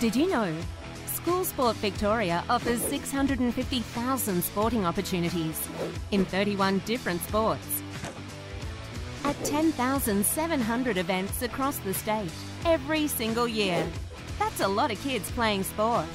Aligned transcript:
Did 0.00 0.14
you 0.14 0.28
know? 0.28 0.54
School 1.06 1.44
Sport 1.44 1.76
Victoria 1.76 2.44
offers 2.50 2.80
650,000 2.82 4.44
sporting 4.44 4.84
opportunities 4.84 5.68
in 6.10 6.24
31 6.24 6.82
different 6.84 7.22
sports 7.22 7.82
at 9.24 9.44
10,700 9.44 10.98
events 10.98 11.42
across 11.42 11.78
the 11.78 11.94
state 11.94 12.30
every 12.64 13.08
single 13.08 13.48
year. 13.48 13.84
That's 14.38 14.60
a 14.60 14.68
lot 14.68 14.92
of 14.92 15.02
kids 15.02 15.30
playing 15.32 15.64
sport. 15.64 16.06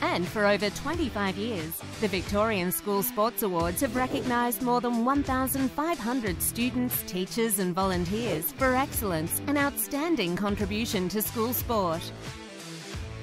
And 0.00 0.26
for 0.26 0.46
over 0.46 0.70
25 0.70 1.36
years, 1.36 1.82
the 2.00 2.08
Victorian 2.08 2.70
School 2.70 3.02
Sports 3.02 3.42
Awards 3.42 3.80
have 3.80 3.96
recognised 3.96 4.62
more 4.62 4.80
than 4.80 5.04
1,500 5.04 6.42
students, 6.42 7.02
teachers, 7.02 7.58
and 7.58 7.74
volunteers 7.74 8.52
for 8.52 8.74
excellence 8.74 9.42
and 9.46 9.58
outstanding 9.58 10.36
contribution 10.36 11.08
to 11.08 11.20
school 11.20 11.52
sport. 11.52 12.02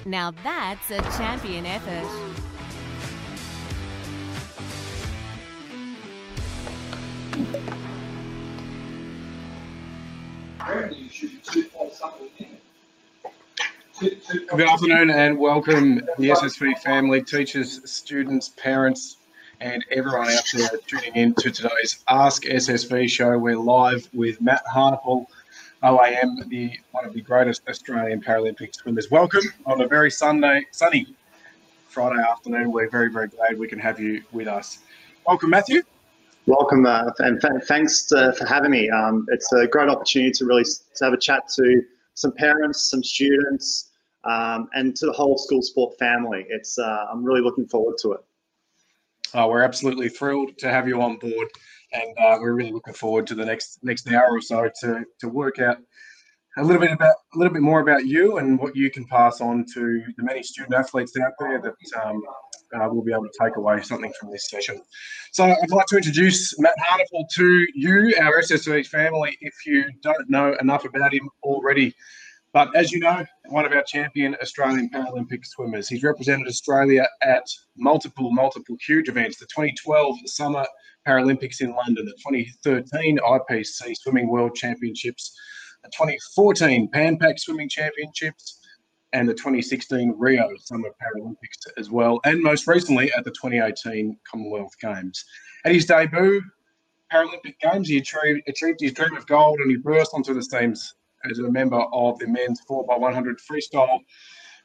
Now 0.06 0.32
that's 0.44 0.90
a 0.90 1.00
champion 1.18 1.66
effort. 1.68 2.08
Good 14.00 14.62
afternoon 14.62 15.12
and 15.12 15.38
welcome 15.38 15.98
the 16.18 16.30
SSV 16.30 16.80
family, 16.80 17.22
teachers, 17.22 17.88
students, 17.90 18.50
parents, 18.50 19.18
and 19.60 19.86
everyone 19.92 20.30
out 20.30 20.44
there 20.54 20.70
tuning 20.88 21.16
in 21.16 21.36
to 21.36 21.52
today's 21.52 22.04
Ask 22.10 22.46
SSV 22.46 23.08
show. 23.08 23.38
We're 23.38 23.56
live 23.56 24.10
with 24.14 24.42
Matt 24.42 24.64
Haanappel, 24.74 25.30
OAM, 25.84 26.48
the 26.48 26.78
one 26.92 27.06
of 27.06 27.14
the 27.14 27.22
greatest 27.22 27.64
Australian 27.68 28.22
Paralympic 28.22 28.76
swimmers. 28.76 29.10
Welcome 29.10 29.42
on 29.66 29.82
a 29.82 29.88
very 29.88 30.12
Sunday, 30.12 30.64
sunny 30.70 31.08
Friday 31.88 32.22
afternoon. 32.22 32.72
We're 32.72 32.88
very, 32.88 33.10
very 33.12 33.28
glad 33.28 33.58
we 33.58 33.68
can 33.68 33.80
have 33.80 34.00
you 34.00 34.22
with 34.32 34.48
us. 34.48 34.80
Welcome, 35.26 35.50
Matthew. 35.50 35.82
Welcome, 36.46 36.86
uh, 36.86 37.10
and 37.20 37.42
th- 37.42 37.64
thanks 37.68 38.12
uh, 38.12 38.32
for 38.34 38.46
having 38.46 38.70
me. 38.70 38.92
Um, 38.92 39.26
it's 39.30 39.52
a 39.54 39.66
great 39.66 39.90
opportunity 39.90 40.32
to 40.34 40.46
really 40.46 40.66
to 40.66 41.04
have 41.04 41.14
a 41.14 41.18
chat 41.18 41.48
to 41.56 41.82
some 42.14 42.32
parents, 42.32 42.92
some 42.92 43.04
students, 43.04 43.90
um, 44.24 44.70
and 44.76 44.96
to 44.98 45.08
the 45.08 45.12
whole 45.12 45.36
school 45.36 45.64
sport 45.64 45.98
family. 45.98 46.46
It's 46.50 46.78
uh, 46.78 47.08
I'm 47.12 47.24
really 47.24 47.42
looking 47.42 47.66
forward 47.66 47.98
to 48.04 48.12
it. 48.12 48.24
Oh, 49.34 49.48
we're 49.48 49.64
absolutely 49.64 50.10
thrilled 50.10 50.58
to 50.60 50.70
have 50.70 50.88
you 50.88 51.02
on 51.02 51.18
board, 51.18 51.48
and 51.94 52.18
uh, 52.18 52.38
we're 52.40 52.54
really 52.54 52.72
looking 52.72 52.94
forward 52.94 53.28
to 53.28 53.36
the 53.36 53.46
next 53.46 53.80
next 53.84 54.12
hour 54.12 54.30
or 54.30 54.42
so 54.42 54.70
to 54.82 55.06
to 55.20 55.30
work 55.30 55.60
out 55.60 55.78
a 56.58 56.64
little 56.64 56.82
bit 56.82 56.92
about 56.92 57.16
a 57.34 57.38
little 57.38 57.54
bit 57.54 57.62
more 57.62 57.80
about 57.80 58.06
you 58.06 58.38
and 58.38 58.60
what 58.60 58.76
you 58.76 58.92
can 58.92 59.06
pass 59.06 59.40
on 59.40 59.66
to 59.74 60.04
the 60.18 60.24
many 60.24 60.44
student 60.44 60.74
athletes 60.74 61.14
out 61.18 61.32
there 61.40 61.62
that 61.62 61.74
um, 62.04 62.22
uh, 62.74 62.88
will 62.90 63.04
be 63.04 63.12
able 63.12 63.24
to 63.24 63.32
take 63.42 63.56
away 63.56 63.82
something 63.82 64.12
from 64.20 64.32
this 64.32 64.50
session. 64.50 64.82
So 65.32 65.46
I'd 65.46 65.72
like 65.72 65.86
to 65.88 65.98
introduce 65.98 66.60
Matt 66.60 66.76
Haanappel 66.78 67.26
to 67.36 67.68
you, 67.74 68.14
our 68.20 68.42
SSV 68.42 68.88
family, 68.88 69.38
if 69.42 69.54
you 69.66 69.86
don't 70.02 70.30
know 70.30 70.56
enough 70.60 70.86
about 70.86 71.14
him 71.14 71.30
already. 71.44 71.96
But 72.54 72.76
as 72.76 72.92
you 72.92 73.00
know, 73.00 73.26
one 73.48 73.66
of 73.66 73.72
our 73.72 73.84
champion 73.84 74.36
Australian 74.42 74.90
Paralympic 74.90 75.46
swimmers. 75.46 75.88
He's 75.88 76.04
represented 76.04 76.48
Australia 76.48 77.08
at 77.22 77.48
multiple, 77.78 78.32
multiple 78.32 78.76
huge 78.86 79.08
events. 79.08 79.38
The 79.38 79.46
2012 79.46 80.18
Summer 80.26 80.66
Paralympics 81.08 81.62
in 81.62 81.74
London, 81.74 82.06
the 82.06 82.12
2013 82.12 83.20
IPC 83.20 83.96
Swimming 83.98 84.28
World 84.28 84.54
Championships, 84.56 85.34
the 85.84 85.90
2014 85.90 86.90
Pan 86.90 87.18
Pac 87.18 87.40
Swimming 87.40 87.70
Championships, 87.70 88.60
and 89.14 89.28
the 89.28 89.34
2016 89.34 90.16
Rio 90.18 90.50
Summer 90.60 90.90
Paralympics 91.02 91.72
as 91.78 91.90
well, 91.90 92.20
and 92.26 92.42
most 92.42 92.68
recently 92.68 93.12
at 93.14 93.24
the 93.24 93.32
2018 93.32 94.18
Commonwealth 94.30 94.78
Games. 94.80 95.24
At 95.64 95.74
his 95.74 95.86
debut 95.86 96.42
Paralympic 97.12 97.60
Games, 97.62 97.88
he 97.88 97.98
achieved, 97.98 98.42
achieved 98.48 98.80
his 98.82 98.94
dream 98.94 99.16
of 99.16 99.26
gold 99.28 99.60
and 99.60 99.72
he 99.72 99.78
burst 99.78 100.12
onto 100.14 100.34
the 100.34 100.44
scenes 100.44 100.96
as 101.30 101.40
a 101.40 101.50
member 101.50 101.82
of 101.94 102.20
the 102.20 102.28
men's 102.28 102.62
4x100 102.70 103.36
freestyle 103.50 104.00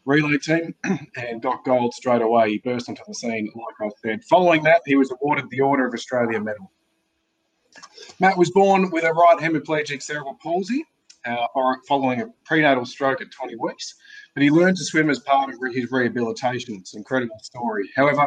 relay 0.04 0.38
team 0.38 0.74
and 1.16 1.42
got 1.42 1.64
gold 1.64 1.92
straight 1.94 2.22
away. 2.22 2.50
He 2.50 2.58
burst 2.58 2.88
onto 2.88 3.02
the 3.06 3.14
scene, 3.14 3.50
like 3.54 3.90
I 3.90 3.90
said. 4.02 4.24
Following 4.24 4.62
that, 4.62 4.82
he 4.86 4.96
was 4.96 5.10
awarded 5.10 5.50
the 5.50 5.60
Order 5.60 5.86
of 5.86 5.94
Australia 5.94 6.40
medal. 6.40 6.70
Matt 8.20 8.38
was 8.38 8.50
born 8.50 8.90
with 8.90 9.04
a 9.04 9.12
right 9.12 9.38
hemiplegic 9.38 10.02
cerebral 10.02 10.38
palsy 10.42 10.84
uh, 11.26 11.46
following 11.88 12.20
a 12.22 12.26
prenatal 12.44 12.86
stroke 12.86 13.20
at 13.20 13.30
20 13.30 13.56
weeks, 13.56 13.94
but 14.34 14.42
he 14.42 14.50
learned 14.50 14.76
to 14.76 14.84
swim 14.84 15.10
as 15.10 15.18
part 15.20 15.52
of 15.52 15.58
his 15.74 15.90
rehabilitation. 15.90 16.76
It's 16.76 16.94
an 16.94 16.98
incredible 16.98 17.38
story. 17.42 17.90
However, 17.96 18.26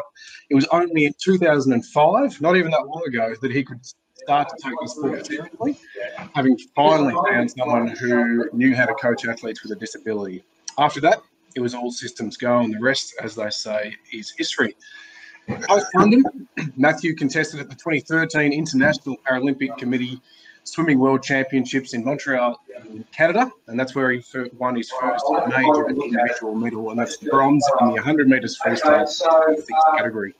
it 0.50 0.54
was 0.54 0.66
only 0.66 1.06
in 1.06 1.14
2005, 1.22 2.40
not 2.40 2.56
even 2.56 2.70
that 2.72 2.86
long 2.86 3.02
ago, 3.06 3.34
that 3.40 3.50
he 3.50 3.64
could 3.64 3.80
start 4.24 4.48
to 4.48 4.56
take 4.62 4.74
the 4.80 4.88
sport 4.88 5.26
seriously, 5.26 5.76
having 6.34 6.58
finally 6.74 7.14
found 7.28 7.50
someone 7.50 7.88
who 7.88 8.48
knew 8.52 8.74
how 8.74 8.86
to 8.86 8.94
coach 8.94 9.24
athletes 9.24 9.62
with 9.62 9.72
a 9.72 9.76
disability. 9.76 10.44
After 10.78 11.00
that, 11.00 11.22
it 11.56 11.60
was 11.60 11.74
all 11.74 11.90
systems 11.90 12.36
go, 12.36 12.58
and 12.58 12.74
the 12.74 12.80
rest, 12.80 13.14
as 13.22 13.34
they 13.34 13.50
say, 13.50 13.94
is 14.12 14.32
history. 14.36 14.76
Post 15.48 15.86
London, 15.94 16.22
Matthew 16.76 17.14
contested 17.14 17.60
at 17.60 17.68
the 17.68 17.74
2013 17.74 18.52
International 18.52 19.16
Paralympic 19.28 19.76
Committee 19.78 20.20
Swimming 20.64 20.98
World 20.98 21.22
Championships 21.22 21.94
in 21.94 22.04
Montreal, 22.04 22.60
Canada, 23.12 23.50
and 23.66 23.80
that's 23.80 23.94
where 23.94 24.12
he 24.12 24.22
won 24.58 24.76
his 24.76 24.90
first 24.90 25.24
major 25.48 25.88
individual 25.88 26.54
medal, 26.54 26.90
and 26.90 27.00
that's 27.00 27.16
bronze 27.16 27.64
in 27.80 27.88
the 27.88 27.94
100 27.94 28.28
metres 28.28 28.58
freestyle 28.64 29.08
category. 29.96 30.34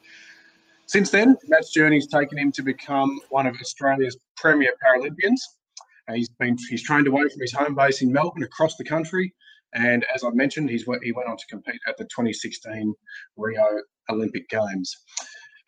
Since 0.91 1.11
then, 1.11 1.37
Matt's 1.47 1.71
journey 1.71 1.99
has 1.99 2.09
taken 2.09 2.37
him 2.37 2.51
to 2.51 2.65
become 2.65 3.21
one 3.29 3.47
of 3.47 3.55
Australia's 3.61 4.17
premier 4.37 4.73
Paralympians. 4.85 5.39
Uh, 6.09 6.15
he's 6.15 6.31
been 6.31 6.57
he's 6.69 6.83
trained 6.83 7.07
away 7.07 7.29
from 7.29 7.41
his 7.41 7.53
home 7.53 7.77
base 7.77 8.03
in 8.03 8.11
Melbourne 8.11 8.43
across 8.43 8.75
the 8.75 8.83
country, 8.83 9.33
and 9.73 10.05
as 10.13 10.25
I 10.25 10.31
mentioned, 10.31 10.69
he's 10.69 10.85
he 11.05 11.13
went 11.13 11.29
on 11.29 11.37
to 11.37 11.47
compete 11.49 11.81
at 11.87 11.97
the 11.97 12.07
2016 12.07 12.93
Rio 13.37 13.83
Olympic 14.11 14.49
Games. 14.49 14.93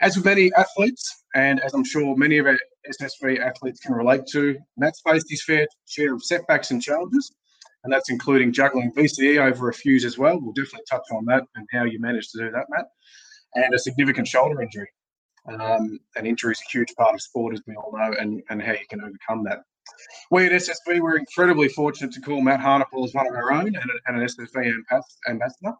As 0.00 0.16
with 0.16 0.24
many 0.24 0.50
athletes, 0.56 1.22
and 1.36 1.60
as 1.60 1.72
I'm 1.72 1.84
sure 1.84 2.16
many 2.16 2.38
of 2.38 2.46
our 2.46 2.58
SSV 2.90 3.38
athletes 3.38 3.78
can 3.78 3.94
relate 3.94 4.26
to, 4.32 4.58
Matt's 4.76 5.02
faced 5.06 5.30
his 5.30 5.44
fair 5.44 5.68
share 5.86 6.14
of 6.14 6.24
setbacks 6.24 6.72
and 6.72 6.82
challenges, 6.82 7.32
and 7.84 7.92
that's 7.92 8.10
including 8.10 8.52
juggling 8.52 8.90
VCE 8.90 9.38
over 9.38 9.68
a 9.68 9.72
fuse 9.72 10.04
as 10.04 10.18
well. 10.18 10.40
We'll 10.40 10.52
definitely 10.52 10.86
touch 10.90 11.06
on 11.12 11.26
that 11.26 11.44
and 11.54 11.68
how 11.70 11.84
you 11.84 12.00
managed 12.00 12.32
to 12.32 12.38
do 12.38 12.50
that, 12.50 12.66
Matt, 12.70 12.86
and 13.54 13.72
a 13.72 13.78
significant 13.78 14.26
shoulder 14.26 14.60
injury. 14.60 14.88
Um, 15.46 15.98
and 16.16 16.26
injury 16.26 16.52
is 16.52 16.60
a 16.60 16.70
huge 16.70 16.94
part 16.96 17.14
of 17.14 17.20
sport, 17.20 17.54
as 17.54 17.62
we 17.66 17.74
all 17.74 17.92
know, 17.96 18.14
and, 18.18 18.42
and 18.50 18.62
how 18.62 18.72
you 18.72 18.86
can 18.88 19.00
overcome 19.00 19.44
that. 19.44 19.62
We 20.30 20.46
at 20.46 20.52
SSV 20.52 21.00
we're 21.00 21.18
incredibly 21.18 21.68
fortunate 21.68 22.12
to 22.12 22.20
call 22.20 22.40
Matt 22.40 22.60
Haanappel 22.60 23.04
as 23.04 23.14
one 23.14 23.26
of 23.26 23.34
our 23.34 23.52
own 23.52 23.66
and, 23.66 23.90
and 24.06 24.20
an 24.20 24.26
SSV 24.26 24.72
ambassador. 25.28 25.74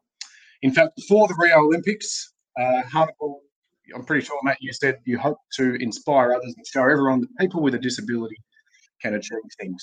In 0.63 0.73
fact, 0.73 0.97
before 0.97 1.29
the 1.29 1.37
Rio 1.39 1.61
Olympics, 1.61 2.33
uh, 2.61 2.83
I'm 2.93 4.05
pretty 4.05 4.25
sure, 4.25 4.39
Matt, 4.43 4.59
you 4.61 4.73
said 4.73 4.99
you 5.05 5.19
hope 5.19 5.39
to 5.55 5.75
inspire 5.77 6.33
others 6.35 6.55
and 6.57 6.67
show 6.67 6.83
everyone 6.83 7.21
that 7.21 7.29
people 7.39 7.63
with 7.63 7.75
a 7.75 7.79
disability 7.79 8.37
can 9.01 9.15
achieve 9.15 9.39
things. 9.61 9.83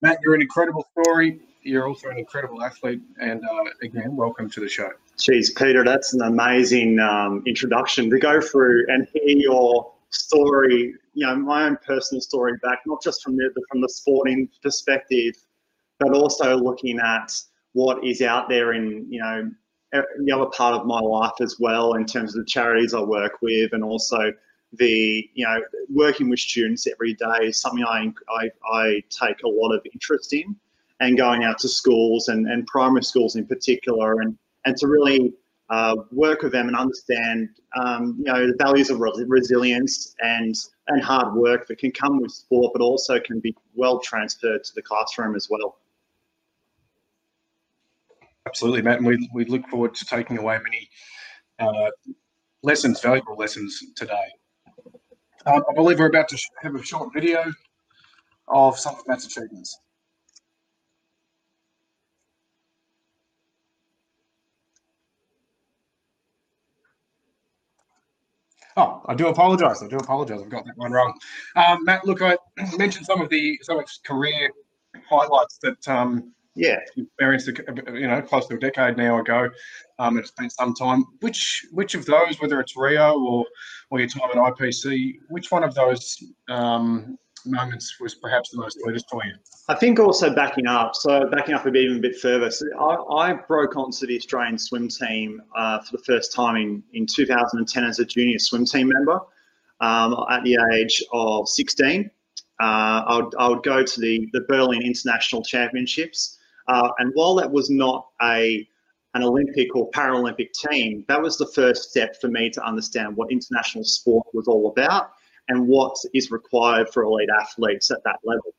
Matt, 0.00 0.18
you're 0.22 0.34
an 0.34 0.42
incredible 0.42 0.84
story. 0.98 1.40
You're 1.62 1.86
also 1.86 2.08
an 2.08 2.18
incredible 2.18 2.62
athlete. 2.62 3.00
And 3.20 3.42
uh, 3.44 3.64
again, 3.82 4.16
welcome 4.16 4.50
to 4.50 4.60
the 4.60 4.68
show. 4.68 4.90
Geez, 5.18 5.52
Peter, 5.52 5.84
that's 5.84 6.12
an 6.12 6.22
amazing 6.22 6.98
um, 6.98 7.42
introduction 7.46 8.10
to 8.10 8.18
go 8.18 8.40
through 8.40 8.86
and 8.88 9.06
hear 9.12 9.36
your 9.38 9.92
story. 10.10 10.94
You 11.14 11.26
know, 11.26 11.36
my 11.36 11.64
own 11.64 11.78
personal 11.86 12.20
story 12.20 12.54
back, 12.62 12.80
not 12.86 13.02
just 13.02 13.22
from 13.22 13.36
the 13.36 13.50
from 13.70 13.80
the 13.80 13.88
sporting 13.88 14.48
perspective, 14.62 15.34
but 15.98 16.12
also 16.12 16.56
looking 16.56 16.98
at 16.98 17.32
what 17.74 18.04
is 18.04 18.22
out 18.22 18.48
there 18.48 18.72
in 18.72 19.06
you 19.08 19.20
know 19.20 19.50
the 19.92 20.32
other 20.32 20.46
part 20.46 20.74
of 20.74 20.86
my 20.86 20.98
life 20.98 21.40
as 21.40 21.60
well, 21.60 21.94
in 21.94 22.06
terms 22.06 22.34
of 22.34 22.44
the 22.44 22.50
charities 22.50 22.94
I 22.94 23.00
work 23.00 23.40
with, 23.40 23.72
and 23.72 23.84
also 23.84 24.32
the 24.72 25.30
you 25.34 25.44
know 25.44 25.62
working 25.90 26.28
with 26.28 26.40
students 26.40 26.88
every 26.88 27.14
day 27.14 27.38
is 27.42 27.60
something 27.60 27.84
I, 27.84 28.12
I, 28.30 28.50
I 28.72 29.02
take 29.10 29.42
a 29.44 29.48
lot 29.48 29.72
of 29.72 29.86
interest 29.92 30.32
in 30.32 30.56
and 31.02 31.16
going 31.16 31.42
out 31.42 31.58
to 31.58 31.68
schools 31.68 32.28
and, 32.28 32.46
and 32.46 32.66
primary 32.66 33.02
schools 33.02 33.36
in 33.36 33.46
particular 33.46 34.20
and 34.20 34.38
and 34.64 34.76
to 34.76 34.86
really 34.86 35.34
uh, 35.70 35.96
work 36.12 36.42
with 36.42 36.52
them 36.52 36.68
and 36.68 36.76
understand, 36.76 37.48
um, 37.82 38.14
you 38.18 38.24
know, 38.24 38.46
the 38.46 38.54
values 38.58 38.88
of 38.90 39.00
resilience 39.00 40.14
and 40.20 40.54
and 40.88 41.02
hard 41.02 41.34
work 41.34 41.66
that 41.66 41.78
can 41.78 41.90
come 41.90 42.20
with 42.20 42.30
sport, 42.30 42.72
but 42.72 42.82
also 42.82 43.18
can 43.18 43.40
be 43.40 43.54
well 43.74 43.98
transferred 43.98 44.62
to 44.64 44.74
the 44.74 44.82
classroom 44.82 45.34
as 45.34 45.48
well. 45.50 45.78
Absolutely, 48.46 48.82
Matt, 48.82 48.98
and 48.98 49.06
we, 49.06 49.28
we 49.32 49.44
look 49.44 49.66
forward 49.68 49.94
to 49.94 50.04
taking 50.04 50.38
away 50.38 50.58
many 50.62 50.88
uh, 51.58 51.90
lessons, 52.62 53.00
valuable 53.00 53.36
lessons 53.36 53.82
today. 53.96 54.26
Um, 55.46 55.62
I 55.68 55.74
believe 55.74 55.98
we're 55.98 56.06
about 56.06 56.28
to 56.28 56.38
have 56.62 56.74
a 56.74 56.82
short 56.82 57.12
video 57.14 57.52
of 58.48 58.78
some 58.78 58.96
of 58.96 59.06
Matt's 59.06 59.26
achievements. 59.26 59.78
Oh, 68.76 69.02
I 69.06 69.14
do 69.14 69.28
apologise. 69.28 69.82
I 69.82 69.88
do 69.88 69.96
apologise. 69.96 70.40
I've 70.40 70.48
got 70.48 70.64
that 70.64 70.76
one 70.76 70.92
wrong. 70.92 71.18
Um, 71.56 71.84
Matt, 71.84 72.06
look, 72.06 72.22
I 72.22 72.36
mentioned 72.78 73.06
some 73.06 73.20
of 73.20 73.28
the 73.28 73.58
some 73.62 73.78
of 73.78 73.84
his 73.84 74.00
career 74.04 74.50
highlights 75.08 75.58
that 75.62 75.88
um, 75.88 76.32
yeah 76.54 76.78
you 76.96 77.04
experienced, 77.04 77.48
you 77.94 78.06
know, 78.06 78.22
close 78.22 78.46
to 78.48 78.54
a 78.54 78.58
decade 78.58 78.96
now 78.96 79.18
ago. 79.18 79.50
Um, 79.98 80.18
it's 80.18 80.30
been 80.30 80.50
some 80.50 80.74
time. 80.74 81.04
Which 81.20 81.66
which 81.72 81.94
of 81.94 82.06
those, 82.06 82.40
whether 82.40 82.60
it's 82.60 82.76
Rio 82.76 83.18
or 83.20 83.44
or 83.90 83.98
your 83.98 84.08
time 84.08 84.30
at 84.30 84.36
IPC, 84.36 85.18
which 85.28 85.50
one 85.50 85.64
of 85.64 85.74
those 85.74 86.22
um, 86.48 87.18
moments 87.46 87.98
was 88.00 88.14
perhaps 88.14 88.50
the 88.50 88.58
most 88.58 88.78
sweetest 88.80 89.08
for 89.10 89.24
you? 89.24 89.34
I 89.68 89.74
think 89.74 89.98
also 89.98 90.34
backing 90.34 90.66
up, 90.66 90.94
so 90.94 91.28
backing 91.30 91.54
up 91.54 91.66
a 91.66 91.70
bit 91.70 91.84
even 91.84 91.98
a 91.98 92.00
bit 92.00 92.16
further. 92.18 92.50
So 92.50 92.66
I, 92.78 93.30
I 93.30 93.32
broke 93.32 93.76
onto 93.76 94.06
the 94.06 94.16
Australian 94.16 94.58
swim 94.58 94.88
team 94.88 95.42
uh, 95.56 95.80
for 95.80 95.96
the 95.96 96.02
first 96.04 96.32
time 96.32 96.56
in, 96.56 96.82
in 96.92 97.06
2010 97.06 97.84
as 97.84 97.98
a 97.98 98.04
junior 98.04 98.38
swim 98.38 98.64
team 98.64 98.88
member 98.88 99.20
um, 99.80 100.16
at 100.30 100.42
the 100.44 100.58
age 100.74 101.02
of 101.12 101.48
16. 101.48 102.10
Uh, 102.60 102.64
I, 102.64 103.16
would, 103.16 103.34
I 103.38 103.48
would 103.48 103.62
go 103.62 103.82
to 103.82 104.00
the, 104.00 104.28
the 104.32 104.42
Berlin 104.48 104.82
International 104.82 105.42
Championships. 105.42 106.38
Uh, 106.68 106.90
and 106.98 107.10
while 107.14 107.34
that 107.36 107.50
was 107.50 107.70
not 107.70 108.08
a 108.22 108.66
an 109.14 109.22
Olympic 109.22 109.76
or 109.76 109.90
Paralympic 109.90 110.52
team, 110.52 111.04
that 111.06 111.20
was 111.20 111.36
the 111.36 111.46
first 111.48 111.90
step 111.90 112.18
for 112.18 112.28
me 112.28 112.48
to 112.48 112.64
understand 112.64 113.14
what 113.14 113.30
international 113.30 113.84
sport 113.84 114.26
was 114.32 114.48
all 114.48 114.70
about 114.70 115.10
and 115.48 115.66
what 115.66 115.96
is 116.14 116.30
required 116.30 116.88
for 116.90 117.02
elite 117.02 117.28
athletes 117.40 117.90
at 117.90 118.02
that 118.04 118.18
level. 118.24 118.54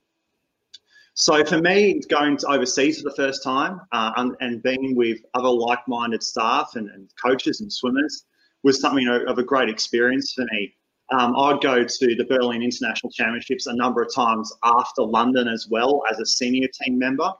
So 1.15 1.45
for 1.45 1.59
me, 1.59 2.01
going 2.09 2.37
to 2.37 2.47
overseas 2.47 3.01
for 3.01 3.09
the 3.09 3.15
first 3.15 3.43
time 3.43 3.81
uh, 3.91 4.13
and, 4.17 4.35
and, 4.41 4.63
being 4.63 4.95
with 4.95 5.19
other 5.35 5.49
like-minded 5.49 6.23
staff 6.23 6.71
and, 6.75 6.89
and, 6.89 7.07
coaches 7.23 7.61
and 7.61 7.71
swimmers 7.71 8.25
was 8.63 8.81
something 8.81 9.07
of 9.07 9.37
a 9.37 9.43
great 9.43 9.69
experience 9.69 10.33
for 10.33 10.45
me. 10.51 10.73
Um, 11.11 11.35
I'd 11.37 11.61
go 11.61 11.83
to 11.83 12.15
the 12.15 12.25
Berlin 12.27 12.63
International 12.63 13.11
Championships 13.11 13.67
a 13.67 13.75
number 13.75 14.01
of 14.01 14.13
times 14.13 14.51
after 14.63 15.03
London 15.03 15.47
as 15.47 15.67
well 15.69 16.01
as 16.09 16.19
a 16.19 16.25
senior 16.25 16.67
team 16.81 16.97
member. 16.97 17.31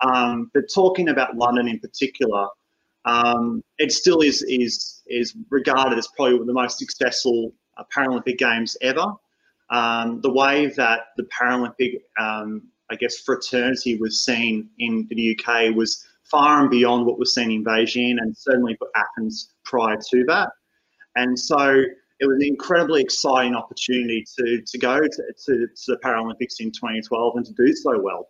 Um, 0.00 0.50
but 0.54 0.64
talking 0.72 1.08
about 1.08 1.36
London 1.36 1.66
in 1.66 1.80
particular, 1.80 2.46
um, 3.04 3.62
it 3.78 3.90
still 3.90 4.20
is 4.20 4.42
is 4.42 5.02
is 5.06 5.34
regarded 5.50 5.98
as 5.98 6.06
probably 6.16 6.38
the 6.46 6.52
most 6.52 6.78
successful 6.78 7.52
uh, 7.78 7.84
Paralympic 7.94 8.38
Games 8.38 8.76
ever. 8.82 9.06
Um, 9.70 10.20
the 10.22 10.32
way 10.32 10.66
that 10.66 11.08
the 11.16 11.24
Paralympic, 11.24 12.00
um, 12.18 12.62
I 12.90 12.96
guess, 12.96 13.18
fraternity 13.18 13.96
was 13.96 14.24
seen 14.24 14.70
in 14.78 15.06
the 15.10 15.38
UK 15.38 15.74
was 15.74 16.06
far 16.24 16.60
and 16.60 16.70
beyond 16.70 17.06
what 17.06 17.18
was 17.18 17.34
seen 17.34 17.50
in 17.50 17.64
Beijing 17.64 18.16
and 18.18 18.36
certainly 18.36 18.76
for 18.76 18.88
Athens 18.96 19.52
prior 19.64 19.98
to 20.10 20.24
that. 20.24 20.50
And 21.16 21.38
so 21.38 21.82
it 22.20 22.26
was 22.26 22.36
an 22.36 22.46
incredibly 22.46 23.00
exciting 23.00 23.54
opportunity 23.54 24.24
to, 24.38 24.62
to 24.62 24.78
go 24.78 24.98
to, 25.00 25.08
to, 25.46 25.66
to 25.66 25.92
the 25.92 25.98
Paralympics 26.04 26.60
in 26.60 26.70
2012 26.70 27.36
and 27.36 27.46
to 27.46 27.52
do 27.52 27.72
so 27.74 28.00
well. 28.00 28.28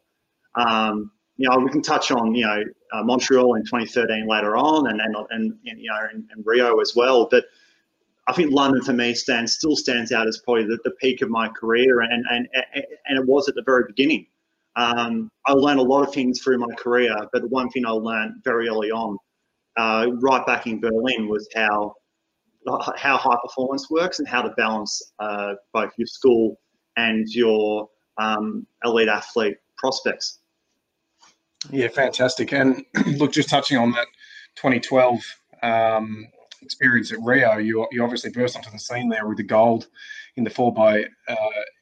Um, 0.55 1.11
you 1.37 1.49
know, 1.49 1.59
we 1.59 1.71
can 1.71 1.83
touch 1.83 2.11
on, 2.11 2.35
you 2.35 2.45
know, 2.45 2.63
uh, 2.93 3.03
Montreal 3.03 3.55
in 3.55 3.65
2013 3.65 4.27
later 4.27 4.57
on 4.57 4.89
and, 4.89 5.01
and, 5.01 5.17
and, 5.31 5.53
and 5.65 5.81
you 5.81 5.89
know, 5.89 6.09
and, 6.13 6.25
Rio 6.45 6.81
as 6.81 6.95
well. 6.97 7.29
But 7.31 7.45
I 8.29 8.33
think 8.35 8.53
London 8.53 8.83
for 8.83 8.93
me 8.93 9.15
stands 9.15 9.55
still 9.55 9.75
stands 9.75 10.13
out 10.13 10.29
as 10.29 10.39
probably 10.45 10.65
the, 10.65 10.79
the 10.85 10.91
peak 10.93 11.23
of 11.23 11.31
my 11.31 11.49
career, 11.49 12.03
and 12.03 12.25
and 12.31 12.47
and 12.55 13.19
it 13.19 13.27
was 13.27 13.49
at 13.49 13.55
the 13.55 13.63
very 13.65 13.85
beginning. 13.87 14.27
Um, 14.77 15.31
I 15.47 15.53
learned 15.53 15.81
a 15.81 15.83
lot 15.83 16.07
of 16.07 16.13
things 16.13 16.41
through 16.41 16.59
my 16.59 16.73
career, 16.77 17.17
but 17.33 17.43
the 17.43 17.49
one 17.49 17.71
thing 17.71 17.87
I 17.87 17.91
learned 17.91 18.45
very 18.45 18.69
early 18.69 18.91
on, 18.91 19.17
uh, 19.77 20.07
right 20.21 20.47
back 20.47 20.67
in 20.67 20.79
Berlin, 20.79 21.27
was 21.29 21.49
how 21.55 21.95
how 22.97 23.17
high 23.17 23.37
performance 23.43 23.89
works 23.91 24.19
and 24.19 24.29
how 24.29 24.43
to 24.43 24.51
balance 24.51 25.03
uh, 25.19 25.55
both 25.73 25.91
your 25.97 26.07
school 26.07 26.61
and 26.97 27.27
your 27.29 27.89
um, 28.19 28.67
elite 28.85 29.09
athlete 29.09 29.57
prospects. 29.79 30.41
Yeah, 31.71 31.89
fantastic. 31.89 32.53
And 32.53 32.85
look, 33.17 33.33
just 33.33 33.49
touching 33.49 33.79
on 33.79 33.93
that 33.93 34.07
2012 34.57 35.21
um, 35.63 36.27
experience 36.63 37.13
at 37.13 37.19
Rio, 37.23 37.59
you, 37.59 37.87
you 37.93 38.03
obviously 38.03 38.31
burst 38.31 38.57
onto 38.57 38.71
the 38.71 38.79
scene 38.79 39.09
there 39.09 39.27
with 39.27 39.39
the 39.39 39.45
gold 39.45 39.89
in 40.37 40.45
the 40.45 40.51
four 40.51 40.73
by 40.73 41.05
uh, 41.29 41.37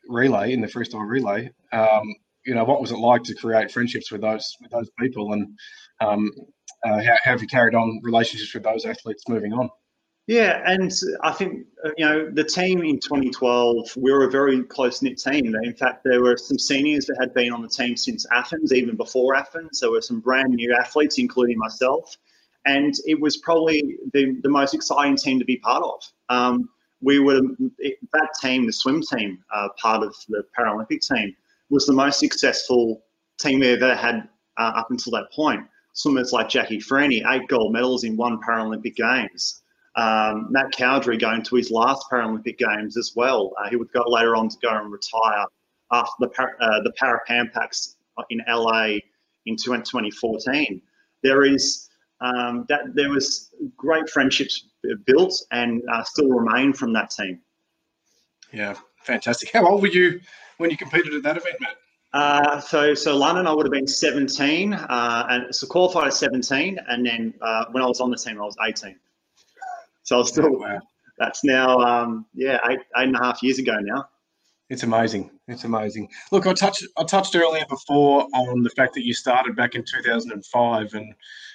relay 0.08 0.52
in 0.52 0.61
the 0.61 0.67
freestyle 0.67 1.08
relay. 1.08 1.50
Um, 1.73 2.14
you 2.44 2.55
know, 2.55 2.64
what 2.64 2.81
was 2.81 2.93
it 2.93 2.99
like 2.99 3.23
to 3.25 3.34
create 3.34 3.70
friendships 3.70 4.12
with 4.12 4.20
those 4.20 4.56
with 4.61 4.70
those 4.70 4.88
people, 4.99 5.32
and 5.32 5.49
um, 6.00 6.31
uh, 6.84 7.02
how, 7.02 7.17
how 7.23 7.31
have 7.32 7.43
you 7.43 7.49
carried 7.49 7.75
on 7.75 8.00
relationships 8.05 8.55
with 8.55 8.62
those 8.62 8.84
athletes 8.84 9.25
moving 9.28 9.52
on? 9.52 9.69
Yeah, 10.28 10.62
and 10.64 10.90
I 11.22 11.32
think 11.32 11.67
uh, 11.84 11.90
you 11.96 12.05
know 12.05 12.31
the 12.31 12.44
team 12.44 12.82
in 12.82 12.99
2012. 13.00 13.96
We 13.96 14.12
were 14.12 14.25
a 14.25 14.31
very 14.31 14.62
close 14.64 15.02
knit 15.02 15.19
team. 15.19 15.55
In 15.55 15.75
fact, 15.75 16.02
there 16.05 16.22
were 16.22 16.37
some 16.37 16.58
seniors 16.58 17.06
that 17.06 17.17
had 17.20 17.34
been 17.34 17.52
on 17.52 17.62
the 17.62 17.69
team 17.69 17.96
since 17.96 18.26
Athens, 18.32 18.72
even 18.72 18.96
before 18.96 19.34
Athens. 19.34 19.81
There 19.81 19.90
were 19.90 20.02
some 20.02 20.20
brand 20.20 20.52
new 20.52 20.75
athletes, 20.75 21.19
including 21.19 21.58
myself 21.58 22.17
and 22.66 22.94
it 23.06 23.18
was 23.18 23.38
probably 23.38 23.96
the, 24.12 24.38
the 24.42 24.48
most 24.48 24.74
exciting 24.74 25.16
team 25.16 25.38
to 25.38 25.44
be 25.44 25.56
part 25.58 25.82
of. 25.82 26.02
Um, 26.28 26.68
we 27.00 27.20
were 27.20 27.40
that 27.40 28.30
team, 28.40 28.66
the 28.66 28.72
swim 28.72 29.02
team, 29.02 29.38
uh, 29.54 29.68
part 29.80 30.02
of 30.02 30.14
the 30.28 30.42
Paralympic 30.58 31.06
team, 31.06 31.34
was 31.70 31.86
the 31.86 31.92
most 31.92 32.18
successful 32.18 33.04
team 33.38 33.60
we 33.60 33.68
ever 33.68 33.94
had 33.94 34.28
uh, 34.56 34.72
up 34.74 34.90
until 34.90 35.12
that 35.12 35.30
point. 35.32 35.62
Swimmers 35.92 36.32
like 36.32 36.48
Jacqui 36.48 36.82
Freney, 36.82 37.22
eight 37.32 37.48
gold 37.48 37.72
medals 37.72 38.04
in 38.04 38.16
one 38.16 38.38
Paralympic 38.40 38.96
Games. 38.96 39.62
Um, 39.94 40.48
Matt 40.50 40.72
Cowdrey 40.72 41.16
going 41.16 41.42
to 41.44 41.56
his 41.56 41.70
last 41.70 42.06
Paralympic 42.10 42.58
Games 42.58 42.96
as 42.96 43.12
well. 43.16 43.52
Uh, 43.58 43.69
he 43.70 43.76
would 43.76 43.92
go 43.92 44.02
later 44.06 44.36
on 44.36 44.48
to 44.48 44.56
go 44.60 44.70
and 44.70 44.92
retire 44.92 45.46
after 45.92 46.12
the 46.20 46.28
uh, 46.60 46.82
the 46.82 46.92
Para 46.98 47.20
Pan 47.26 47.50
Pacs 47.54 47.96
in 48.30 48.42
LA 48.48 48.96
in 49.46 49.56
2014. 49.56 50.82
There 51.22 51.44
is 51.44 51.85
um, 52.20 52.66
that 52.68 52.94
there 52.94 53.10
was 53.10 53.50
great 53.76 54.08
friendships 54.08 54.68
built 55.06 55.42
and 55.50 55.82
uh, 55.92 56.02
still 56.04 56.28
remain 56.28 56.72
from 56.72 56.92
that 56.92 57.10
team. 57.10 57.40
Yeah, 58.52 58.74
fantastic. 59.02 59.50
How 59.52 59.66
old 59.66 59.82
were 59.82 59.88
you 59.88 60.20
when 60.58 60.70
you 60.70 60.76
competed 60.76 61.14
at 61.14 61.22
that 61.22 61.36
event, 61.36 61.56
Matt? 61.60 61.76
Uh, 62.12 62.60
so, 62.60 62.94
so 62.94 63.14
London, 63.16 63.46
I 63.46 63.52
would 63.52 63.66
have 63.66 63.72
been 63.72 63.86
17, 63.86 64.72
uh, 64.72 65.26
and 65.28 65.54
so 65.54 65.66
qualified 65.66 66.06
at 66.06 66.14
17, 66.14 66.78
and 66.88 67.04
then 67.04 67.34
uh, 67.42 67.66
when 67.72 67.82
I 67.82 67.86
was 67.86 68.00
on 68.00 68.10
the 68.10 68.16
team, 68.16 68.40
I 68.40 68.44
was 68.44 68.56
18. 68.66 68.96
So 70.05 70.17
I 70.17 70.19
was 70.20 70.29
still. 70.29 70.46
Oh, 70.46 70.58
wow. 70.58 70.81
That's 71.19 71.44
now, 71.44 71.79
um, 71.79 72.26
yeah, 72.34 72.58
eight, 72.69 72.79
eight 72.98 73.08
and 73.08 73.17
a 73.17 73.19
half 73.19 73.43
years 73.43 73.58
ago 73.58 73.79
now. 73.81 74.08
It's 74.69 74.82
amazing. 74.82 75.31
It's 75.46 75.65
amazing. 75.65 76.08
Look, 76.32 76.46
I 76.46 76.53
touched 76.53 76.85
I 76.96 77.05
touched 77.05 77.37
earlier 77.37 77.65
before 77.69 78.27
on 78.35 78.63
the 78.63 78.70
fact 78.70 78.94
that 78.94 79.05
you 79.05 79.15
started 79.15 79.55
back 79.55 79.75
in 79.77 79.85
2005, 79.85 80.94
and 80.94 81.15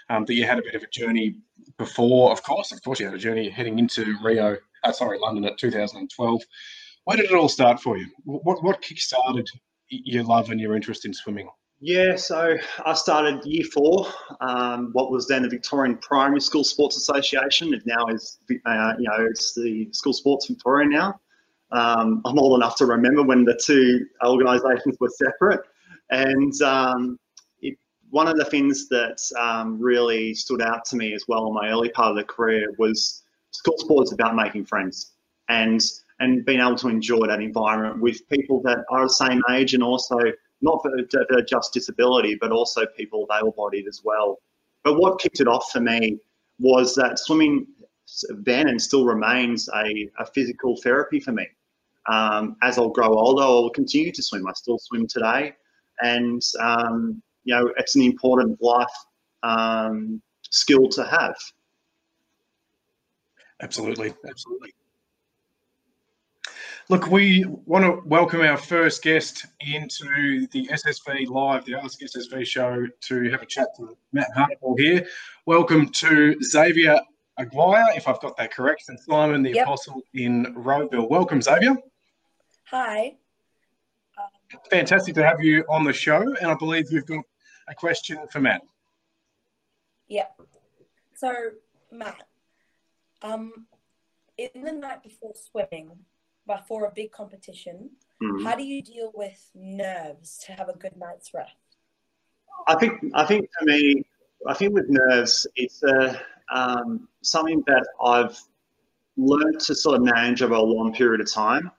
um, 0.10 0.26
that 0.26 0.34
you 0.34 0.46
had 0.46 0.60
a 0.60 0.62
bit 0.62 0.76
of 0.76 0.84
a 0.84 0.88
journey 0.88 1.36
before, 1.78 2.32
of 2.32 2.44
course. 2.44 2.72
Of 2.72 2.82
course, 2.84 3.00
you 3.00 3.06
had 3.06 3.16
a 3.16 3.20
journey 3.20 3.50
heading 3.50 3.80
into 3.80 4.16
Rio, 4.24 4.58
uh, 4.84 4.92
sorry, 4.92 5.20
London 5.20 5.46
at 5.46 5.58
2012. 5.58 6.42
Where 7.06 7.18
did 7.18 7.26
it 7.26 7.34
all 7.34 7.50
start 7.50 7.82
for 7.82 7.98
you? 7.98 8.08
What, 8.24 8.64
what 8.64 8.82
kick-started 8.82 9.48
your 9.90 10.24
love 10.24 10.52
and 10.52 10.60
your 10.60 10.76
interest 10.76 11.06
in 11.06 11.14
swimming? 11.14 11.50
Yeah, 11.80 12.16
so 12.16 12.58
I 12.86 12.94
started 12.94 13.44
year 13.44 13.66
four, 13.74 14.08
um, 14.40 14.92
what 14.94 15.10
was 15.10 15.28
then 15.28 15.42
the 15.42 15.50
Victorian 15.50 15.98
Primary 15.98 16.40
School 16.40 16.64
Sports 16.64 16.96
Association. 16.96 17.74
It 17.74 17.82
now 17.88 18.06
is, 18.08 18.38
uh, 18.66 18.94
you 19.00 19.10
know, 19.10 19.26
it's 19.26 19.56
the 19.56 19.90
School 19.92 20.14
Sports 20.14 20.48
Victoria 20.48 20.88
now. 20.88 21.20
Um, 21.72 22.22
I'm 22.26 22.38
old 22.38 22.60
enough 22.60 22.76
to 22.78 22.86
remember 22.86 23.24
when 23.24 23.46
the 23.46 23.60
two 23.64 24.06
organisations 24.26 24.98
were 25.00 25.10
separate. 25.10 25.62
And 26.10 26.54
um, 26.62 27.18
one 28.12 28.28
of 28.28 28.36
the 28.36 28.46
things 28.46 28.90
that 28.90 29.20
um, 29.40 29.82
really 29.82 30.34
stood 30.34 30.62
out 30.62 30.84
to 30.86 30.98
me 30.98 31.14
as 31.14 31.26
well 31.28 31.48
in 31.48 31.54
my 31.54 31.70
early 31.70 31.90
part 31.90 32.12
of 32.12 32.18
the 32.18 32.24
career 32.26 32.74
was 32.78 33.24
school 33.52 33.78
sports 33.78 34.12
about 34.12 34.36
making 34.36 34.66
friends 34.66 35.14
and 35.50 35.82
and 36.20 36.46
being 36.46 36.60
able 36.60 36.76
to 36.76 36.88
enjoy 36.88 37.26
that 37.26 37.42
environment 37.42 38.00
with 38.00 38.30
people 38.30 38.62
that 38.62 38.86
are 38.92 39.06
the 39.06 39.10
same 39.10 39.42
age 39.52 39.74
and 39.74 39.82
also 39.82 40.20
not 40.62 40.80
for, 40.84 40.92
for 41.10 41.42
just 41.42 41.74
disability, 41.74 42.36
but 42.40 42.52
also 42.52 42.86
people 42.96 43.28
able-bodied 43.34 43.88
as 43.88 44.02
well. 44.04 44.38
But 44.84 45.00
what 45.00 45.20
kicked 45.20 45.40
it 45.40 45.48
off 45.48 45.72
for 45.72 45.80
me 45.80 46.20
was 46.60 46.94
that 46.94 47.18
swimming 47.18 47.66
then 48.44 48.68
and 48.68 48.80
still 48.80 49.06
remains 49.06 49.68
a, 49.70 50.10
a 50.20 50.26
physical 50.28 50.80
therapy 50.84 51.20
for 51.20 51.32
me. 51.32 51.48
Um, 52.10 52.56
as 52.64 52.78
I'll 52.78 52.90
grow 52.90 53.14
older, 53.14 53.44
I'll 53.44 53.70
continue 53.70 54.12
to 54.12 54.24
swim. 54.24 54.48
I 54.48 54.54
still 54.54 54.80
swim 54.80 55.08
today, 55.08 55.54
and 56.02 56.42
um, 56.60 57.22
you 57.44 57.56
know, 57.56 57.72
it's 57.78 57.96
an 57.96 58.02
important 58.02 58.62
life 58.62 58.88
um, 59.44 60.22
skill 60.50 60.88
to 60.90 61.04
have. 61.06 61.36
Absolutely, 63.62 64.14
absolutely. 64.28 64.74
Look, 66.90 67.08
we 67.08 67.46
want 67.66 67.86
to 67.86 68.02
welcome 68.06 68.42
our 68.42 68.58
first 68.58 69.02
guest 69.04 69.46
into 69.62 70.48
the 70.48 70.68
SSV 70.68 71.30
Live, 71.30 71.64
the 71.64 71.76
Ask 71.76 72.02
SSV 72.02 72.46
show, 72.46 72.86
to 73.02 73.30
have 73.30 73.42
a 73.42 73.46
chat 73.46 73.68
to 73.78 73.96
Matt 74.12 74.28
Hartnell 74.36 74.78
here. 74.78 75.08
Welcome 75.46 75.90
to 75.90 76.36
Xavier 76.44 77.00
Aguirre, 77.38 77.96
if 77.96 78.08
I've 78.08 78.20
got 78.20 78.36
that 78.38 78.52
correct, 78.52 78.86
and 78.90 79.00
Simon 79.00 79.42
the 79.42 79.52
Yep. 79.52 79.68
Apostle 79.68 80.02
in 80.16 80.54
Rowville. 80.56 81.08
Welcome, 81.10 81.42
Xavier. 81.42 81.78
Hi. 82.72 83.18
Fantastic 84.70 85.14
to 85.16 85.24
have 85.26 85.44
you 85.44 85.66
on 85.68 85.84
the 85.84 85.92
show, 85.92 86.22
and 86.22 86.48
I 86.48 86.54
believe 86.54 86.90
you've 86.90 87.06
got 87.06 87.26
a 87.68 87.76
question 87.76 88.18
for 88.32 88.40
Matt. 88.40 88.62
Yeah. 90.08 90.28
So, 91.14 91.34
Matt, 91.92 92.28
um, 93.24 93.68
in 94.38 94.64
the 94.64 94.72
night 94.72 95.04
before 95.04 95.34
swimming, 95.36 95.92
before 96.48 96.86
a 96.86 96.92
big 96.92 97.12
competition, 97.12 97.90
Mhm. 98.22 98.46
how 98.46 98.56
do 98.56 98.64
you 98.64 98.82
deal 98.82 99.12
with 99.14 99.52
nerves 99.54 100.38
to 100.46 100.54
have 100.54 100.70
a 100.70 100.74
good 100.74 100.96
night's 100.96 101.34
rest? 101.34 101.56
I 102.68 102.76
think 102.76 103.02
I 103.14 103.26
think 103.26 103.50
for 103.60 103.66
me, 103.66 104.04
I 104.48 104.54
think 104.54 104.74
with 104.74 104.88
nerves, 104.88 105.46
it's 105.58 105.84
uh, 105.84 106.18
um, 106.50 107.10
something 107.22 107.64
that 107.68 107.86
I've 108.02 108.40
learned 109.18 109.60
to 109.62 109.76
sort 109.76 109.98
of 109.98 110.04
manage 110.04 110.42
over 110.42 110.54
a 110.54 110.62
long 110.62 110.94
period 110.94 111.20
of 111.20 111.30
time. 111.30 111.72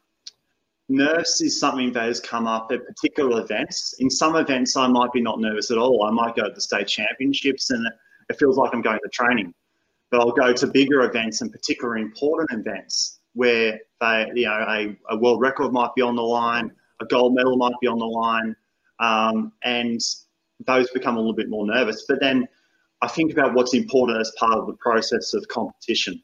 Nerves 0.89 1.41
is 1.41 1.59
something 1.59 1.93
that 1.93 2.05
has 2.05 2.21
come 2.21 2.47
up 2.47 2.71
at 2.73 2.85
particular 2.87 3.43
events. 3.43 3.95
In 4.01 4.11
some 4.11 4.37
events, 4.37 4.77
I 4.77 4.87
might 4.89 5.13
be 5.13 5.21
not 5.21 5.41
nervous 5.41 5.71
at 5.71 5.79
all. 5.79 6.05
I 6.05 6.11
might 6.11 6.35
go 6.35 6.49
to 6.49 6.55
the 6.55 6.61
state 6.61 6.89
championships 6.89 7.71
and 7.71 7.87
it, 8.29 8.39
feels 8.39 8.57
like 8.57 8.75
I'm 8.75 8.83
going 8.83 8.99
to 9.03 9.09
training. 9.11 9.55
But 10.11 10.21
I'll 10.21 10.33
go 10.33 10.53
to 10.53 10.67
bigger 10.67 11.03
events 11.03 11.41
and 11.41 11.53
particularly 11.53 12.03
important 12.03 12.51
events 12.53 13.21
where 13.35 13.79
they, 14.01 14.31
you 14.35 14.47
know, 14.47 14.65
a, 14.69 14.97
a 15.11 15.17
world 15.17 15.41
record 15.41 15.73
might 15.73 15.95
be 15.95 16.03
on 16.03 16.17
the 16.17 16.23
line, 16.23 16.71
a 17.01 17.07
gold 17.07 17.35
medal 17.35 17.57
might 17.57 17.75
be 17.81 17.87
on 17.87 17.99
the 17.99 18.05
line, 18.05 18.55
um, 19.01 19.53
and 19.63 20.01
those 20.67 20.91
become 20.91 21.17
a 21.17 21.19
little 21.19 21.35
bit 21.35 21.49
more 21.49 21.67
nervous. 21.67 22.05
But 22.09 22.21
then 22.21 22.47
I 23.03 23.09
think 23.09 23.33
about 23.33 23.55
what's 23.55 23.75
important 23.75 24.21
as 24.21 24.33
part 24.39 24.55
of 24.55 24.67
the 24.67 24.75
process 24.75 25.35
of 25.35 25.47
competition. 25.49 26.23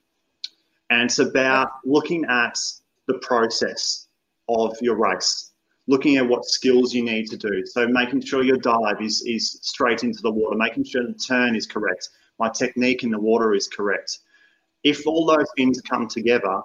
And 0.91 1.03
it's 1.03 1.19
about 1.19 1.69
looking 1.85 2.25
at 2.27 2.59
the 3.07 3.15
process 3.19 4.08
of 4.49 4.77
your 4.81 4.97
race, 4.97 5.53
looking 5.87 6.17
at 6.17 6.29
what 6.29 6.45
skills 6.45 6.95
you 6.95 7.03
need 7.03 7.27
to 7.31 7.37
do. 7.37 7.65
So 7.67 7.87
making 7.87 8.23
sure 8.23 8.43
your 8.43 8.59
dive 8.59 9.01
is, 9.01 9.23
is 9.27 9.59
straight 9.63 10.05
into 10.05 10.21
the 10.23 10.31
water, 10.31 10.57
making 10.57 10.85
sure 10.85 11.07
the 11.07 11.15
turn 11.15 11.57
is 11.57 11.67
correct, 11.67 12.09
my 12.39 12.49
technique 12.49 13.03
in 13.03 13.11
the 13.11 13.19
water 13.19 13.55
is 13.55 13.69
correct. 13.69 14.19
If 14.85 15.07
all 15.07 15.27
those 15.27 15.49
things 15.57 15.81
come 15.81 16.07
together, 16.07 16.63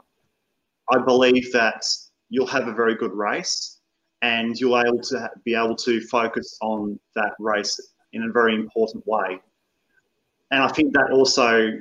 I 0.91 0.97
believe 0.99 1.51
that 1.53 1.83
you'll 2.29 2.47
have 2.47 2.67
a 2.67 2.73
very 2.73 2.95
good 2.95 3.13
race 3.13 3.79
and 4.21 4.59
you'll 4.59 4.79
able 4.79 5.01
to 5.01 5.29
be 5.43 5.55
able 5.55 5.75
to 5.75 5.99
focus 6.07 6.57
on 6.61 6.99
that 7.15 7.33
race 7.39 7.79
in 8.13 8.23
a 8.23 8.31
very 8.31 8.55
important 8.55 9.05
way. 9.07 9.41
And 10.51 10.61
I 10.61 10.67
think 10.67 10.93
that 10.93 11.11
also 11.11 11.71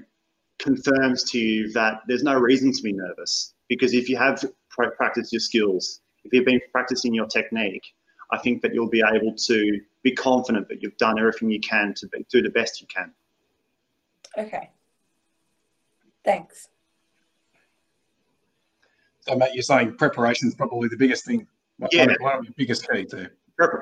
confirms 0.58 1.24
to 1.30 1.38
you 1.38 1.72
that 1.72 2.00
there's 2.08 2.22
no 2.22 2.38
reason 2.38 2.72
to 2.72 2.82
be 2.82 2.92
nervous 2.92 3.54
because 3.68 3.94
if 3.94 4.08
you 4.08 4.16
have 4.16 4.42
pra- 4.72 4.90
practiced 4.92 5.32
your 5.32 5.40
skills, 5.40 6.00
if 6.24 6.32
you've 6.32 6.44
been 6.44 6.60
practicing 6.72 7.14
your 7.14 7.26
technique, 7.26 7.84
I 8.32 8.38
think 8.38 8.62
that 8.62 8.74
you'll 8.74 8.88
be 8.88 9.02
able 9.14 9.34
to 9.34 9.80
be 10.02 10.12
confident 10.12 10.68
that 10.68 10.82
you've 10.82 10.96
done 10.96 11.18
everything 11.18 11.50
you 11.50 11.60
can 11.60 11.94
to 11.94 12.08
be, 12.08 12.24
do 12.30 12.42
the 12.42 12.50
best 12.50 12.80
you 12.80 12.86
can. 12.86 13.12
Okay. 14.38 14.70
Thanks. 16.24 16.68
So, 19.20 19.36
Matt, 19.36 19.54
you're 19.54 19.62
saying 19.62 19.96
preparation 19.96 20.48
is 20.48 20.54
probably 20.54 20.88
the 20.88 20.96
biggest 20.96 21.24
thing, 21.24 21.46
Yeah. 21.92 22.06
one 22.20 22.38
of 22.38 22.46
the 22.46 22.52
biggest 22.56 22.88
keys 22.90 23.10
there. 23.10 23.32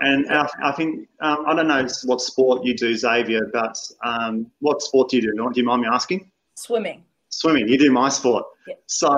And 0.02 0.30
I, 0.30 0.46
I 0.62 0.72
think 0.72 1.08
um, 1.20 1.44
I 1.46 1.54
don't 1.54 1.68
know 1.68 1.86
what 2.04 2.20
sport 2.20 2.64
you 2.64 2.76
do, 2.76 2.94
Xavier, 2.94 3.48
but 3.52 3.78
um, 4.04 4.50
what 4.58 4.82
sport 4.82 5.08
do 5.08 5.16
you 5.16 5.22
do? 5.22 5.32
Do 5.32 5.50
you 5.54 5.64
mind 5.64 5.82
me 5.82 5.88
asking? 5.90 6.30
Swimming. 6.56 7.04
Swimming. 7.30 7.66
You 7.68 7.78
do 7.78 7.90
my 7.90 8.10
sport. 8.10 8.44
Yeah. 8.68 8.74
So 8.86 9.16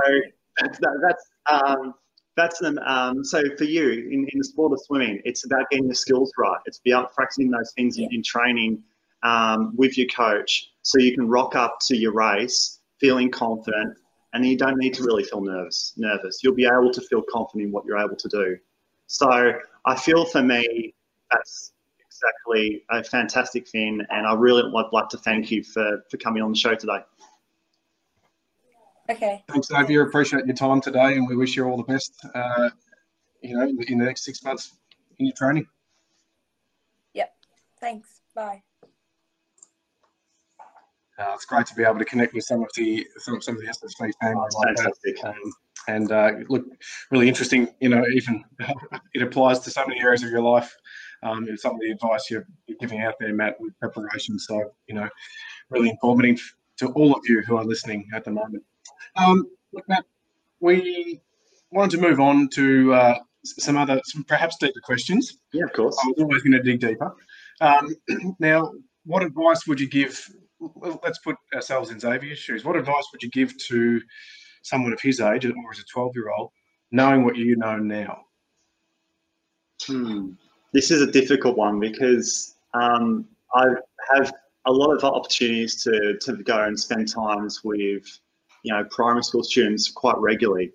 that's 0.60 0.78
that, 0.78 1.00
that's 1.02 1.30
um, 1.46 1.94
that's 2.37 2.61
an, 2.62 2.78
um, 2.87 3.25
so 3.25 3.42
for 3.58 3.64
you 3.64 3.90
in, 3.90 4.26
in 4.32 4.38
the 4.38 4.44
sport 4.44 4.72
of 4.72 4.80
swimming, 4.84 5.20
it's 5.25 5.44
about 5.44 5.68
getting 5.70 5.88
the 5.88 5.94
skills 5.94 6.32
right. 6.38 6.58
It's 6.66 6.80
about 6.87 7.12
practicing 7.14 7.50
those 7.50 7.72
things 7.76 7.99
in, 7.99 8.08
in 8.11 8.22
training 8.22 8.82
um, 9.22 9.75
with 9.76 9.99
your 9.99 10.08
coach, 10.08 10.70
so 10.82 10.99
you 10.99 11.14
can 11.14 11.28
rock 11.28 11.54
up 11.54 11.78
to 11.82 11.96
your 11.96 12.12
race 12.12 12.80
feeling 12.99 13.30
confident, 13.30 13.96
and 14.32 14.46
you 14.46 14.56
don't 14.56 14.78
need 14.78 14.94
to 14.94 15.02
really 15.02 15.25
feel 15.25 15.42
nervous. 15.42 15.92
Nervous. 15.96 16.40
You'll 16.42 16.54
be 16.54 16.64
able 16.64 16.90
to 16.92 17.00
feel 17.02 17.22
confident 17.30 17.66
in 17.66 17.72
what 17.72 17.84
you're 17.84 17.99
able 17.99 18.16
to 18.16 18.28
do. 18.28 18.56
So 19.06 19.52
I 19.84 19.96
feel 19.96 20.25
for 20.25 20.42
me 20.42 20.94
that's 21.30 21.72
exactly 22.06 22.84
a 22.90 23.04
fantastic 23.04 23.68
thing, 23.68 24.00
and 24.11 24.26
I 24.26 24.34
really 24.34 24.62
would 24.70 24.87
like 24.92 25.08
to 25.11 25.18
thank 25.18 25.50
you 25.50 25.62
for 25.62 26.02
for 26.11 26.16
coming 26.16 26.42
on 26.42 26.50
the 26.50 26.58
show 26.58 26.75
today. 26.75 27.04
Okay. 29.12 29.45
Thanks, 29.47 29.69
Xavier. 29.69 30.07
Appreciate 30.07 30.47
your 30.47 30.57
time 30.57 30.81
today, 30.81 31.14
and 31.16 31.28
we 31.28 31.37
wish 31.37 31.54
you 31.54 31.64
all 31.64 31.76
the 31.76 31.83
best. 31.83 32.14
Uh, 32.35 32.71
you 33.42 33.54
know, 33.54 33.64
in 33.64 33.76
the, 33.76 33.92
in 33.92 33.99
the 33.99 34.07
next 34.07 34.25
six 34.25 34.42
months 34.42 34.75
in 35.19 35.26
your 35.26 35.35
training. 35.37 35.66
Yep. 37.12 37.31
Thanks. 37.78 38.21
Bye. 38.35 38.62
Uh, 41.19 41.33
it's 41.35 41.45
great 41.45 41.66
to 41.66 41.75
be 41.75 41.83
able 41.83 41.99
to 41.99 42.07
connect 42.07 42.33
with 42.33 42.45
some 42.45 42.62
of 42.62 42.69
the 42.75 43.07
some, 43.19 43.42
some 43.42 43.57
of 43.57 43.61
the 43.61 43.66
SSV 43.66 44.12
family 44.21 44.47
It's 44.47 44.57
like 44.57 44.76
that. 44.76 45.28
Um, 45.28 45.52
and 45.88 46.11
uh, 46.11 46.31
look, 46.49 46.64
really 47.11 47.28
interesting. 47.28 47.69
You 47.81 47.90
know, 47.90 48.07
even 48.14 48.42
it 49.14 49.23
applies 49.23 49.59
to 49.61 49.71
so 49.71 49.87
many 49.87 50.00
areas 50.00 50.23
of 50.23 50.31
your 50.31 50.42
life. 50.42 50.75
Um, 51.23 51.47
and 51.49 51.61
some 51.61 51.75
of 51.75 51.81
the 51.81 51.90
advice 51.90 52.31
you're, 52.31 52.47
you're 52.66 52.78
giving 52.81 53.00
out 53.02 53.14
there, 53.21 53.33
Matt, 53.33 53.61
with 53.61 53.78
preparation. 53.78 54.40
So, 54.40 54.73
you 54.88 54.95
know, 54.95 55.09
really 55.71 55.90
informative 55.90 56.40
to 56.78 56.88
all 56.88 57.14
of 57.14 57.23
you 57.28 57.42
who 57.42 57.57
are 57.57 57.64
listening 57.64 58.09
at 58.12 58.25
the 58.25 58.33
moment. 58.33 58.64
Um, 59.16 59.46
look, 59.72 59.88
Matt, 59.88 60.04
we 60.60 61.20
wanted 61.70 61.96
to 61.96 62.02
move 62.02 62.20
on 62.20 62.48
to 62.54 62.94
uh, 62.94 63.18
some 63.44 63.76
other, 63.76 64.00
some 64.04 64.24
perhaps 64.24 64.56
deeper 64.58 64.80
questions. 64.80 65.38
Yeah, 65.52 65.64
of 65.64 65.72
course. 65.72 65.96
I 66.02 66.08
was 66.08 66.22
always 66.22 66.42
going 66.42 66.52
to 66.52 66.62
dig 66.62 66.80
deeper. 66.80 67.14
Um, 67.60 67.96
now, 68.38 68.72
what 69.04 69.22
advice 69.22 69.66
would 69.66 69.80
you 69.80 69.88
give? 69.88 70.28
Let's 70.60 71.18
put 71.18 71.36
ourselves 71.54 71.90
in 71.90 71.98
Xavier's 71.98 72.38
shoes. 72.38 72.64
What 72.64 72.76
advice 72.76 73.04
would 73.12 73.22
you 73.22 73.30
give 73.30 73.56
to 73.66 74.00
someone 74.62 74.92
of 74.92 75.00
his 75.00 75.20
age, 75.20 75.44
or 75.44 75.52
as 75.72 75.80
a 75.80 75.84
twelve-year-old, 75.92 76.50
knowing 76.92 77.24
what 77.24 77.36
you 77.36 77.56
know 77.56 77.76
now? 77.78 78.22
Hmm. 79.84 80.30
This 80.72 80.90
is 80.90 81.02
a 81.02 81.10
difficult 81.10 81.56
one 81.56 81.80
because 81.80 82.54
um, 82.74 83.26
I 83.54 83.66
have 84.14 84.32
a 84.66 84.72
lot 84.72 84.92
of 84.92 85.04
opportunities 85.04 85.82
to, 85.82 86.16
to 86.20 86.36
go 86.36 86.64
and 86.64 86.78
spend 86.78 87.08
times 87.08 87.62
with, 87.64 88.06
you 88.62 88.73
know, 88.73 88.85
primary 88.90 89.23
school 89.23 89.42
students 89.42 89.90
quite 89.90 90.16
regularly. 90.19 90.73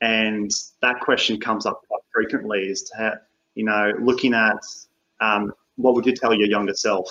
And 0.00 0.50
that 0.82 1.00
question 1.00 1.40
comes 1.40 1.66
up 1.66 1.82
quite 1.88 2.02
frequently 2.12 2.64
is 2.64 2.82
to 2.84 2.96
have, 2.96 3.18
you 3.54 3.64
know, 3.64 3.92
looking 4.00 4.34
at 4.34 4.62
um, 5.20 5.52
what 5.76 5.94
would 5.94 6.06
you 6.06 6.14
tell 6.14 6.34
your 6.34 6.48
younger 6.48 6.74
self? 6.74 7.08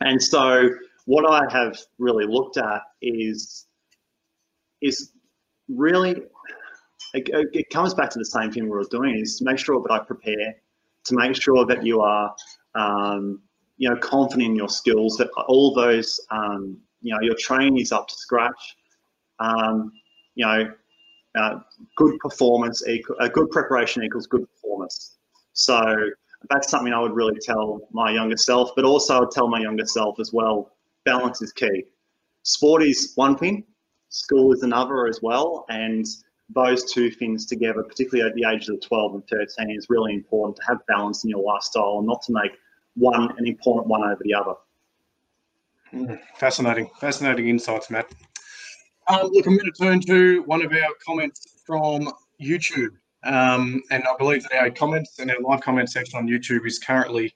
And 0.00 0.22
so 0.22 0.70
what 1.06 1.24
I 1.30 1.50
have 1.52 1.78
really 1.98 2.26
looked 2.26 2.56
at 2.56 2.82
is, 3.00 3.66
is 4.80 5.12
really 5.68 6.22
it, 7.14 7.28
it 7.52 7.70
comes 7.70 7.94
back 7.94 8.10
to 8.10 8.18
the 8.18 8.24
same 8.24 8.50
thing 8.50 8.64
we 8.64 8.70
were 8.70 8.84
doing 8.90 9.18
is 9.18 9.38
to 9.38 9.44
make 9.44 9.58
sure 9.58 9.82
that 9.82 9.92
I 9.92 9.98
prepare, 10.00 10.56
to 11.04 11.14
make 11.14 11.40
sure 11.40 11.64
that 11.66 11.84
you 11.84 12.00
are, 12.00 12.34
um, 12.74 13.40
you 13.76 13.88
know, 13.88 13.96
confident 13.96 14.50
in 14.50 14.56
your 14.56 14.68
skills, 14.68 15.16
that 15.16 15.30
all 15.46 15.74
those, 15.74 16.20
um, 16.30 16.78
you 17.00 17.14
know, 17.14 17.20
your 17.22 17.36
training 17.38 17.78
is 17.78 17.92
up 17.92 18.08
to 18.08 18.14
scratch. 18.14 18.76
Um, 19.40 19.92
you 20.34 20.46
know, 20.46 20.72
uh, 21.38 21.60
good 21.96 22.18
performance, 22.20 22.86
equal, 22.86 23.16
uh, 23.20 23.28
good 23.28 23.50
preparation 23.50 24.02
equals 24.02 24.26
good 24.26 24.46
performance. 24.50 25.16
So 25.52 25.80
that's 26.50 26.70
something 26.70 26.92
I 26.92 27.00
would 27.00 27.14
really 27.14 27.38
tell 27.40 27.88
my 27.92 28.10
younger 28.10 28.36
self, 28.36 28.70
but 28.76 28.84
also 28.84 29.22
I'd 29.22 29.30
tell 29.30 29.48
my 29.48 29.60
younger 29.60 29.86
self 29.86 30.20
as 30.20 30.32
well. 30.32 30.72
Balance 31.04 31.42
is 31.42 31.52
key. 31.52 31.84
Sport 32.42 32.82
is 32.82 33.12
one 33.16 33.36
thing, 33.36 33.64
school 34.08 34.52
is 34.52 34.62
another 34.62 35.06
as 35.06 35.20
well, 35.22 35.64
and 35.68 36.06
those 36.54 36.90
two 36.90 37.10
things 37.10 37.44
together, 37.44 37.82
particularly 37.82 38.28
at 38.28 38.34
the 38.34 38.44
ages 38.48 38.70
of 38.70 38.80
12 38.80 39.14
and 39.14 39.28
13, 39.28 39.70
is 39.76 39.86
really 39.90 40.14
important 40.14 40.56
to 40.56 40.62
have 40.66 40.78
balance 40.86 41.24
in 41.24 41.30
your 41.30 41.42
lifestyle 41.42 41.98
and 41.98 42.06
not 42.06 42.22
to 42.22 42.32
make 42.32 42.52
one 42.94 43.30
an 43.36 43.46
important 43.46 43.86
one 43.86 44.02
over 44.02 44.20
the 44.24 44.34
other. 44.34 44.54
Fascinating, 46.36 46.90
fascinating 47.00 47.48
insights, 47.48 47.90
Matt. 47.90 48.10
Um, 49.08 49.30
look, 49.32 49.46
I'm 49.46 49.56
going 49.56 49.72
to 49.72 49.82
turn 49.82 50.00
to 50.02 50.42
one 50.42 50.62
of 50.62 50.72
our 50.72 50.94
comments 51.04 51.62
from 51.64 52.12
YouTube. 52.40 52.90
Um, 53.24 53.82
and 53.90 54.04
I 54.04 54.16
believe 54.16 54.42
that 54.44 54.52
our 54.54 54.70
comments 54.70 55.18
and 55.18 55.30
our 55.30 55.40
live 55.40 55.60
comment 55.60 55.90
section 55.90 56.18
on 56.18 56.28
YouTube 56.28 56.66
is 56.66 56.78
currently 56.78 57.34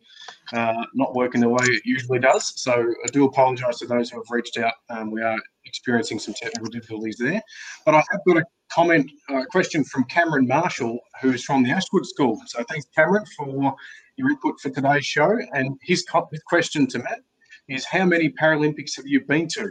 uh, 0.53 0.85
not 0.95 1.15
working 1.15 1.41
the 1.41 1.49
way 1.49 1.65
it 1.65 1.83
usually 1.85 2.19
does. 2.19 2.53
So 2.61 2.73
I 2.73 3.09
do 3.11 3.25
apologise 3.25 3.79
to 3.79 3.87
those 3.87 4.11
who 4.11 4.19
have 4.19 4.31
reached 4.31 4.59
out. 4.59 4.75
Um, 4.91 5.11
we 5.11 5.23
are 5.23 5.37
experiencing 5.65 6.19
some 6.19 6.35
technical 6.35 6.69
difficulties 6.69 7.17
there. 7.19 7.43
But 7.85 7.95
I 7.95 8.05
have 8.11 8.21
got 8.27 8.37
a 8.37 8.45
comment, 8.71 9.11
a 9.31 9.45
question 9.47 9.83
from 9.83 10.05
Cameron 10.05 10.47
Marshall, 10.47 10.99
who's 11.21 11.43
from 11.43 11.63
the 11.63 11.71
Ashwood 11.71 12.07
School. 12.07 12.41
So 12.47 12.63
thanks, 12.69 12.87
Cameron, 12.95 13.25
for 13.37 13.75
your 14.17 14.31
input 14.31 14.61
for 14.61 14.71
today's 14.71 15.07
show. 15.07 15.37
And 15.55 15.79
his, 15.83 16.05
his 16.31 16.43
question 16.47 16.87
to 16.89 16.99
Matt 16.99 17.21
is 17.69 17.87
how 17.87 18.05
many 18.05 18.31
Paralympics 18.31 18.97
have 18.97 19.07
you 19.07 19.25
been 19.25 19.49
to? 19.49 19.71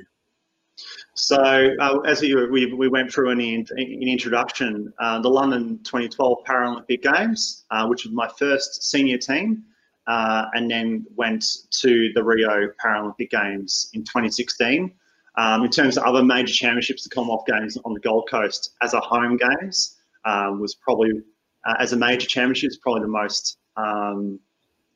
So, 1.14 1.76
uh, 1.80 2.00
as 2.00 2.22
we, 2.22 2.34
we, 2.48 2.74
we, 2.74 2.88
went 2.88 3.12
through 3.12 3.32
in, 3.32 3.42
in, 3.42 3.66
in 3.78 4.08
introduction, 4.08 4.92
uh, 5.00 5.22
the 5.22 5.30
London 5.30 5.80
2012 5.84 6.40
Paralympic 6.48 7.02
Games, 7.04 7.66
uh, 7.70 7.86
which 7.88 8.06
was 8.06 8.14
my 8.14 8.30
first 8.40 8.84
senior 8.84 9.18
team, 9.18 9.64
uh, 10.08 10.46
and 10.54 10.70
then 10.70 11.06
went 11.16 11.46
to 11.82 12.12
the 12.16 12.24
Rio 12.24 12.70
Paralympic 12.84 13.30
Games 13.30 13.90
in 13.94 14.02
2016. 14.04 14.92
Um, 15.38 15.64
in 15.64 15.70
terms 15.70 15.98
of 15.98 16.04
other 16.04 16.24
major 16.24 16.54
championships, 16.54 17.04
the 17.04 17.10
Commonwealth 17.10 17.46
Games 17.46 17.78
on 17.86 17.94
the 17.94 18.00
Gold 18.00 18.28
Coast 18.30 18.72
as 18.82 18.94
a 18.94 19.00
home 19.00 19.38
games 19.38 19.98
um, 20.26 20.60
was 20.60 20.76
probably, 20.76 21.12
uh, 21.66 21.76
as 21.80 21.94
a 21.94 21.98
major 21.98 22.28
championship, 22.28 22.72
probably 22.82 23.02
the 23.02 23.08
most, 23.08 23.58
um, 23.78 24.40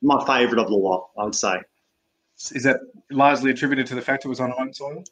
my 0.02 0.24
favourite 0.26 0.62
of 0.62 0.70
the 0.70 0.76
lot, 0.76 1.10
I 1.18 1.24
would 1.24 1.36
say. 1.36 1.62
Is 2.52 2.64
that 2.64 2.82
largely 3.12 3.52
attributed 3.52 3.88
to 3.88 3.96
the 3.96 4.02
fact 4.02 4.26
it 4.26 4.28
was 4.28 4.42
on 4.42 4.52
home 4.52 4.74
soil? 4.74 5.04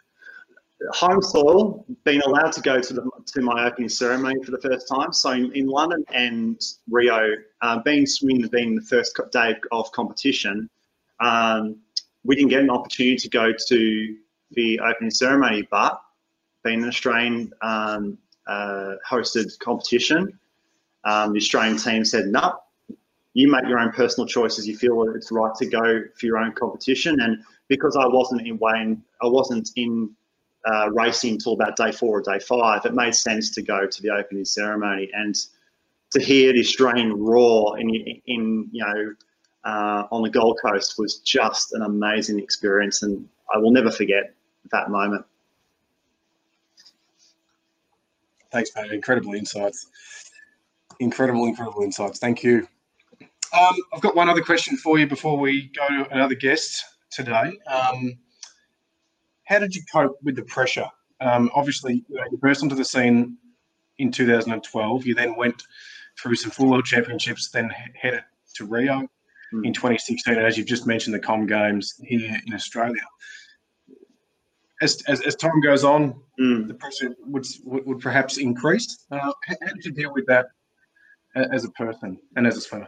Home 0.91 1.21
soil, 1.21 1.85
being 2.03 2.21
allowed 2.25 2.51
to 2.53 2.61
go 2.61 2.79
to 2.79 2.93
the 2.93 3.09
to 3.27 3.41
my 3.41 3.65
opening 3.65 3.89
ceremony 3.89 4.43
for 4.43 4.51
the 4.51 4.59
first 4.59 4.87
time. 4.87 5.13
So 5.13 5.31
in, 5.31 5.51
in 5.53 5.67
London 5.67 6.03
and 6.13 6.59
Rio, 6.89 7.35
uh, 7.61 7.79
being 7.83 8.05
swimming 8.05 8.47
being 8.47 8.75
the 8.75 8.81
first 8.81 9.19
day 9.31 9.55
of 9.71 9.91
competition, 9.91 10.69
um, 11.19 11.77
we 12.23 12.35
didn't 12.35 12.49
get 12.49 12.61
an 12.61 12.69
opportunity 12.69 13.17
to 13.17 13.29
go 13.29 13.53
to 13.67 14.15
the 14.51 14.79
opening 14.79 15.11
ceremony. 15.11 15.67
But 15.69 16.01
being 16.63 16.83
an 16.83 16.89
Australian 16.89 17.51
um, 17.61 18.17
uh, 18.47 18.95
hosted 19.09 19.57
competition, 19.59 20.37
um, 21.05 21.33
the 21.33 21.37
Australian 21.37 21.77
team 21.77 22.03
said, 22.05 22.27
"No, 22.27 22.39
nah, 22.39 22.55
you 23.33 23.49
make 23.51 23.67
your 23.67 23.79
own 23.79 23.91
personal 23.91 24.27
choices. 24.27 24.67
You 24.67 24.77
feel 24.77 25.01
it's 25.15 25.31
right 25.31 25.53
to 25.55 25.65
go 25.65 26.01
for 26.17 26.25
your 26.25 26.37
own 26.37 26.51
competition." 26.53 27.21
And 27.21 27.43
because 27.67 27.95
I 27.95 28.05
wasn't 28.05 28.45
in 28.45 28.57
Wayne, 28.59 29.03
I 29.21 29.27
wasn't 29.27 29.69
in 29.75 30.15
uh, 30.65 30.89
racing 30.91 31.33
until 31.33 31.53
about 31.53 31.75
day 31.75 31.91
four 31.91 32.19
or 32.19 32.21
day 32.21 32.39
five, 32.39 32.85
it 32.85 32.93
made 32.93 33.15
sense 33.15 33.49
to 33.51 33.61
go 33.61 33.85
to 33.85 34.01
the 34.01 34.09
opening 34.09 34.45
ceremony 34.45 35.09
and 35.13 35.35
to 36.11 36.21
hear 36.21 36.53
the 36.53 36.59
Australian 36.59 37.13
roar 37.13 37.79
in, 37.79 37.89
in 38.27 38.69
you 38.71 38.83
know 38.85 39.15
uh, 39.65 40.07
on 40.11 40.23
the 40.23 40.29
Gold 40.29 40.59
Coast 40.63 40.95
was 40.97 41.17
just 41.19 41.73
an 41.73 41.81
amazing 41.81 42.39
experience, 42.39 43.03
and 43.03 43.27
I 43.53 43.57
will 43.57 43.71
never 43.71 43.91
forget 43.91 44.33
that 44.71 44.89
moment. 44.89 45.25
Thanks, 48.51 48.71
mate. 48.75 48.91
Incredible 48.91 49.33
insights. 49.33 49.87
Incredible, 50.99 51.45
incredible 51.45 51.81
insights. 51.81 52.19
Thank 52.19 52.43
you. 52.43 52.67
Um, 53.57 53.75
I've 53.93 54.01
got 54.01 54.15
one 54.15 54.29
other 54.29 54.41
question 54.41 54.77
for 54.77 54.97
you 54.99 55.07
before 55.07 55.37
we 55.37 55.71
go 55.75 55.87
to 55.87 56.09
another 56.11 56.35
guest 56.35 56.83
today. 57.11 57.57
Um, 57.67 58.13
how 59.45 59.59
did 59.59 59.75
you 59.75 59.81
cope 59.91 60.17
with 60.23 60.35
the 60.35 60.43
pressure? 60.43 60.89
Um, 61.19 61.49
obviously, 61.53 62.03
you, 62.07 62.17
know, 62.17 62.23
you 62.31 62.37
burst 62.37 62.63
onto 62.63 62.75
the 62.75 62.85
scene 62.85 63.37
in 63.97 64.11
2012. 64.11 65.05
You 65.05 65.15
then 65.15 65.35
went 65.35 65.63
through 66.21 66.35
some 66.35 66.51
full 66.51 66.69
world 66.69 66.85
championships, 66.85 67.49
then 67.49 67.71
headed 67.99 68.23
to 68.55 68.65
Rio 68.65 69.07
mm. 69.53 69.65
in 69.65 69.73
2016. 69.73 70.35
And 70.35 70.45
as 70.45 70.57
you've 70.57 70.67
just 70.67 70.87
mentioned, 70.87 71.13
the 71.13 71.19
Com 71.19 71.45
Games 71.45 71.95
here 72.03 72.37
in 72.45 72.53
Australia. 72.53 73.01
As, 74.81 75.01
as, 75.07 75.21
as 75.21 75.35
time 75.35 75.61
goes 75.61 75.83
on, 75.83 76.15
mm. 76.39 76.67
the 76.67 76.73
pressure 76.73 77.15
would, 77.25 77.45
would, 77.63 77.85
would 77.85 77.99
perhaps 77.99 78.37
increase. 78.37 79.05
Uh, 79.11 79.19
how, 79.19 79.33
how 79.47 79.73
did 79.73 79.85
you 79.85 79.91
deal 79.91 80.13
with 80.13 80.25
that 80.27 80.47
as 81.35 81.63
a 81.65 81.69
person 81.71 82.17
and 82.35 82.45
as 82.45 82.57
a 82.57 82.61
swimmer? 82.61 82.87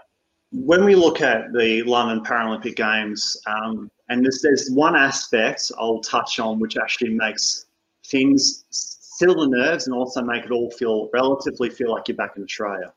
When 0.51 0.85
we 0.85 0.95
look 0.95 1.21
at 1.21 1.51
the 1.53 1.83
London 1.83 2.23
Paralympic 2.23 2.75
Games, 2.75 3.37
um, 3.47 3.89
and 4.09 4.23
there's, 4.23 4.41
there's 4.41 4.69
one 4.71 4.95
aspect 4.95 5.71
I'll 5.79 6.01
touch 6.01 6.39
on 6.39 6.59
which 6.59 6.77
actually 6.77 7.11
makes 7.11 7.65
things 8.05 8.65
settle 8.69 9.49
the 9.49 9.57
nerves 9.57 9.87
and 9.87 9.95
also 9.95 10.21
make 10.21 10.43
it 10.43 10.51
all 10.51 10.69
feel 10.71 11.09
relatively 11.13 11.69
feel 11.69 11.91
like 11.91 12.07
you're 12.07 12.17
back 12.17 12.33
in 12.37 12.43
Australia. 12.43 12.93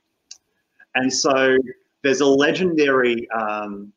And 0.95 1.13
so 1.13 1.57
there's 2.03 2.21
a 2.21 2.27
legendary 2.27 3.29
um, 3.31 3.93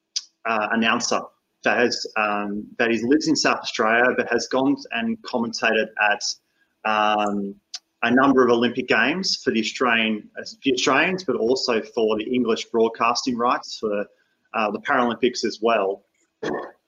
uh, 0.46 0.70
announcer 0.72 1.22
that 1.64 1.78
has 1.78 2.06
um, 2.18 2.66
that 2.78 2.92
is 2.92 3.04
lives 3.04 3.28
in 3.28 3.36
South 3.36 3.60
Australia 3.60 4.14
but 4.16 4.32
has 4.32 4.48
gone 4.48 4.76
and 4.92 5.22
commentated 5.22 5.88
at 6.12 6.24
um, 6.86 7.56
a 8.04 8.12
number 8.12 8.44
of 8.44 8.52
Olympic 8.52 8.88
Games 8.88 9.42
for 9.44 9.52
the 9.52 9.60
Australian 9.60 10.30
uh, 10.40 10.44
the 10.64 10.74
Australians, 10.74 11.24
but 11.24 11.36
also 11.36 11.82
for 11.82 12.18
the 12.18 12.24
English 12.24 12.66
broadcasting 12.66 13.38
rights 13.38 13.78
for 13.80 14.06
uh, 14.54 14.72
the 14.72 14.80
Paralympics 14.80 15.44
as 15.44 15.60
well 15.62 16.04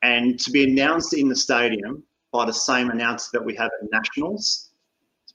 and 0.04 0.38
to 0.42 0.52
be 0.52 0.66
announced 0.66 1.13
in 1.13 1.30
the 1.30 1.36
stadium 1.36 2.04
by 2.32 2.46
the 2.46 2.54
same 2.54 2.89
announcer 2.89 3.30
that 3.34 3.44
we 3.44 3.56
have 3.56 3.72
at 3.82 3.89
nationals, 3.92 4.70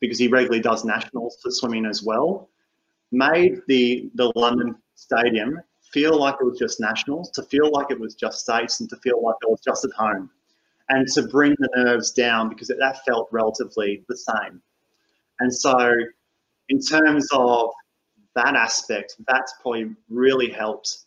because 0.00 0.18
he 0.18 0.28
regularly 0.28 0.60
does 0.60 0.84
nationals 0.84 1.38
for 1.42 1.50
swimming 1.50 1.86
as 1.86 2.02
well, 2.02 2.50
made 3.10 3.60
the 3.66 4.10
the 4.14 4.30
London 4.36 4.76
stadium 4.94 5.58
feel 5.92 6.18
like 6.18 6.36
it 6.40 6.44
was 6.44 6.58
just 6.58 6.80
nationals, 6.80 7.30
to 7.30 7.42
feel 7.44 7.70
like 7.72 7.90
it 7.90 7.98
was 7.98 8.14
just 8.14 8.40
states, 8.40 8.80
and 8.80 8.90
to 8.90 8.96
feel 8.98 9.22
like 9.22 9.36
it 9.42 9.50
was 9.50 9.60
just 9.64 9.84
at 9.84 9.90
home, 9.92 10.30
and 10.90 11.08
to 11.08 11.22
bring 11.28 11.54
the 11.58 11.68
nerves 11.76 12.10
down 12.12 12.48
because 12.50 12.68
that 12.68 13.04
felt 13.06 13.28
relatively 13.32 14.04
the 14.08 14.16
same. 14.16 14.60
And 15.40 15.52
so, 15.52 15.90
in 16.68 16.78
terms 16.78 17.26
of 17.32 17.70
that 18.34 18.54
aspect, 18.54 19.14
that's 19.26 19.54
probably 19.62 19.96
really 20.10 20.50
helped 20.50 20.98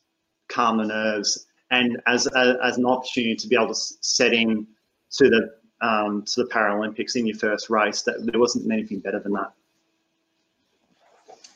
calm 0.50 0.78
the 0.78 0.86
nerves 0.86 1.46
and 1.72 2.02
as, 2.06 2.28
a, 2.28 2.58
as 2.64 2.78
an 2.78 2.86
opportunity 2.86 3.36
to 3.36 3.48
be 3.48 3.56
able 3.56 3.70
to 3.70 3.76
set 3.76 4.34
in 4.34 4.68
to 5.12 5.30
the 5.30 5.54
um, 5.82 6.24
to 6.28 6.44
the 6.44 6.50
Paralympics 6.50 7.16
in 7.16 7.26
your 7.26 7.38
first 7.38 7.72
race, 7.72 8.04
that 8.04 8.24
there 8.24 8.40
wasn't 8.40 8.72
anything 8.72 9.00
better 9.00 9.20
than 9.20 9.32
that. 9.34 9.52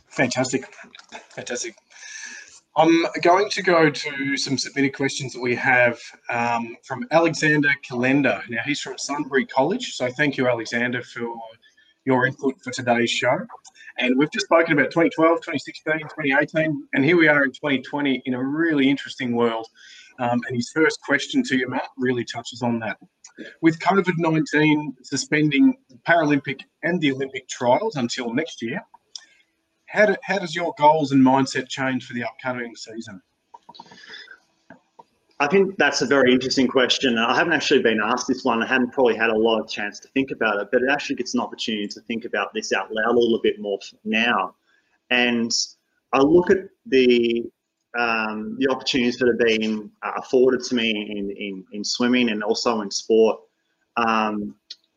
Fantastic, 0.08 0.74
fantastic. 1.30 1.76
I'm 2.76 3.06
going 3.22 3.50
to 3.52 3.62
go 3.62 3.90
to 3.90 4.36
some 4.36 4.58
submitted 4.58 4.96
questions 4.96 5.32
that 5.34 5.42
we 5.42 5.56
have 5.56 6.00
um, 6.30 6.76
from 6.84 7.06
Alexander 7.12 7.70
Kalender. 7.88 8.42
Now, 8.50 8.62
he's 8.66 8.82
from 8.82 8.98
Sunbury 8.98 9.46
College. 9.46 9.94
So, 9.94 10.10
thank 10.10 10.38
you, 10.38 10.48
Alexander, 10.48 11.04
for 11.04 11.36
your 12.06 12.26
input 12.26 12.60
for 12.64 12.72
today's 12.72 13.12
show. 13.12 13.38
And 13.98 14.18
we've 14.18 14.32
just 14.32 14.46
spoken 14.48 14.74
about 14.74 14.92
2012, 14.92 15.38
2016, 15.38 16.00
2018, 16.00 16.88
and 16.94 17.06
here 17.06 17.16
we 17.16 17.28
are 17.28 17.46
in 17.46 17.52
2020 17.52 18.24
in 18.26 18.34
a 18.34 18.44
really 18.44 18.90
interesting 18.90 19.36
world 19.36 19.68
um, 20.20 20.42
and 20.48 20.56
his 20.56 20.72
first 20.72 21.02
question 21.02 21.44
to 21.44 21.58
you, 21.58 21.70
Matt, 21.70 21.90
really 21.98 22.24
touches 22.24 22.62
on 22.62 22.80
that. 22.80 22.98
With 23.62 23.80
COVID 23.80 24.14
19 24.18 24.96
suspending 25.04 25.76
the 25.90 25.98
Paralympic 26.08 26.62
and 26.84 27.02
the 27.02 27.12
Olympic 27.12 27.48
trials 27.50 27.96
until 27.96 28.34
next 28.34 28.62
year, 28.62 28.82
how, 29.88 30.06
do, 30.06 30.16
how 30.24 30.40
does 30.40 30.56
your 30.56 30.74
goals 30.78 31.12
and 31.12 31.26
mindset 31.26 31.68
change 31.68 32.06
for 32.06 32.14
the 32.14 32.24
upcoming 32.24 32.76
season? 32.76 33.22
I 35.40 35.48
think 35.48 35.76
that's 35.78 36.02
a 36.02 36.06
very 36.06 36.32
interesting 36.32 36.68
question. 36.68 37.18
I 37.18 37.36
haven't 37.36 37.52
actually 37.52 37.82
been 37.82 38.00
asked 38.02 38.28
this 38.28 38.46
one. 38.46 38.64
I 38.64 38.68
haven't 38.68 38.94
probably 38.94 39.18
had 39.18 39.30
a 39.30 39.38
lot 39.38 39.60
of 39.60 39.70
chance 39.70 40.00
to 40.00 40.08
think 40.10 40.32
about 40.32 40.62
it, 40.62 40.70
but 40.72 40.82
it 40.82 40.90
actually 40.90 41.18
gets 41.18 41.34
an 41.34 41.42
opportunity 41.42 41.88
to 41.90 42.00
think 42.02 42.24
about 42.24 42.54
this 42.54 42.72
out 42.72 42.90
loud 42.92 43.16
a 43.16 43.20
little 43.20 43.42
bit 43.44 43.60
more 43.60 43.78
now. 44.06 44.56
And 45.10 45.52
I 46.14 46.20
look 46.20 46.52
at 46.52 46.60
the 46.86 47.52
um, 47.98 48.58
the 48.60 48.70
opportunities 48.70 49.18
that 49.18 49.28
have 49.28 49.40
been 49.40 49.90
uh, 50.04 50.12
afforded 50.18 50.64
to 50.66 50.76
me 50.76 50.90
in, 50.90 51.32
in, 51.32 51.66
in 51.72 51.84
swimming 51.84 52.30
and 52.30 52.44
also 52.44 52.82
in 52.82 52.92
sport. 52.92 53.40
Um, 53.98 54.56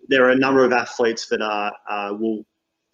there 0.08 0.24
are 0.24 0.30
a 0.30 0.38
number 0.38 0.64
of 0.64 0.72
athletes 0.72 1.28
that 1.28 1.42
are, 1.42 1.72
uh, 1.88 2.14
will 2.18 2.44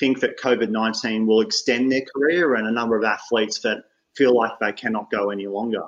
think 0.00 0.20
that 0.20 0.38
COVID 0.40 0.70
19 0.70 1.26
will 1.26 1.40
extend 1.40 1.90
their 1.90 2.02
career, 2.14 2.56
and 2.56 2.66
a 2.66 2.72
number 2.72 2.96
of 2.96 3.04
athletes 3.04 3.60
that 3.60 3.84
feel 4.16 4.34
like 4.34 4.52
they 4.60 4.72
cannot 4.72 5.10
go 5.10 5.30
any 5.30 5.46
longer. 5.46 5.82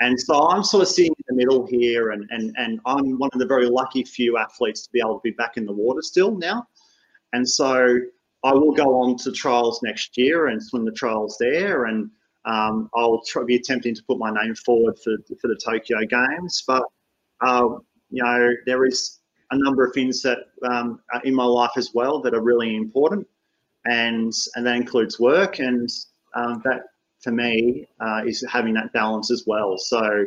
And 0.00 0.18
so 0.18 0.48
I'm 0.48 0.62
sort 0.62 0.82
of 0.82 0.88
sitting 0.88 1.12
in 1.12 1.36
the 1.36 1.36
middle 1.36 1.66
here, 1.66 2.10
and, 2.10 2.26
and, 2.30 2.54
and 2.56 2.80
I'm 2.86 3.18
one 3.18 3.30
of 3.32 3.38
the 3.38 3.46
very 3.46 3.66
lucky 3.66 4.02
few 4.02 4.38
athletes 4.38 4.82
to 4.82 4.90
be 4.92 5.00
able 5.00 5.16
to 5.16 5.22
be 5.22 5.32
back 5.32 5.56
in 5.56 5.66
the 5.66 5.72
water 5.72 6.00
still 6.00 6.36
now. 6.36 6.66
And 7.32 7.46
so 7.48 7.98
I 8.42 8.54
will 8.54 8.72
go 8.72 9.02
on 9.02 9.16
to 9.18 9.32
trials 9.32 9.80
next 9.82 10.16
year 10.16 10.48
and 10.48 10.62
swim 10.62 10.86
the 10.86 10.92
trials 10.92 11.36
there. 11.38 11.84
And 11.84 12.10
um, 12.44 12.88
I'll 12.94 13.22
be 13.46 13.56
attempting 13.56 13.94
to 13.94 14.02
put 14.04 14.18
my 14.18 14.30
name 14.30 14.54
forward 14.54 14.98
for, 15.02 15.16
for 15.40 15.48
the 15.48 15.56
Tokyo 15.56 15.98
Games, 16.06 16.64
but 16.66 16.84
uh, 17.40 17.68
you 18.10 18.22
know 18.22 18.50
there 18.66 18.84
is 18.86 19.18
a 19.50 19.58
number 19.58 19.84
of 19.84 19.92
things 19.92 20.22
that 20.22 20.38
um, 20.68 21.00
in 21.24 21.34
my 21.34 21.44
life 21.44 21.72
as 21.76 21.92
well 21.94 22.20
that 22.22 22.34
are 22.34 22.42
really 22.42 22.76
important, 22.76 23.26
and 23.86 24.32
and 24.54 24.66
that 24.66 24.76
includes 24.76 25.20
work, 25.20 25.58
and 25.58 25.88
um, 26.34 26.62
that 26.64 26.82
for 27.20 27.32
me 27.32 27.86
uh, 28.00 28.22
is 28.26 28.44
having 28.48 28.74
that 28.74 28.92
balance 28.92 29.30
as 29.30 29.44
well. 29.46 29.76
So 29.76 30.24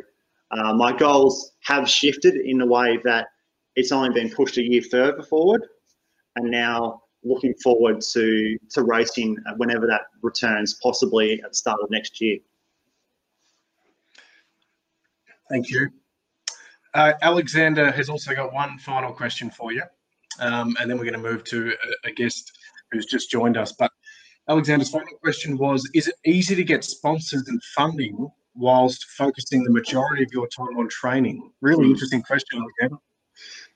uh, 0.51 0.73
my 0.73 0.95
goals 0.95 1.53
have 1.61 1.89
shifted 1.89 2.35
in 2.35 2.61
a 2.61 2.65
way 2.65 2.99
that 3.03 3.27
it's 3.75 3.91
only 3.91 4.09
been 4.09 4.29
pushed 4.29 4.57
a 4.57 4.63
year 4.63 4.83
further 4.83 5.23
forward, 5.23 5.65
and 6.35 6.51
now 6.51 7.02
looking 7.23 7.53
forward 7.63 8.01
to 8.13 8.57
to 8.71 8.83
racing 8.83 9.37
whenever 9.57 9.87
that 9.87 10.01
returns, 10.21 10.75
possibly 10.81 11.41
at 11.43 11.49
the 11.51 11.55
start 11.55 11.79
of 11.81 11.89
next 11.89 12.21
year. 12.21 12.37
Thank 15.49 15.69
you. 15.69 15.89
Uh, 16.93 17.13
Alexander 17.21 17.91
has 17.91 18.09
also 18.09 18.33
got 18.35 18.53
one 18.53 18.77
final 18.79 19.11
question 19.11 19.49
for 19.49 19.71
you. 19.71 19.83
um, 20.39 20.75
and 20.79 20.89
then 20.89 20.97
we're 20.97 21.03
going 21.03 21.21
to 21.21 21.29
move 21.29 21.43
to 21.45 21.73
a, 22.05 22.09
a 22.09 22.11
guest 22.11 22.51
who's 22.91 23.05
just 23.05 23.29
joined 23.29 23.57
us. 23.57 23.71
But 23.71 23.91
Alexander's 24.49 24.89
final 24.89 25.17
question 25.21 25.57
was: 25.57 25.89
Is 25.93 26.07
it 26.07 26.15
easy 26.25 26.55
to 26.55 26.63
get 26.63 26.83
sponsors 26.83 27.47
and 27.47 27.61
funding 27.75 28.29
whilst 28.55 29.05
focusing 29.17 29.63
the 29.63 29.71
majority 29.71 30.23
of 30.23 30.29
your 30.31 30.47
time 30.47 30.77
on 30.77 30.89
training? 30.89 31.51
Really 31.61 31.89
interesting 31.89 32.21
question, 32.21 32.59
Alexander. 32.59 33.01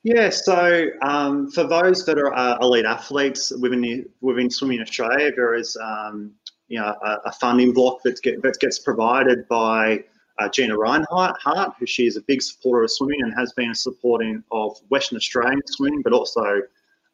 Yeah, 0.10 0.30
so 0.30 0.86
um, 1.02 1.52
for 1.52 1.66
those 1.66 2.06
that 2.06 2.18
are 2.18 2.34
uh, 2.34 2.58
elite 2.62 2.86
athletes 2.86 3.52
within 3.60 4.06
within 4.22 4.50
Swimming 4.50 4.80
Australia, 4.80 5.34
there 5.36 5.54
is 5.54 5.76
um, 5.84 6.32
you 6.70 6.80
know 6.80 6.96
a, 7.04 7.18
a, 7.26 7.32
funding 7.34 7.74
block 7.74 8.02
that, 8.04 8.22
get, 8.22 8.42
that 8.42 8.58
gets 8.62 8.80
provided 8.80 9.46
by 9.50 10.02
uh, 10.40 10.48
Gina 10.48 10.78
Rinehart, 10.78 11.74
who 11.78 11.86
she 11.86 12.08
is 12.08 12.16
a 12.16 12.22
big 12.22 12.42
supporter 12.42 12.86
of 12.86 12.92
swimming 12.92 13.22
and 13.22 13.34
has 13.38 13.52
been 13.52 13.72
a 13.72 13.76
supporting 13.76 14.42
of 14.50 14.78
Western 14.88 15.18
Australian 15.18 15.62
swimming, 15.66 16.02
but 16.04 16.14
also 16.14 16.62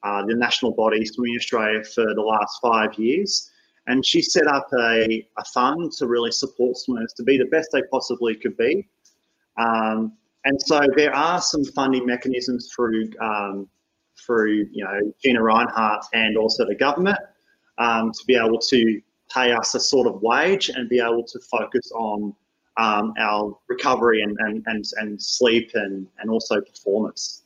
uh, 0.03 0.23
the 0.27 0.35
national 0.35 0.71
body 0.75 1.03
Swimming 1.03 1.35
Australia 1.35 1.83
for 1.83 2.13
the 2.13 2.21
last 2.21 2.59
five 2.61 2.93
years. 2.99 3.49
And 3.87 4.05
she 4.05 4.21
set 4.21 4.45
up 4.45 4.67
a, 4.79 5.27
a 5.39 5.45
fund 5.51 5.93
to 5.93 6.05
really 6.05 6.31
support 6.31 6.77
swimmers 6.77 7.13
to 7.13 7.23
be 7.23 7.39
the 7.39 7.45
best 7.45 7.69
they 7.73 7.81
possibly 7.91 8.35
could 8.35 8.55
be. 8.55 8.87
Um, 9.57 10.13
and 10.45 10.61
so 10.61 10.81
there 10.95 11.15
are 11.15 11.41
some 11.41 11.63
funding 11.63 12.05
mechanisms 12.05 12.71
through 12.73 13.09
um, 13.21 13.67
through 14.25 14.67
you 14.71 14.83
know 14.83 15.13
Gina 15.23 15.39
Rinehart 15.39 16.03
and 16.13 16.37
also 16.37 16.65
the 16.65 16.75
government 16.75 17.19
um, 17.77 18.11
to 18.11 18.25
be 18.25 18.35
able 18.35 18.59
to 18.59 19.01
pay 19.33 19.51
us 19.51 19.73
a 19.75 19.79
sort 19.79 20.07
of 20.07 20.21
wage 20.21 20.69
and 20.69 20.89
be 20.89 20.99
able 20.99 21.23
to 21.23 21.39
focus 21.39 21.91
on 21.93 22.35
um, 22.77 23.13
our 23.19 23.57
recovery 23.67 24.21
and, 24.21 24.35
and, 24.39 24.63
and, 24.67 24.83
and 24.97 25.21
sleep 25.21 25.71
and, 25.75 26.07
and 26.19 26.29
also 26.29 26.59
performance. 26.61 27.43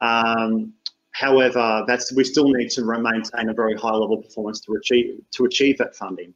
Um, 0.00 0.72
however, 1.12 1.84
that's 1.86 2.12
we 2.14 2.24
still 2.24 2.48
need 2.48 2.70
to 2.70 2.82
maintain 2.84 3.48
a 3.48 3.54
very 3.54 3.74
high 3.74 3.92
level 3.92 4.18
of 4.18 4.24
performance 4.24 4.60
to 4.60 4.74
achieve 4.74 5.20
to 5.32 5.44
achieve 5.44 5.78
that 5.78 5.94
funding. 5.94 6.34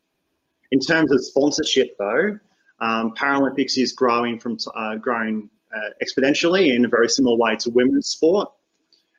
In 0.70 0.80
terms 0.80 1.12
of 1.12 1.24
sponsorship, 1.24 1.96
though, 1.98 2.38
um, 2.80 3.14
Paralympics 3.14 3.78
is 3.78 3.92
growing 3.92 4.38
from 4.38 4.58
uh, 4.74 4.96
growing 4.96 5.48
uh, 5.74 5.90
exponentially 6.02 6.74
in 6.74 6.84
a 6.84 6.88
very 6.88 7.08
similar 7.08 7.36
way 7.36 7.56
to 7.56 7.70
women's 7.70 8.08
sport. 8.08 8.50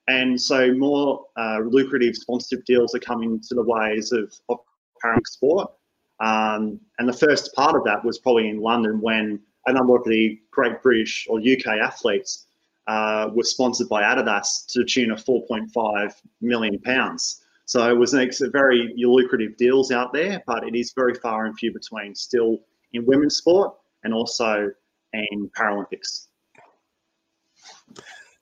And 0.07 0.39
so 0.39 0.71
more 0.73 1.25
uh, 1.35 1.59
lucrative 1.65 2.15
sponsorship 2.15 2.65
deals 2.65 2.93
are 2.93 2.99
coming 2.99 3.39
to 3.41 3.55
the 3.55 3.63
ways 3.63 4.11
of, 4.11 4.33
of 4.49 4.59
Paralympic 5.03 5.27
sport. 5.27 5.71
Um, 6.19 6.79
and 6.99 7.09
the 7.09 7.13
first 7.13 7.53
part 7.55 7.75
of 7.75 7.83
that 7.85 8.05
was 8.05 8.19
probably 8.19 8.49
in 8.49 8.61
London 8.61 9.01
when 9.01 9.39
a 9.65 9.73
number 9.73 9.95
of 9.95 10.03
the 10.05 10.39
Great 10.51 10.81
British 10.81 11.27
or 11.29 11.39
UK 11.39 11.79
athletes 11.79 12.45
uh, 12.87 13.29
were 13.33 13.43
sponsored 13.43 13.89
by 13.89 14.03
Adidas 14.03 14.67
to 14.67 14.79
the 14.79 14.85
tune 14.85 15.11
of 15.11 15.23
4.5 15.23 16.13
million 16.41 16.79
pounds. 16.79 17.41
So 17.65 17.89
it 17.89 17.97
was 17.97 18.13
ex- 18.13 18.41
very 18.51 18.93
lucrative 18.95 19.57
deals 19.57 19.91
out 19.91 20.13
there, 20.13 20.43
but 20.45 20.67
it 20.67 20.75
is 20.75 20.93
very 20.93 21.15
far 21.15 21.45
and 21.45 21.57
few 21.57 21.73
between 21.73 22.13
still 22.13 22.59
in 22.93 23.05
women's 23.05 23.37
sport 23.37 23.75
and 24.03 24.13
also 24.13 24.69
in 25.13 25.49
Paralympics. 25.57 26.27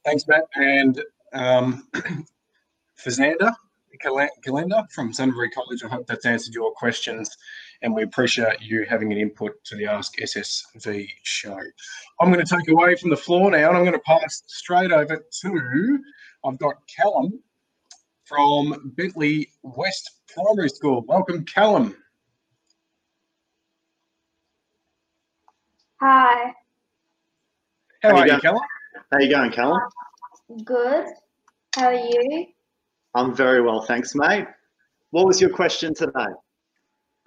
Thanks, 0.05 0.27
Matt. 0.27 0.45
And 0.55 1.01
um, 1.33 1.87
for 2.95 3.09
Xander 3.09 3.53
Galenda 4.43 4.87
from 4.91 5.13
Sunbury 5.13 5.49
College, 5.51 5.83
I 5.83 5.87
hope 5.87 6.07
that's 6.07 6.25
answered 6.25 6.53
your 6.53 6.71
questions. 6.73 7.35
And 7.81 7.93
we 7.93 8.03
appreciate 8.03 8.61
you 8.61 8.85
having 8.89 9.11
an 9.11 9.17
input 9.17 9.63
to 9.65 9.75
the 9.75 9.85
Ask 9.85 10.17
SSV 10.17 11.07
show. 11.23 11.59
I'm 12.19 12.31
going 12.31 12.45
to 12.45 12.55
take 12.57 12.67
away 12.69 12.95
from 12.95 13.09
the 13.09 13.17
floor 13.17 13.51
now 13.51 13.69
and 13.69 13.77
I'm 13.77 13.83
going 13.83 13.93
to 13.93 13.99
pass 13.99 14.43
straight 14.47 14.91
over 14.91 15.23
to 15.41 15.99
I've 16.45 16.57
got 16.57 16.75
Callum 16.87 17.39
from 18.25 18.93
Bentleigh 18.95 19.45
West 19.61 20.11
Primary 20.33 20.69
School. 20.69 21.03
Welcome, 21.07 21.45
Callum. 21.45 21.95
Hi. 26.01 26.53
How, 28.01 28.09
How 28.09 28.17
are 28.17 28.27
you, 28.27 28.39
Callum? 28.39 28.61
How 29.13 29.19
are 29.19 29.21
you 29.21 29.29
going, 29.29 29.51
Callum? 29.51 29.79
Good. 30.65 31.05
How 31.75 31.89
are 31.89 31.93
you? 31.93 32.47
I'm 33.13 33.35
very 33.35 33.61
well, 33.61 33.83
thanks, 33.83 34.15
mate. 34.15 34.47
What 35.11 35.27
was 35.27 35.39
your 35.39 35.51
question 35.51 35.93
today? 35.93 36.33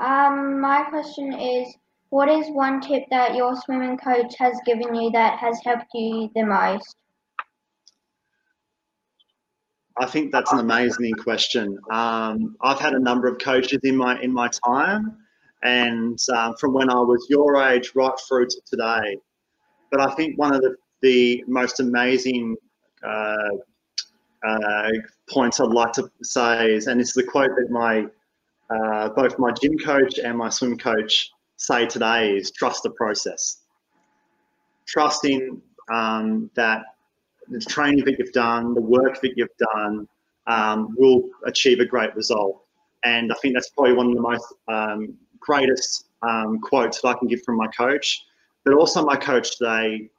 Um, 0.01 0.61
my 0.61 0.83
question 0.90 1.33
is, 1.33 1.72
what 2.09 2.29
is 2.29 2.49
one 2.49 2.81
tip 2.81 3.05
that 3.11 3.37
your 3.37 3.55
swimming 3.55 3.99
coach 3.99 4.35
has 4.37 4.59
given 4.66 4.96
you 4.96 5.12
that 5.12 5.38
has 5.38 5.61
helped 5.64 5.87
you 5.94 6.29
the 6.35 6.42
most? 6.42 6.96
I 9.96 10.07
think 10.07 10.33
that's 10.33 10.53
an 10.53 10.59
amazing 10.59 11.12
question. 11.12 11.79
Um, 11.92 12.57
I've 12.62 12.81
had 12.81 12.94
a 12.94 13.01
number 13.01 13.29
of 13.29 13.38
coaches 13.38 13.79
in 13.85 13.94
my 13.94 14.20
in 14.20 14.33
my 14.33 14.49
time, 14.66 15.18
and 15.62 16.18
um, 16.35 16.57
from 16.57 16.72
when 16.72 16.90
I 16.90 16.99
was 16.99 17.29
your 17.31 17.62
age 17.62 17.92
right 17.94 18.18
through 18.29 18.46
to 18.46 18.61
today. 18.66 19.18
But 19.92 20.01
I 20.01 20.12
think 20.16 20.37
one 20.37 20.53
of 20.53 20.62
the 20.62 20.75
the 21.03 21.45
most 21.47 21.81
amazing 21.81 22.57
uh, 23.03 23.49
uh, 24.47 24.91
points 25.29 25.61
I'd 25.61 25.69
like 25.69 25.93
to 25.95 26.11
say 26.23 26.73
is, 26.73 26.87
and 26.87 27.01
it's 27.01 27.13
the 27.13 27.23
quote 27.23 27.51
that 27.57 27.71
my 27.71 28.07
uh, 28.69 29.09
both 29.11 29.39
my 29.39 29.53
gym 29.53 29.79
coach 29.79 30.19
and 30.19 30.37
my 30.37 30.49
swim 30.49 30.77
coach 30.77 31.31
say 31.57 31.87
today 31.87 32.37
is 32.37 32.51
trust 32.51 32.83
the 32.83 32.91
process. 32.91 33.63
Trusting 34.87 35.61
um, 35.93 36.51
that 36.55 36.83
the 37.49 37.61
training 37.61 38.05
that 38.05 38.19
you've 38.19 38.33
done, 38.33 38.75
the 38.75 38.81
work 38.81 39.21
that 39.21 39.33
you've 39.37 39.57
done, 39.73 40.09
um, 40.47 40.95
will 40.97 41.29
achieve 41.45 41.81
a 41.81 41.85
great 41.85 42.15
result. 42.15 42.63
And 43.05 43.33
I 43.33 43.37
think 43.37 43.55
that's 43.55 43.71
probably 43.71 43.93
one 43.93 44.09
of 44.09 44.15
the 44.15 44.21
most 44.21 44.55
um, 44.69 45.15
greatest 45.39 46.07
um, 46.23 46.61
quotes 46.61 47.01
that 47.01 47.09
I 47.09 47.15
can 47.15 47.29
give 47.29 47.43
from 47.43 47.57
my 47.57 47.69
coach. 47.69 48.25
But 48.65 48.75
also, 48.75 49.05
my 49.05 49.17
coach 49.17 49.59
today 49.59 50.11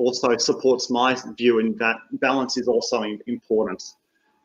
also 0.00 0.36
supports 0.38 0.90
my 0.90 1.16
view 1.36 1.58
in 1.58 1.76
that 1.76 1.96
balance 2.14 2.56
is 2.56 2.68
also 2.68 3.02
important. 3.26 3.82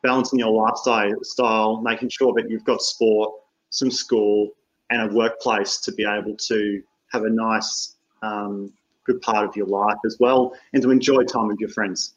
Balancing 0.02 0.38
your 0.38 0.52
lifestyle, 0.52 1.80
making 1.80 2.10
sure 2.10 2.32
that 2.34 2.48
you've 2.48 2.64
got 2.64 2.82
sport, 2.82 3.32
some 3.70 3.90
school, 3.90 4.50
and 4.90 5.10
a 5.10 5.14
workplace 5.14 5.78
to 5.78 5.92
be 5.92 6.04
able 6.04 6.36
to 6.36 6.82
have 7.12 7.24
a 7.24 7.30
nice, 7.30 7.96
um, 8.22 8.72
good 9.04 9.20
part 9.22 9.48
of 9.48 9.56
your 9.56 9.66
life 9.66 9.96
as 10.04 10.18
well, 10.20 10.52
and 10.74 10.82
to 10.82 10.90
enjoy 10.90 11.22
time 11.24 11.48
with 11.48 11.58
your 11.58 11.70
friends. 11.70 12.14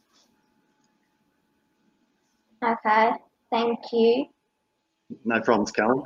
Okay, 2.63 3.12
thank 3.49 3.80
you. 3.93 4.25
No 5.23 5.39
problems, 5.39 5.71
Callum. 5.71 6.04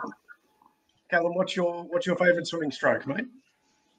Callum, 1.10 1.34
what's 1.36 1.56
your 1.56 1.84
what's 1.84 2.06
your 2.06 2.16
favourite 2.16 2.46
swimming 2.46 2.72
stroke, 2.72 3.06
mate? 3.08 3.26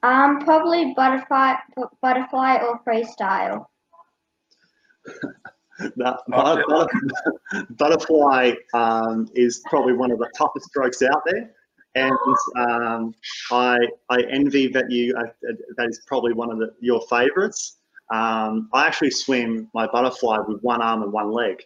Um, 0.05 0.39
probably 0.41 0.93
butterfly, 0.93 1.55
butterfly 1.99 2.57
or 2.57 2.79
freestyle. 2.87 3.65
that, 5.79 6.19
but, 6.27 7.67
butterfly 7.77 8.51
um, 8.75 9.27
is 9.33 9.63
probably 9.67 9.93
one 9.93 10.11
of 10.11 10.19
the 10.19 10.29
toughest 10.37 10.67
strokes 10.67 11.01
out 11.01 11.23
there, 11.25 11.49
and 11.95 12.15
um, 12.55 13.15
I 13.49 13.79
I 14.11 14.21
envy 14.29 14.67
that 14.67 14.91
you 14.91 15.15
uh, 15.17 15.53
that 15.75 15.89
is 15.89 16.03
probably 16.05 16.33
one 16.33 16.51
of 16.51 16.59
the, 16.59 16.71
your 16.81 17.01
favourites. 17.09 17.77
Um, 18.13 18.69
I 18.73 18.85
actually 18.85 19.09
swim 19.09 19.71
my 19.73 19.87
butterfly 19.87 20.37
with 20.47 20.61
one 20.61 20.83
arm 20.83 21.01
and 21.01 21.11
one 21.11 21.31
leg, 21.31 21.63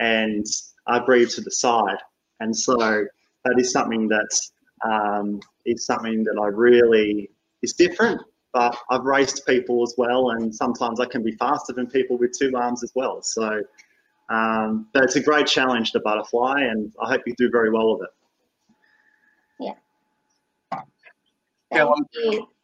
and 0.00 0.44
I 0.86 0.98
breathe 0.98 1.30
to 1.30 1.40
the 1.40 1.50
side, 1.50 1.98
and 2.40 2.54
so 2.54 2.76
that 2.76 3.54
is 3.56 3.72
something 3.72 4.06
that 4.08 4.38
um, 4.84 5.40
is 5.64 5.86
something 5.86 6.24
that 6.24 6.38
I 6.38 6.48
really 6.48 7.30
is 7.62 7.72
different, 7.72 8.20
but 8.52 8.76
I've 8.90 9.04
raced 9.04 9.46
people 9.46 9.82
as 9.82 9.94
well, 9.96 10.30
and 10.30 10.54
sometimes 10.54 11.00
I 11.00 11.06
can 11.06 11.22
be 11.22 11.32
faster 11.32 11.72
than 11.72 11.86
people 11.86 12.18
with 12.18 12.32
two 12.38 12.52
arms 12.56 12.82
as 12.82 12.92
well. 12.94 13.22
So, 13.22 13.62
um, 14.28 14.88
but 14.92 15.04
it's 15.04 15.16
a 15.16 15.22
great 15.22 15.46
challenge 15.46 15.92
to 15.92 16.00
butterfly, 16.00 16.62
and 16.62 16.92
I 17.02 17.08
hope 17.08 17.22
you 17.26 17.34
do 17.36 17.50
very 17.50 17.70
well 17.70 17.98
with 17.98 18.08
it. 18.08 19.74
Yeah. 20.72 20.80
Callum, 21.72 22.04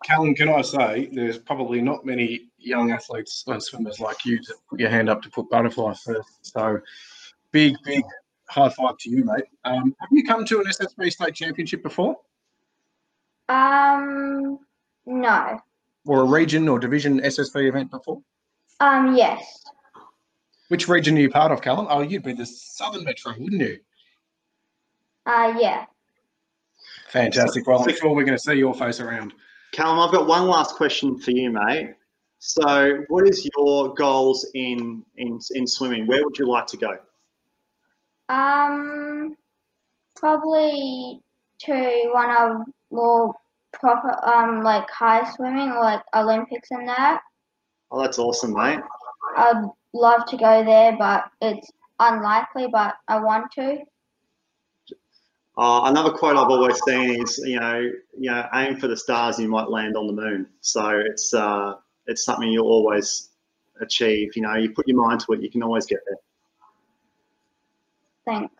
Callum, 0.05 0.35
can 0.35 0.49
I 0.49 0.63
say 0.63 1.09
there's 1.13 1.39
probably 1.39 1.81
not 1.81 2.05
many 2.05 2.49
young 2.59 2.91
athletes 2.91 3.45
and 3.47 3.63
swimmers 3.63 4.01
like 4.01 4.25
you 4.25 4.39
to 4.43 4.55
put 4.69 4.81
your 4.81 4.91
hand 4.91 5.09
up 5.09 5.23
to 5.23 5.31
put 5.31 5.49
butterfly 5.49 5.95
first. 5.95 6.29
So, 6.43 6.81
big, 7.53 7.77
big 7.85 8.03
high 8.49 8.69
five 8.69 8.97
to 8.99 9.11
you, 9.11 9.25
mate. 9.25 9.45
Um, 9.65 9.95
have 10.01 10.09
you 10.11 10.25
come 10.25 10.45
to 10.47 10.61
an 10.61 10.67
SSV 10.67 11.13
state 11.13 11.35
championship 11.35 11.83
before? 11.83 12.17
Um, 13.49 14.59
no. 15.07 15.61
Or 16.07 16.21
a 16.21 16.25
region 16.25 16.69
or 16.69 16.79
division 16.79 17.21
SSV 17.21 17.69
event 17.69 17.90
before? 17.90 18.21
Um, 18.81 19.16
yes. 19.16 19.64
Which 20.69 20.88
region 20.88 21.16
are 21.16 21.21
you 21.21 21.31
part 21.31 21.53
of, 21.53 21.62
Callum? 21.62 21.87
Oh, 21.88 22.01
you'd 22.01 22.23
be 22.23 22.33
the 22.33 22.47
Southern 22.47 23.05
Metro, 23.05 23.33
wouldn't 23.38 23.62
you? 23.62 23.79
Uh, 25.25 25.55
yeah. 25.59 25.87
Fantastic. 27.11 27.66
Well, 27.66 27.83
I'm 27.83 27.95
sure 27.95 28.14
we're 28.14 28.25
going 28.25 28.37
to 28.37 28.42
see 28.42 28.55
your 28.55 28.75
face 28.75 29.01
around. 29.01 29.33
Callum, 29.73 29.99
I've 29.99 30.12
got 30.12 30.27
one 30.27 30.47
last 30.47 30.75
question 30.75 31.19
for 31.19 31.31
you, 31.31 31.51
mate. 31.51 31.95
So, 32.38 33.05
what 33.09 33.29
is 33.29 33.49
your 33.57 33.95
goals 33.95 34.47
in 34.55 35.05
in 35.16 35.40
in 35.55 35.66
swimming? 35.66 36.07
Where 36.07 36.25
would 36.25 36.38
you 36.38 36.47
like 36.47 36.66
to 36.69 36.77
go? 36.77 36.99
Um, 38.29 39.37
probably 40.14 41.23
to 41.61 42.11
one 42.12 42.31
of 42.31 42.66
more 42.90 43.35
proper, 43.72 44.18
um, 44.26 44.62
like 44.62 44.88
high 44.90 45.31
swimming, 45.35 45.70
or 45.70 45.81
like 45.81 46.02
Olympics 46.14 46.70
and 46.70 46.88
that. 46.88 47.20
Oh, 47.90 48.00
that's 48.00 48.18
awesome, 48.18 48.52
mate. 48.52 48.81
I'd 49.37 49.68
love 49.92 50.26
to 50.26 50.37
go 50.37 50.64
there, 50.64 50.96
but 50.96 51.24
it's 51.40 51.70
unlikely, 52.00 52.68
but 52.70 52.94
I 53.09 53.20
want 53.20 53.50
to. 53.52 53.79
Uh, 55.59 55.83
another 55.85 56.11
quote 56.11 56.37
I've 56.37 56.50
always 56.50 56.79
seen 56.85 57.22
is, 57.22 57.38
you 57.38 57.59
know, 57.59 57.90
you 58.18 58.31
know, 58.31 58.46
aim 58.55 58.76
for 58.76 58.88
the 58.88 58.96
stars, 58.96 59.38
you 59.38 59.48
might 59.48 59.70
land 59.70 59.96
on 59.96 60.07
the 60.07 60.12
moon. 60.12 60.46
So 60.61 61.02
it's 61.05 61.33
uh, 61.33 61.74
it's 62.07 62.24
something 62.24 62.50
you'll 62.50 62.66
always 62.66 63.31
achieve. 63.81 64.37
You 64.37 64.42
know, 64.42 64.55
you 64.55 64.70
put 64.70 64.87
your 64.87 64.98
mind 64.98 65.20
to 65.20 65.33
it, 65.33 65.40
you 65.40 65.50
can 65.50 65.62
always 65.62 65.87
get 65.87 66.00
there. 66.07 66.18
Thanks. 68.26 68.55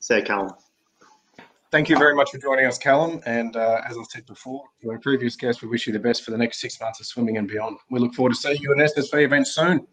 Say, 0.00 0.22
Callum. 0.22 0.52
Thank 1.70 1.88
you 1.88 1.96
very 1.96 2.16
much 2.16 2.32
for 2.32 2.38
joining 2.38 2.66
us, 2.66 2.78
Callum. 2.78 3.20
And 3.26 3.54
uh, 3.54 3.80
as 3.88 3.96
I 3.96 4.02
said 4.08 4.26
before 4.26 4.64
to 4.82 4.90
our 4.90 4.98
previous 4.98 5.36
guest, 5.36 5.62
we 5.62 5.68
wish 5.68 5.86
you 5.86 5.92
the 5.92 6.00
best 6.00 6.24
for 6.24 6.32
the 6.32 6.38
next 6.38 6.60
six 6.60 6.80
months 6.80 6.98
of 6.98 7.06
swimming 7.06 7.36
and 7.36 7.46
beyond. 7.46 7.76
We 7.90 8.00
look 8.00 8.12
forward 8.12 8.30
to 8.30 8.34
seeing 8.34 8.60
you 8.60 8.72
in 8.72 8.78
SSV 8.78 9.24
event 9.24 9.46
soon. 9.46 9.86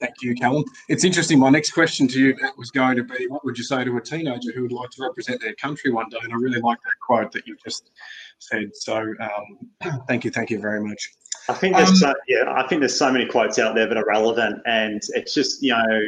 Thank 0.00 0.14
you, 0.22 0.34
Callum. 0.34 0.64
It's 0.88 1.04
interesting. 1.04 1.38
My 1.38 1.50
next 1.50 1.72
question 1.72 2.08
to 2.08 2.18
you 2.18 2.34
was 2.56 2.70
going 2.70 2.96
to 2.96 3.04
be, 3.04 3.26
what 3.26 3.44
would 3.44 3.58
you 3.58 3.64
say 3.64 3.84
to 3.84 3.96
a 3.98 4.00
teenager 4.00 4.50
who 4.54 4.62
would 4.62 4.72
like 4.72 4.88
to 4.90 5.02
represent 5.02 5.42
their 5.42 5.54
country 5.56 5.92
one 5.92 6.08
day? 6.08 6.16
And 6.22 6.32
I 6.32 6.36
really 6.36 6.60
like 6.60 6.78
that 6.80 6.94
quote 7.06 7.30
that 7.32 7.46
you 7.46 7.58
just 7.62 7.90
said. 8.38 8.74
So, 8.74 8.96
um, 8.96 10.00
thank 10.08 10.24
you, 10.24 10.30
thank 10.30 10.48
you 10.48 10.58
very 10.58 10.80
much. 10.80 11.12
I 11.50 11.52
think 11.52 11.76
there's 11.76 11.90
Um, 11.90 11.96
so, 11.96 12.14
yeah, 12.26 12.50
I 12.56 12.66
think 12.66 12.80
there's 12.80 12.96
so 12.96 13.12
many 13.12 13.26
quotes 13.26 13.58
out 13.58 13.74
there 13.74 13.86
that 13.86 13.98
are 13.98 14.06
relevant, 14.06 14.62
and 14.64 15.02
it's 15.14 15.34
just 15.34 15.62
you 15.62 15.72
know 15.72 16.00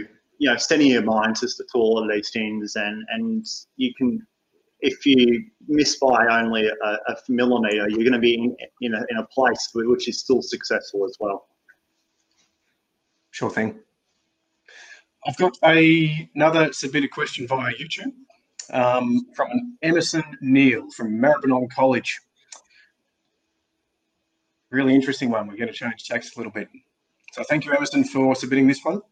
you 0.42 0.50
know 0.50 0.56
steadying 0.56 0.90
your 0.90 1.02
mind 1.02 1.36
just 1.38 1.58
to 1.58 1.64
all 1.76 2.02
of 2.02 2.10
these 2.10 2.30
things, 2.30 2.74
and 2.74 3.04
and 3.10 3.46
you 3.76 3.94
can 3.94 4.26
if 4.80 5.06
you 5.06 5.44
miss 5.68 5.96
by 6.00 6.26
only 6.32 6.66
a, 6.66 6.72
a 7.12 7.16
millimeter, 7.28 7.88
you're 7.88 8.00
going 8.00 8.12
to 8.12 8.18
be 8.18 8.34
in, 8.34 8.56
in, 8.80 8.94
a, 8.94 9.04
in 9.10 9.18
a 9.18 9.26
place 9.26 9.70
which 9.72 10.08
is 10.08 10.18
still 10.18 10.42
successful 10.42 11.04
as 11.04 11.16
well. 11.20 11.46
Sure 13.30 13.48
thing. 13.48 13.78
I've 15.24 15.36
got 15.36 15.56
a, 15.64 16.28
another 16.34 16.72
submitted 16.72 17.12
question 17.12 17.46
via 17.46 17.72
YouTube 17.74 18.12
um, 18.72 19.24
from 19.36 19.52
an 19.52 19.78
Emerson 19.82 20.24
Neal 20.40 20.90
from 20.90 21.16
Maribyrnong 21.16 21.70
College. 21.70 22.18
Really 24.72 24.96
interesting 24.96 25.30
one. 25.30 25.46
We're 25.46 25.58
going 25.58 25.68
to 25.68 25.72
change 25.72 26.08
tacks 26.08 26.34
a 26.34 26.40
little 26.40 26.50
bit. 26.50 26.66
So 27.34 27.44
thank 27.44 27.64
you, 27.64 27.72
Emerson, 27.72 28.02
for 28.02 28.34
submitting 28.34 28.66
this 28.66 28.80
one. 28.82 29.02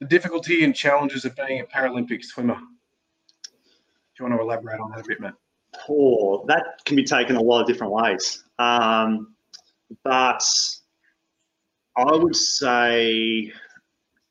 The 0.00 0.06
difficulty 0.06 0.64
and 0.64 0.74
challenges 0.74 1.24
of 1.24 1.36
being 1.36 1.60
a 1.60 1.64
Paralympic 1.64 2.24
swimmer. 2.24 2.54
Do 2.54 2.60
you 4.18 4.24
want 4.24 4.34
to 4.34 4.42
elaborate 4.42 4.80
on 4.80 4.90
that 4.90 5.00
a 5.00 5.04
bit, 5.06 5.20
Matt? 5.20 5.34
Oh, 5.88 6.44
that 6.46 6.80
can 6.84 6.96
be 6.96 7.04
taken 7.04 7.36
a 7.36 7.40
lot 7.40 7.60
of 7.60 7.66
different 7.66 7.92
ways. 7.92 8.44
Um, 8.58 9.34
but 10.02 10.42
I 11.96 12.16
would 12.16 12.36
say 12.36 13.52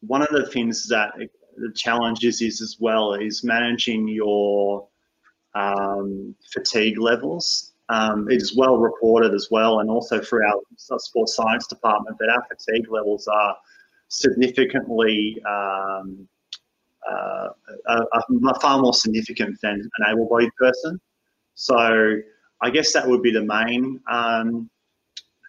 one 0.02 0.22
of 0.22 0.30
the 0.30 0.48
things 0.48 0.88
that 0.88 1.14
the 1.58 1.72
challenges 1.74 2.42
is 2.42 2.62
as 2.62 2.78
well 2.80 3.14
is 3.14 3.44
managing 3.44 4.08
your 4.08 4.88
um, 5.56 6.36
fatigue 6.52 7.00
levels. 7.00 7.74
Um, 7.90 8.30
it 8.30 8.42
is 8.42 8.56
well 8.56 8.78
reported 8.78 9.34
as 9.34 9.50
well, 9.52 9.80
and 9.80 9.90
also 9.90 10.22
through 10.22 10.46
our 10.46 11.00
sports 11.00 11.36
science 11.36 11.68
department, 11.68 12.18
that 12.20 12.30
our 12.30 12.46
fatigue 12.48 12.90
levels 12.90 13.28
are 13.28 13.58
significantly 14.10 15.42
um, 15.48 16.28
uh, 17.10 17.50
far 18.62 18.80
more 18.82 18.94
significant 18.94 19.58
than 19.62 19.76
an 19.76 20.12
able-bodied 20.12 20.52
person. 20.58 21.00
So 21.56 22.22
I 22.62 22.70
guess 22.70 22.94
that 22.94 23.08
would 23.08 23.22
be 23.22 23.32
the 23.32 23.44
main 23.44 24.00
um, 24.10 24.70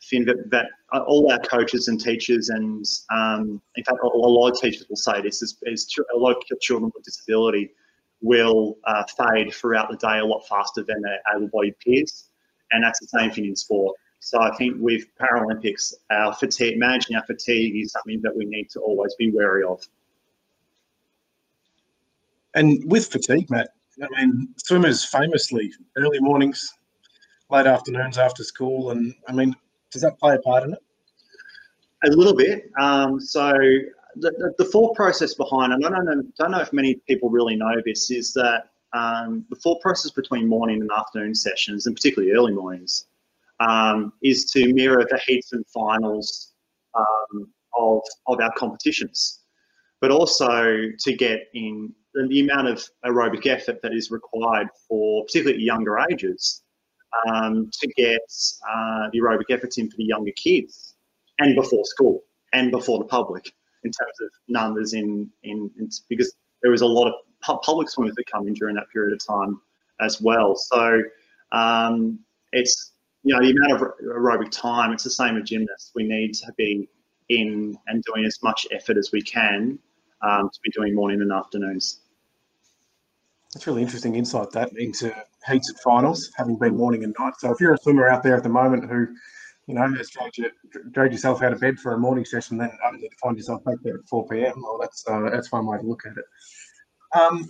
thing 0.09 0.25
that, 0.27 0.51
that 0.51 0.67
all 0.93 1.31
our 1.31 1.39
coaches 1.41 1.89
and 1.89 2.01
teachers, 2.01 2.49
and 2.49 2.85
um, 3.11 3.61
in 3.77 3.85
fact, 3.85 3.99
a 4.03 4.07
lot 4.07 4.51
of 4.51 4.61
teachers 4.61 4.87
will 4.89 4.97
say 4.97 5.21
this: 5.21 5.43
is, 5.43 5.57
is 5.63 5.89
a 6.15 6.19
lot 6.19 6.37
of 6.37 6.61
children 6.61 6.91
with 6.95 7.05
disability 7.05 7.71
will 8.23 8.77
uh, 8.85 9.03
fade 9.19 9.53
throughout 9.55 9.91
the 9.91 9.97
day 9.97 10.19
a 10.19 10.25
lot 10.25 10.41
faster 10.47 10.83
than 10.83 11.01
their 11.01 11.19
able-bodied 11.35 11.79
peers, 11.79 12.29
and 12.73 12.85
that's 12.85 13.01
the 13.01 13.07
same 13.07 13.31
thing 13.31 13.47
in 13.47 13.57
sport. 13.57 13.97
So 14.21 14.41
I 14.41 14.55
think 14.57 14.77
with 14.79 15.07
Paralympics, 15.19 15.95
our 16.11 16.35
fatigue, 16.35 16.79
managing 16.79 17.17
our 17.17 17.25
fatigue 17.25 17.75
is 17.77 17.93
something 17.93 18.21
that 18.23 18.37
we 18.37 18.45
need 18.45 18.69
to 18.71 18.81
always 18.81 19.15
be 19.15 19.31
wary 19.31 19.65
of. 19.65 19.83
And 22.55 22.83
with 22.91 23.07
fatigue, 23.07 23.49
Matt, 23.51 23.71
I 24.03 24.07
mean, 24.21 24.49
swimmers 24.57 25.05
famously 25.05 25.73
early 25.97 26.21
mornings, 26.21 26.75
late 27.51 27.67
afternoons 27.67 28.19
after 28.19 28.45
school, 28.45 28.91
and 28.91 29.15
I 29.27 29.33
mean, 29.33 29.57
does 29.91 30.03
that 30.03 30.19
play 30.19 30.35
a 30.35 30.39
part 30.39 30.65
in 30.65 30.75
it? 30.75 30.83
A 32.05 32.11
little 32.11 32.35
bit. 32.35 32.71
Um, 32.79 33.21
so 33.21 33.53
the, 34.17 34.55
the, 34.59 34.65
thought 34.65 34.97
process 34.97 35.35
behind, 35.35 35.73
and 35.73 35.85
I 35.85 35.91
don't 35.91 36.05
know, 36.05 36.23
don't 36.39 36.51
know 36.51 36.61
if 36.61 36.73
many 36.73 36.97
people 37.07 37.31
really 37.31 37.57
know 37.57 37.81
this, 37.85 38.11
is 38.11 38.33
that 38.35 38.71
um, 38.93 39.45
the 39.51 39.57
thought 39.57 39.81
process 39.81 40.11
between 40.11 40.47
morning 40.47 40.81
and 40.81 40.91
afternoon 40.97 41.35
sessions, 41.35 41.87
and 41.87 41.95
particularly 41.95 42.33
early 42.33 42.53
mornings, 42.53 43.07
um, 43.61 44.13
is 44.23 44.47
to 44.53 44.73
mirror 44.73 45.07
the 45.09 45.21
heats 45.27 45.53
and 45.53 45.65
finals 45.67 46.53
um, 46.95 47.49
of, 47.79 48.01
of 48.27 48.41
our 48.41 48.53
competitions, 48.55 49.41
but 50.01 50.11
also 50.11 50.89
to 50.99 51.13
get 51.13 51.49
in 51.55 51.95
the, 52.15 52.27
the 52.29 52.41
amount 52.41 52.69
of 52.69 52.83
aerobic 53.05 53.47
effort 53.47 53.81
that 53.83 53.93
is 53.93 54.11
required 54.11 54.69
for 54.89 55.25
particularly 55.27 55.63
younger 55.63 55.99
ages 56.11 56.63
um, 57.29 57.71
to 57.73 57.87
get 57.97 58.21
uh, 58.69 59.09
the 59.13 59.21
aerobic 59.21 59.51
efforts 59.51 59.79
in 59.79 59.91
for 59.91 59.97
the 59.97 60.05
younger 60.05 60.33
kids 60.33 60.95
and 61.39 61.55
before 61.55 61.85
school 61.85 62.23
and 62.53 62.71
before 62.71 62.99
the 62.99 63.05
public 63.05 63.53
in 63.85 63.91
terms 63.91 64.21
of 64.23 64.31
numbers 64.49 64.93
in, 64.95 65.31
in, 65.43 65.71
in 65.79 65.89
because 66.09 66.35
there 66.63 66.71
was 66.71 66.83
a 66.83 66.87
lot 66.87 67.09
of 67.09 67.15
public 67.63 67.89
swimmers 67.89 68.15
that 68.17 68.25
come 68.31 68.47
in 68.47 68.55
during 68.55 68.75
that 68.75 68.89
period 68.93 69.13
of 69.13 69.25
time 69.25 69.61
as 70.01 70.21
well. 70.21 70.55
So 70.57 71.03
um, 71.53 72.19
it's 72.53 72.90
you 73.23 73.35
know 73.35 73.41
the 73.41 73.51
amount 73.51 73.73
of 73.73 73.89
aerobic 74.05 74.51
time. 74.51 74.93
It's 74.93 75.05
the 75.05 75.11
same 75.11 75.37
as 75.37 75.49
gymnasts. 75.49 75.93
We 75.95 76.05
need 76.05 76.35
to 76.35 76.53
be 76.57 76.89
in 77.29 77.77
and 77.87 78.03
doing 78.05 78.25
as 78.25 78.39
much 78.43 78.67
effort 78.73 78.97
as 78.97 79.11
we 79.13 79.23
can 79.23 79.79
um, 80.23 80.51
to 80.53 80.61
be 80.63 80.71
doing 80.71 80.95
morning 80.95 81.21
and 81.21 81.33
afternoons. 81.33 82.01
That's 83.55 83.67
really 83.67 83.83
interesting 83.83 84.15
insight 84.15 84.51
that 84.53 84.71
into 84.77 85.15
heats 85.49 85.71
and 85.71 85.81
finals, 85.81 86.31
having 86.37 86.57
been 86.57 86.77
morning 86.77 87.05
and 87.05 87.15
night. 87.19 87.35
So 87.39 87.51
if 87.51 87.61
you're 87.61 87.75
a 87.75 87.79
swimmer 87.79 88.09
out 88.09 88.23
there 88.23 88.37
at 88.37 88.45
the 88.45 88.49
moment 88.49 88.89
who, 88.89 89.09
you 89.67 89.75
know, 89.75 89.93
has 89.97 90.11
dragged, 90.11 90.39
you, 90.39 90.51
dragged 90.93 91.13
yourself 91.13 91.43
out 91.43 91.53
of 91.53 91.61
bed 91.61 91.79
for 91.79 91.95
a 91.95 91.99
morning 91.99 92.25
session, 92.25 92.59
then 92.59 92.71
only 92.87 93.01
to 93.01 93.17
find 93.21 93.37
yourself 93.37 93.65
back 93.65 93.77
there 93.83 93.97
at 93.97 94.09
4 94.09 94.29
p.m. 94.29 94.55
Well, 94.63 94.79
that's 94.81 95.05
uh, 95.09 95.31
that's 95.31 95.51
one 95.51 95.67
way 95.67 95.79
to 95.79 95.83
look 95.83 96.03
at 96.07 96.13
it. 96.17 96.25
Um, 97.21 97.49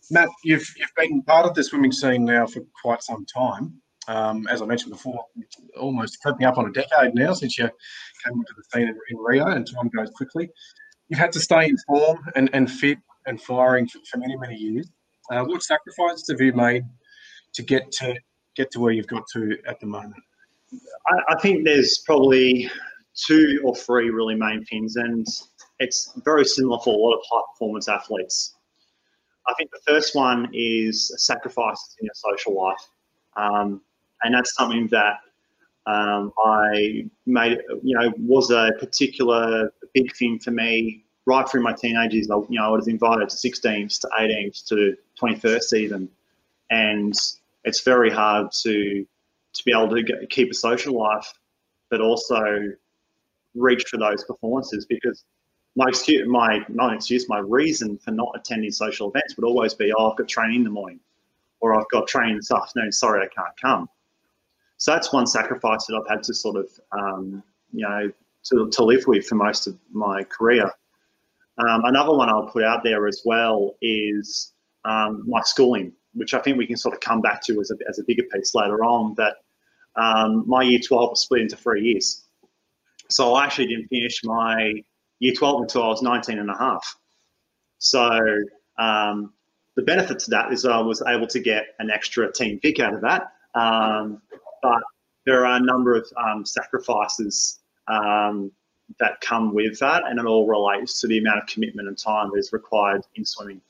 Matt, 0.10 0.30
you've 0.42 0.66
you've 0.78 0.94
been 0.96 1.22
part 1.22 1.44
of 1.44 1.54
the 1.54 1.62
swimming 1.62 1.92
scene 1.92 2.24
now 2.24 2.46
for 2.46 2.62
quite 2.80 3.02
some 3.02 3.26
time. 3.26 3.81
Um, 4.08 4.46
as 4.48 4.62
I 4.62 4.66
mentioned 4.66 4.92
before, 4.92 5.24
almost 5.78 6.20
creeping 6.20 6.46
up 6.46 6.58
on 6.58 6.66
a 6.66 6.72
decade 6.72 7.14
now 7.14 7.32
since 7.34 7.56
you 7.56 7.68
came 8.24 8.34
into 8.34 8.52
the 8.56 8.64
scene 8.72 8.88
in, 8.88 8.98
in 9.10 9.16
Rio, 9.18 9.46
and 9.46 9.66
time 9.66 9.88
goes 9.94 10.10
quickly. 10.10 10.50
You've 11.08 11.20
had 11.20 11.32
to 11.32 11.40
stay 11.40 11.66
in 11.66 11.76
form 11.86 12.18
and, 12.34 12.50
and 12.52 12.70
fit 12.70 12.98
and 13.26 13.40
firing 13.40 13.86
for, 13.86 13.98
for 14.10 14.18
many 14.18 14.36
many 14.36 14.56
years. 14.56 14.90
Uh, 15.30 15.44
what 15.44 15.62
sacrifices 15.62 16.26
have 16.30 16.40
you 16.40 16.52
made 16.52 16.84
to 17.54 17.62
get 17.62 17.92
to 17.92 18.16
get 18.56 18.70
to 18.72 18.80
where 18.80 18.92
you've 18.92 19.06
got 19.06 19.24
to 19.34 19.56
at 19.66 19.78
the 19.80 19.86
moment? 19.86 20.22
I, 21.06 21.34
I, 21.34 21.40
think 21.40 21.64
there's 21.64 22.02
probably 22.06 22.70
two 23.14 23.60
or 23.64 23.74
three 23.74 24.10
really 24.10 24.34
main 24.34 24.64
things, 24.64 24.96
and 24.96 25.26
it's 25.78 26.12
very 26.24 26.44
similar 26.44 26.78
for 26.80 26.94
a 26.94 26.96
lot 26.96 27.14
of 27.14 27.22
high 27.30 27.42
performance 27.52 27.88
athletes. 27.88 28.54
I 29.46 29.54
think 29.54 29.70
the 29.70 29.92
first 29.92 30.14
one 30.14 30.48
is 30.52 31.12
sacrifices 31.18 31.96
in 32.00 32.06
your 32.06 32.14
social 32.14 32.56
life, 32.56 32.88
um, 33.36 33.80
and 34.24 34.34
that's 34.34 34.54
something 34.54 34.88
that 34.88 35.18
um, 35.86 36.32
I 36.38 37.06
made. 37.26 37.58
You 37.82 37.98
know, 37.98 38.12
was 38.18 38.50
a 38.50 38.72
particular 38.78 39.72
big 39.94 40.14
thing 40.16 40.38
for 40.38 40.50
me 40.50 41.04
right 41.26 41.48
through 41.48 41.62
my 41.62 41.72
teenage 41.72 42.14
years. 42.14 42.28
You 42.28 42.46
know, 42.50 42.64
I 42.64 42.68
was 42.68 42.88
invited 42.88 43.28
to 43.28 43.36
16s, 43.36 44.00
to 44.00 44.08
18s, 44.18 44.66
to 44.68 44.96
21st 45.20 45.74
even, 45.78 46.08
and 46.70 47.14
it's 47.64 47.82
very 47.82 48.10
hard 48.10 48.52
to 48.62 49.06
to 49.54 49.64
be 49.64 49.72
able 49.72 49.94
to 49.94 50.02
get, 50.02 50.30
keep 50.30 50.50
a 50.50 50.54
social 50.54 50.98
life, 50.98 51.30
but 51.90 52.00
also 52.00 52.72
reach 53.54 53.84
for 53.84 53.98
those 53.98 54.24
performances 54.24 54.86
because 54.86 55.24
my 55.76 55.88
excuse, 55.88 56.26
my 56.28 56.64
not 56.68 56.94
excuse, 56.94 57.28
my 57.28 57.38
reason 57.38 57.98
for 57.98 58.10
not 58.10 58.32
attending 58.34 58.70
social 58.70 59.08
events 59.10 59.36
would 59.36 59.46
always 59.46 59.74
be, 59.74 59.92
oh, 59.96 60.10
I've 60.10 60.18
got 60.18 60.28
training 60.28 60.56
in 60.56 60.64
the 60.64 60.70
morning, 60.70 61.00
or 61.60 61.78
I've 61.78 61.88
got 61.90 62.06
training 62.06 62.36
this 62.36 62.50
afternoon. 62.50 62.92
Sorry, 62.92 63.22
I 63.22 63.28
can't 63.28 63.56
come. 63.60 63.88
So 64.82 64.90
that's 64.90 65.12
one 65.12 65.28
sacrifice 65.28 65.86
that 65.86 65.94
I've 65.94 66.08
had 66.12 66.24
to 66.24 66.34
sort 66.34 66.56
of, 66.56 66.68
um, 66.90 67.40
you 67.72 67.88
know, 67.88 68.10
to, 68.46 68.68
to 68.68 68.84
live 68.84 69.06
with 69.06 69.24
for 69.28 69.36
most 69.36 69.68
of 69.68 69.78
my 69.92 70.24
career. 70.24 70.64
Um, 71.58 71.84
another 71.84 72.12
one 72.12 72.28
I'll 72.28 72.48
put 72.48 72.64
out 72.64 72.82
there 72.82 73.06
as 73.06 73.22
well 73.24 73.76
is 73.80 74.54
um, 74.84 75.22
my 75.24 75.40
schooling, 75.42 75.92
which 76.14 76.34
I 76.34 76.40
think 76.40 76.58
we 76.58 76.66
can 76.66 76.76
sort 76.76 76.94
of 76.94 77.00
come 77.00 77.20
back 77.20 77.44
to 77.44 77.60
as 77.60 77.70
a, 77.70 77.76
as 77.88 78.00
a 78.00 78.02
bigger 78.02 78.24
piece 78.34 78.56
later 78.56 78.82
on. 78.82 79.14
That 79.14 79.36
um, 79.94 80.42
my 80.48 80.64
year 80.64 80.80
12 80.80 81.10
was 81.10 81.20
split 81.20 81.42
into 81.42 81.56
three 81.56 81.84
years. 81.84 82.24
So 83.08 83.34
I 83.34 83.44
actually 83.44 83.68
didn't 83.68 83.86
finish 83.86 84.24
my 84.24 84.72
year 85.20 85.32
12 85.32 85.62
until 85.62 85.84
I 85.84 85.88
was 85.90 86.02
19 86.02 86.40
and 86.40 86.50
a 86.50 86.58
half. 86.58 86.96
So 87.78 88.10
um, 88.80 89.32
the 89.76 89.82
benefit 89.82 90.18
to 90.18 90.30
that 90.32 90.52
is 90.52 90.64
I 90.64 90.80
was 90.80 91.04
able 91.06 91.28
to 91.28 91.38
get 91.38 91.66
an 91.78 91.88
extra 91.88 92.32
team 92.32 92.58
pick 92.58 92.80
out 92.80 92.94
of 92.94 93.02
that. 93.02 93.28
But 94.62 94.82
there 95.26 95.44
are 95.44 95.56
a 95.56 95.60
number 95.60 95.94
of 95.96 96.06
um, 96.16 96.46
sacrifices 96.46 97.60
um, 97.88 98.50
that 98.98 99.20
come 99.20 99.54
with 99.54 99.78
that, 99.80 100.04
and 100.06 100.18
it 100.18 100.26
all 100.26 100.46
relates 100.46 101.00
to 101.00 101.06
the 101.06 101.18
amount 101.18 101.42
of 101.42 101.46
commitment 101.46 101.88
and 101.88 101.98
time 101.98 102.30
that 102.32 102.38
is 102.38 102.52
required 102.52 103.02
in 103.16 103.24
swimming. 103.24 103.60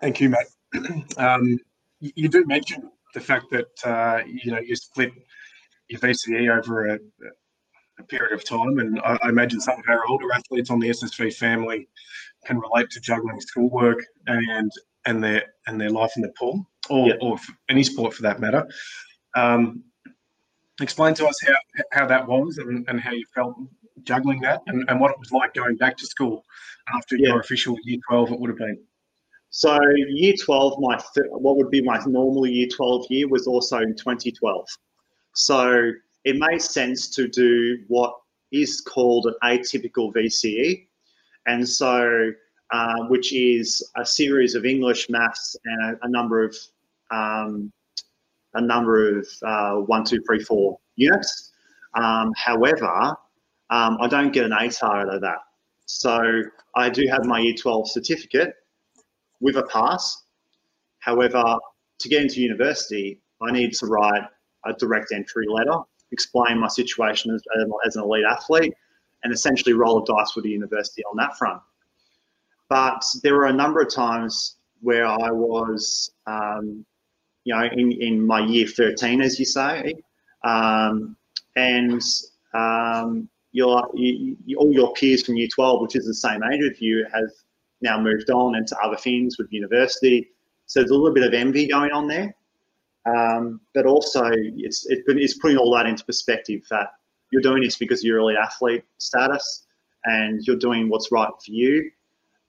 Thank 0.00 0.20
you, 0.20 0.30
Matt. 0.30 0.46
Um, 1.16 1.58
you, 2.00 2.10
you 2.16 2.28
do 2.28 2.44
mention 2.46 2.90
the 3.14 3.20
fact 3.20 3.46
that 3.52 3.86
uh, 3.86 4.24
you 4.26 4.50
know 4.50 4.58
you 4.58 4.74
split 4.74 5.12
your 5.88 6.00
VCE 6.00 6.58
over 6.58 6.88
a, 6.88 6.98
a 7.98 8.02
period 8.02 8.32
of 8.32 8.44
time, 8.44 8.80
and 8.80 9.00
I, 9.00 9.16
I, 9.22 9.28
imagine 9.28 9.60
some 9.60 9.78
of 9.78 9.84
our 9.88 10.04
older 10.08 10.32
athletes 10.32 10.70
on 10.70 10.80
the 10.80 10.88
SSV 10.88 11.34
family 11.34 11.88
can 12.44 12.58
relate 12.58 12.90
to 12.90 13.00
juggling 13.00 13.40
schoolwork 13.40 14.04
and 14.26 14.70
and 15.06 15.22
their 15.22 15.44
and 15.66 15.80
their 15.80 15.90
life 15.90 16.12
in 16.16 16.22
the 16.22 16.32
pool, 16.38 16.64
or, 16.90 17.08
yep. 17.08 17.18
or 17.20 17.38
any 17.68 17.82
sport 17.82 18.14
for 18.14 18.22
that 18.22 18.40
matter. 18.40 18.66
Um, 19.36 19.84
explain 20.80 21.14
to 21.14 21.26
us 21.26 21.36
how, 21.46 21.54
how 21.92 22.06
that 22.06 22.26
was 22.26 22.58
and, 22.58 22.88
and 22.88 23.00
how 23.00 23.12
you 23.12 23.24
felt 23.34 23.56
juggling 24.02 24.40
that 24.40 24.60
and, 24.66 24.84
and 24.88 25.00
what 25.00 25.10
it 25.10 25.18
was 25.18 25.30
like 25.32 25.54
going 25.54 25.76
back 25.76 25.96
to 25.96 26.06
school 26.06 26.44
after 26.96 27.16
yeah. 27.16 27.28
your 27.28 27.40
official 27.40 27.76
year 27.84 27.98
12 28.08 28.32
it 28.32 28.40
would 28.40 28.50
have 28.50 28.58
been 28.58 28.78
so 29.50 29.78
year 30.08 30.34
12 30.42 30.80
my 30.80 31.00
what 31.14 31.56
would 31.56 31.70
be 31.70 31.80
my 31.80 31.98
normal 32.06 32.46
year 32.46 32.66
12 32.74 33.06
year 33.08 33.28
was 33.28 33.46
also 33.46 33.78
in 33.78 33.94
2012 33.94 34.66
so 35.34 35.90
it 36.24 36.36
made 36.38 36.60
sense 36.60 37.08
to 37.08 37.28
do 37.28 37.78
what 37.86 38.14
is 38.52 38.80
called 38.80 39.26
an 39.26 39.34
atypical 39.44 40.12
vce 40.12 40.86
and 41.46 41.66
so 41.66 42.32
uh, 42.72 43.04
which 43.08 43.32
is 43.32 43.88
a 43.96 44.04
series 44.04 44.54
of 44.54 44.64
english 44.64 45.08
maths 45.10 45.56
and 45.64 45.96
a, 45.96 46.06
a 46.06 46.08
number 46.08 46.42
of 46.42 46.56
um, 47.10 47.72
a 48.54 48.60
number 48.60 49.18
of 49.18 49.28
uh, 49.42 49.74
one, 49.74 50.04
two, 50.04 50.20
three, 50.26 50.42
four 50.42 50.78
units. 50.96 51.52
Um, 51.94 52.32
however, 52.36 53.16
um, 53.70 53.98
I 54.00 54.08
don't 54.08 54.32
get 54.32 54.44
an 54.44 54.52
ATAR 54.52 55.02
out 55.02 55.14
of 55.14 55.20
that. 55.20 55.38
So 55.86 56.42
I 56.76 56.88
do 56.88 57.06
have 57.08 57.24
my 57.24 57.40
Year 57.40 57.54
12 57.54 57.90
certificate 57.90 58.54
with 59.40 59.56
a 59.56 59.64
pass. 59.64 60.24
However, 61.00 61.42
to 61.98 62.08
get 62.08 62.22
into 62.22 62.40
university, 62.40 63.20
I 63.42 63.52
need 63.52 63.72
to 63.74 63.86
write 63.86 64.22
a 64.64 64.72
direct 64.72 65.12
entry 65.12 65.46
letter, 65.48 65.78
explain 66.10 66.58
my 66.58 66.68
situation 66.68 67.34
as, 67.34 67.42
as 67.86 67.96
an 67.96 68.02
elite 68.02 68.24
athlete, 68.28 68.72
and 69.22 69.32
essentially 69.32 69.74
roll 69.74 70.02
a 70.02 70.06
dice 70.06 70.34
with 70.34 70.44
the 70.44 70.50
university 70.50 71.02
on 71.10 71.16
that 71.18 71.36
front. 71.36 71.60
But 72.74 73.04
there 73.22 73.34
were 73.34 73.46
a 73.46 73.52
number 73.52 73.80
of 73.80 73.88
times 73.94 74.56
where 74.80 75.06
I 75.06 75.30
was 75.30 76.10
um, 76.26 76.84
you 77.44 77.54
know, 77.54 77.62
in, 77.70 77.92
in 77.92 78.26
my 78.26 78.40
year 78.40 78.66
13, 78.66 79.20
as 79.20 79.38
you 79.38 79.44
say. 79.44 79.94
Um, 80.42 81.16
and 81.54 82.02
um, 82.52 83.28
your, 83.52 83.88
you, 83.94 84.36
all 84.58 84.72
your 84.72 84.92
peers 84.94 85.24
from 85.24 85.36
year 85.36 85.46
12, 85.54 85.82
which 85.82 85.94
is 85.94 86.04
the 86.04 86.14
same 86.14 86.42
age 86.42 86.62
with 86.62 86.82
you, 86.82 87.06
have 87.14 87.30
now 87.80 87.96
moved 88.00 88.28
on 88.30 88.56
into 88.56 88.76
other 88.80 88.96
things 88.96 89.38
with 89.38 89.52
university. 89.52 90.30
So 90.66 90.80
there's 90.80 90.90
a 90.90 90.94
little 90.94 91.14
bit 91.14 91.22
of 91.22 91.32
envy 91.32 91.68
going 91.68 91.92
on 91.92 92.08
there. 92.08 92.34
Um, 93.06 93.60
but 93.72 93.86
also, 93.86 94.24
it's, 94.32 94.84
it, 94.90 95.04
it's 95.06 95.38
putting 95.38 95.58
all 95.58 95.72
that 95.76 95.86
into 95.86 96.04
perspective 96.04 96.62
that 96.70 96.88
you're 97.30 97.40
doing 97.40 97.62
this 97.62 97.78
because 97.78 98.02
you're 98.02 98.18
elite 98.18 98.36
athlete 98.36 98.82
status 98.98 99.64
and 100.06 100.42
you're 100.44 100.56
doing 100.56 100.88
what's 100.88 101.12
right 101.12 101.28
for 101.28 101.52
you. 101.52 101.88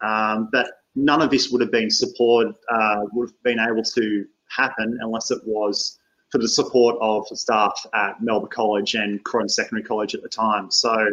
Um, 0.05 0.49
but 0.51 0.67
none 0.95 1.21
of 1.21 1.29
this 1.29 1.49
would 1.49 1.61
have 1.61 1.71
been 1.71 1.89
supported, 1.89 2.53
uh, 2.69 3.01
would 3.13 3.29
have 3.29 3.43
been 3.43 3.59
able 3.59 3.83
to 3.83 4.25
happen 4.49 4.97
unless 5.01 5.31
it 5.31 5.41
was 5.45 5.99
for 6.31 6.37
the 6.37 6.47
support 6.47 6.97
of 7.01 7.25
staff 7.27 7.85
at 7.93 8.21
Melbourne 8.21 8.49
College 8.49 8.95
and 8.95 9.23
Croydon 9.23 9.49
Secondary 9.49 9.83
College 9.83 10.15
at 10.15 10.21
the 10.21 10.29
time. 10.29 10.69
So, 10.71 11.07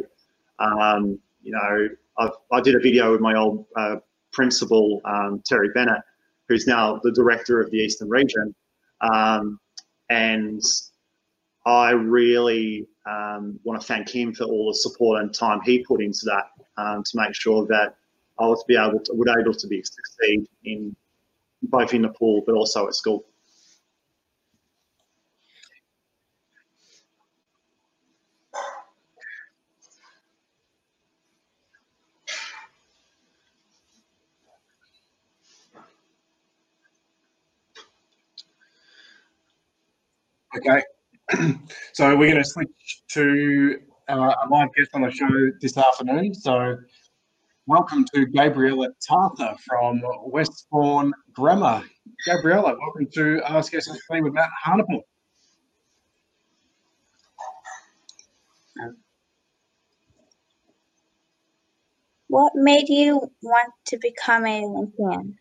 um, 0.59 1.18
you 1.42 1.52
know, 1.52 1.88
I've, 2.18 2.33
i 2.52 2.61
did 2.61 2.74
a 2.74 2.81
video 2.81 3.12
with 3.12 3.20
my 3.20 3.35
old 3.35 3.66
uh, 3.76 3.96
principal, 4.33 5.00
um, 5.05 5.42
Terry 5.44 5.70
Bennett, 5.74 6.02
who's 6.48 6.66
now 6.66 7.00
the 7.02 7.12
director 7.12 7.61
of 7.61 7.70
the 7.70 7.78
Eastern 7.78 8.09
region. 8.09 8.55
Um, 9.00 9.59
and 10.11 10.62
I 11.64 11.90
really 11.90 12.87
um, 13.07 13.59
want 13.64 13.81
to 13.81 13.87
thank 13.87 14.09
him 14.09 14.35
for 14.35 14.44
all 14.44 14.68
the 14.68 14.74
support 14.74 15.22
and 15.22 15.33
time 15.33 15.61
he 15.64 15.85
put 15.85 16.02
into 16.02 16.24
that 16.26 16.50
um, 16.76 17.02
to 17.05 17.16
make 17.16 17.35
sure 17.35 17.66
that 17.66 17.96
I 18.42 18.46
was 18.46 18.64
be 18.66 18.76
able 18.76 18.98
to, 18.98 19.12
would 19.14 19.28
able 19.28 19.55
to 19.55 19.66
be 19.68 19.83
succeed 19.83 20.46
in 20.64 20.96
both 21.62 21.94
in 21.94 22.02
the 22.02 22.09
pool 22.09 22.42
but 22.44 22.55
also 22.55 22.88
at 22.88 22.94
school. 22.94 23.24
Okay, 40.55 40.83
so 41.94 42.14
we're 42.16 42.31
going 42.31 42.42
to 42.42 42.44
switch 42.44 43.02
to 43.12 43.78
uh, 44.09 44.35
a 44.44 44.48
live 44.50 44.68
guest 44.76 44.90
on 44.92 45.00
the 45.02 45.11
show 45.11 45.28
this 45.62 45.78
afternoon. 45.78 46.35
So, 46.35 46.76
welcome 47.66 48.05
to 48.14 48.27
Gabriella 48.27 48.88
Tarther 49.07 49.55
from 49.66 50.03
Westbourne 50.27 51.12
Grammar. 51.33 51.83
Gabriella, 52.27 52.77
welcome 52.79 53.07
to 53.14 53.40
Ask 53.46 53.75
Us 53.75 53.88
SSV 53.88 54.22
with 54.22 54.35
Matt 54.35 54.51
Haanappel. 54.64 55.03
What 62.29 62.53
made 62.55 62.88
you 62.88 63.31
want 63.42 63.72
to 63.87 63.98
become 63.98 64.46
an 64.46 64.64
Olympian? 64.64 65.38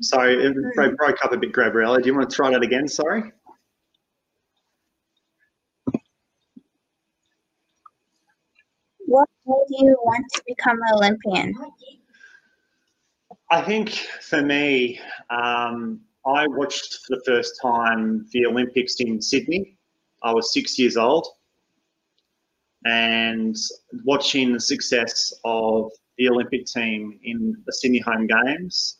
Sorry, 0.00 0.44
it 0.44 0.96
broke 0.96 1.24
up 1.24 1.32
a 1.32 1.36
bit, 1.38 1.52
Gabriella. 1.52 2.00
Do 2.00 2.06
you 2.08 2.14
want 2.14 2.28
to 2.28 2.36
try 2.36 2.50
that 2.50 2.62
again? 2.62 2.86
Sorry. 2.86 3.32
What 9.06 9.28
made 9.46 9.63
you 9.78 9.96
want 10.04 10.24
to 10.34 10.42
become 10.46 10.78
an 10.88 10.94
Olympian? 10.94 11.54
I 13.50 13.62
think 13.62 13.90
for 14.20 14.42
me, 14.42 15.00
um, 15.30 16.00
I 16.26 16.46
watched 16.46 17.00
for 17.06 17.16
the 17.16 17.22
first 17.24 17.60
time 17.60 18.26
the 18.32 18.46
Olympics 18.46 18.96
in 19.00 19.20
Sydney. 19.20 19.76
I 20.22 20.32
was 20.32 20.52
six 20.52 20.78
years 20.78 20.96
old. 20.96 21.26
And 22.86 23.56
watching 24.04 24.52
the 24.52 24.60
success 24.60 25.32
of 25.44 25.90
the 26.18 26.28
Olympic 26.28 26.66
team 26.66 27.18
in 27.22 27.56
the 27.66 27.72
Sydney 27.72 28.00
home 28.00 28.26
games. 28.26 28.98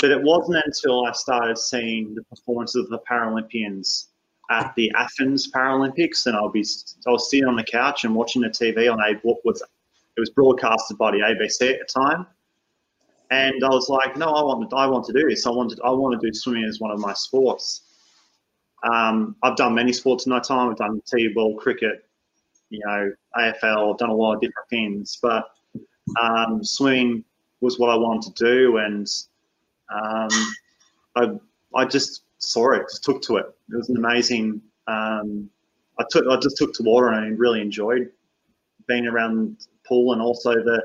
But 0.00 0.10
it 0.10 0.22
wasn't 0.22 0.62
until 0.64 1.06
I 1.06 1.12
started 1.12 1.56
seeing 1.56 2.14
the 2.14 2.22
performances 2.24 2.84
of 2.84 2.90
the 2.90 2.98
Paralympians 3.10 4.08
at 4.50 4.74
the 4.76 4.92
Athens 4.94 5.50
Paralympics, 5.50 6.26
and 6.26 6.36
I'll 6.36 6.50
be 6.50 6.64
I 7.06 7.10
was 7.10 7.30
sitting 7.30 7.48
on 7.48 7.56
the 7.56 7.64
couch 7.64 8.04
and 8.04 8.14
watching 8.14 8.42
the 8.42 8.48
TV 8.48 8.92
on 8.92 9.00
a 9.00 9.18
what 9.22 9.38
was 9.44 9.62
it 10.16 10.20
was 10.20 10.30
broadcasted 10.30 10.98
by 10.98 11.10
the 11.10 11.18
ABC 11.18 11.72
at 11.72 11.80
the 11.80 12.00
time, 12.00 12.26
and 13.30 13.64
I 13.64 13.68
was 13.68 13.88
like, 13.88 14.16
no, 14.16 14.26
I 14.26 14.42
want 14.42 14.70
to, 14.70 14.76
I 14.76 14.86
want 14.86 15.04
to 15.06 15.12
do 15.12 15.28
this. 15.28 15.46
I 15.46 15.50
want 15.50 15.70
to 15.70 15.82
I 15.82 15.90
want 15.90 16.20
to 16.20 16.26
do 16.26 16.32
swimming 16.32 16.64
as 16.64 16.80
one 16.80 16.90
of 16.90 17.00
my 17.00 17.12
sports. 17.14 17.82
Um, 18.82 19.36
I've 19.42 19.56
done 19.56 19.74
many 19.74 19.92
sports 19.92 20.26
in 20.26 20.30
my 20.30 20.40
time. 20.40 20.70
I've 20.70 20.76
done 20.76 21.00
t-ball, 21.06 21.56
cricket, 21.56 22.06
you 22.70 22.80
know, 22.84 23.12
AFL. 23.36 23.92
I've 23.92 23.98
done 23.98 24.10
a 24.10 24.14
lot 24.14 24.34
of 24.34 24.40
different 24.40 24.68
things, 24.70 25.18
but 25.20 25.44
um, 26.20 26.62
swimming 26.62 27.24
was 27.60 27.78
what 27.78 27.90
I 27.90 27.96
wanted 27.96 28.36
to 28.36 28.44
do, 28.44 28.76
and 28.78 29.08
um, 29.92 30.28
I 31.16 31.30
I 31.74 31.84
just 31.84 32.22
saw 32.38 32.72
it, 32.72 32.82
just 32.82 33.04
took 33.04 33.22
to 33.22 33.36
it. 33.36 33.46
It 33.70 33.76
was 33.76 33.88
an 33.88 33.96
amazing. 33.96 34.62
Um, 34.86 35.50
I 35.98 36.04
took 36.10 36.26
I 36.30 36.36
just 36.36 36.56
took 36.56 36.72
to 36.74 36.82
water 36.82 37.08
and 37.08 37.38
really 37.38 37.60
enjoyed 37.60 38.10
being 38.86 39.06
around 39.06 39.66
pool 39.88 40.12
and 40.12 40.22
also 40.22 40.52
the 40.54 40.82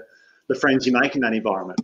the 0.48 0.56
friends 0.56 0.86
you 0.86 0.92
make 0.92 1.16
in 1.16 1.22
that 1.22 1.34
environment. 1.34 1.80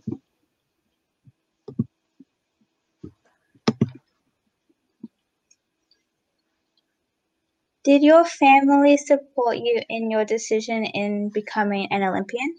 Did 7.84 8.02
your 8.02 8.26
family 8.26 8.98
support 8.98 9.56
you 9.56 9.80
in 9.88 10.10
your 10.10 10.26
decision 10.26 10.84
in 10.84 11.30
becoming 11.30 11.88
an 11.90 12.02
Olympian? 12.02 12.54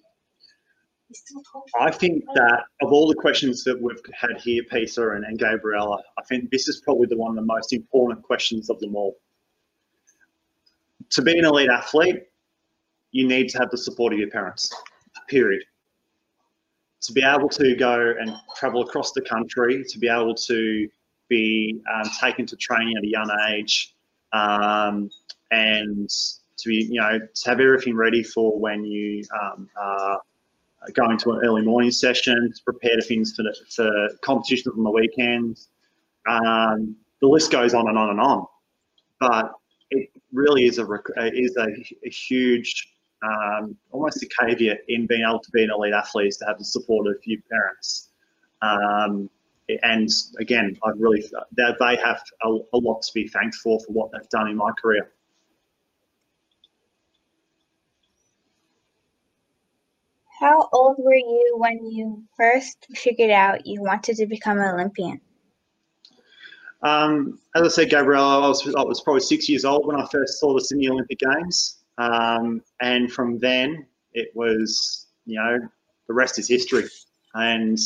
I 1.79 1.91
think 1.91 2.23
that 2.33 2.63
of 2.81 2.91
all 2.91 3.07
the 3.07 3.15
questions 3.15 3.63
that 3.63 3.79
we've 3.79 4.01
had 4.13 4.39
here, 4.39 4.63
Peter 4.71 5.13
and, 5.13 5.25
and 5.25 5.37
Gabriella, 5.37 5.97
I 6.17 6.23
think 6.23 6.49
this 6.49 6.67
is 6.67 6.81
probably 6.81 7.07
the 7.07 7.17
one 7.17 7.31
of 7.31 7.35
the 7.35 7.45
most 7.45 7.73
important 7.73 8.23
questions 8.23 8.71
of 8.71 8.79
them 8.79 8.95
all. 8.95 9.17
To 11.11 11.21
be 11.21 11.37
an 11.37 11.45
elite 11.45 11.69
athlete, 11.69 12.23
you 13.11 13.27
need 13.27 13.49
to 13.49 13.57
have 13.59 13.69
the 13.71 13.77
support 13.77 14.13
of 14.13 14.19
your 14.19 14.29
parents, 14.29 14.71
period. 15.27 15.63
To 17.01 17.13
be 17.13 17.23
able 17.23 17.49
to 17.49 17.75
go 17.75 18.13
and 18.19 18.33
travel 18.55 18.81
across 18.81 19.11
the 19.13 19.21
country, 19.21 19.83
to 19.87 19.99
be 19.99 20.09
able 20.09 20.35
to 20.35 20.87
be 21.29 21.81
um, 21.93 22.09
taken 22.19 22.45
to 22.47 22.55
training 22.57 22.97
at 22.97 23.03
a 23.03 23.07
young 23.07 23.29
age, 23.49 23.95
um, 24.33 25.09
and 25.51 26.09
to 26.09 26.69
be, 26.69 26.87
you 26.91 26.99
know, 26.99 27.19
to 27.19 27.49
have 27.49 27.59
everything 27.59 27.95
ready 27.95 28.21
for 28.21 28.59
when 28.59 28.83
you 28.83 29.23
um, 29.41 29.69
are 29.79 30.21
going 30.93 31.17
to 31.17 31.31
an 31.31 31.41
early 31.45 31.61
morning 31.61 31.91
session, 31.91 32.51
to 32.53 32.63
prepare 32.63 32.99
things 33.01 33.35
for, 33.35 33.43
the, 33.43 33.55
for 33.69 34.09
competitions 34.21 34.75
on 34.75 34.83
the 34.83 34.89
weekends. 34.89 35.69
Um, 36.27 36.95
the 37.21 37.27
list 37.27 37.51
goes 37.51 37.73
on 37.73 37.87
and 37.87 37.97
on 37.97 38.09
and 38.09 38.19
on. 38.19 38.45
But 39.19 39.53
it 39.91 40.09
really 40.31 40.65
is 40.65 40.79
a 40.79 40.87
is 41.17 41.57
a, 41.57 41.67
a 42.05 42.09
huge, 42.09 42.89
um, 43.23 43.75
almost 43.91 44.23
a 44.23 44.29
caveat 44.39 44.79
in 44.87 45.05
being 45.05 45.23
able 45.27 45.39
to 45.39 45.51
be 45.51 45.63
an 45.63 45.71
elite 45.71 45.93
athlete 45.93 46.27
is 46.27 46.37
to 46.37 46.45
have 46.45 46.57
the 46.57 46.65
support 46.65 47.07
of 47.07 47.17
your 47.25 47.41
parents. 47.49 48.09
Um, 48.61 49.29
and 49.83 50.09
again, 50.39 50.77
I 50.83 50.91
really 50.97 51.23
that 51.51 51.75
they 51.79 51.95
have 52.03 52.21
a, 52.43 52.49
a 52.73 52.77
lot 52.77 53.01
to 53.03 53.13
be 53.13 53.27
thanked 53.27 53.55
for 53.57 53.79
for 53.79 53.91
what 53.91 54.11
they've 54.11 54.29
done 54.29 54.47
in 54.47 54.55
my 54.55 54.71
career. 54.81 55.11
How 60.39 60.69
old 60.71 60.95
were 60.99 61.13
you 61.13 61.55
when 61.57 61.91
you 61.91 62.23
first 62.37 62.87
figured 62.95 63.29
out 63.29 63.67
you 63.67 63.81
wanted 63.81 64.15
to 64.17 64.25
become 64.25 64.57
an 64.57 64.69
Olympian? 64.73 65.19
Um, 66.81 67.39
as 67.55 67.63
I 67.63 67.67
said, 67.67 67.89
Gabriella, 67.89 68.45
I 68.45 68.47
was, 68.47 68.73
I 68.73 68.81
was 68.83 69.01
probably 69.01 69.19
six 69.19 69.49
years 69.49 69.65
old 69.65 69.85
when 69.85 69.97
I 69.97 70.07
first 70.09 70.39
saw 70.39 70.53
the 70.53 70.61
Sydney 70.61 70.87
Olympic 70.87 71.19
Games. 71.19 71.78
Um, 71.99 72.63
and 72.81 73.11
from 73.11 73.37
then, 73.39 73.85
it 74.13 74.31
was, 74.33 75.07
you 75.25 75.35
know, 75.35 75.59
the 76.07 76.13
rest 76.13 76.39
is 76.39 76.47
history. 76.47 76.85
And 77.35 77.77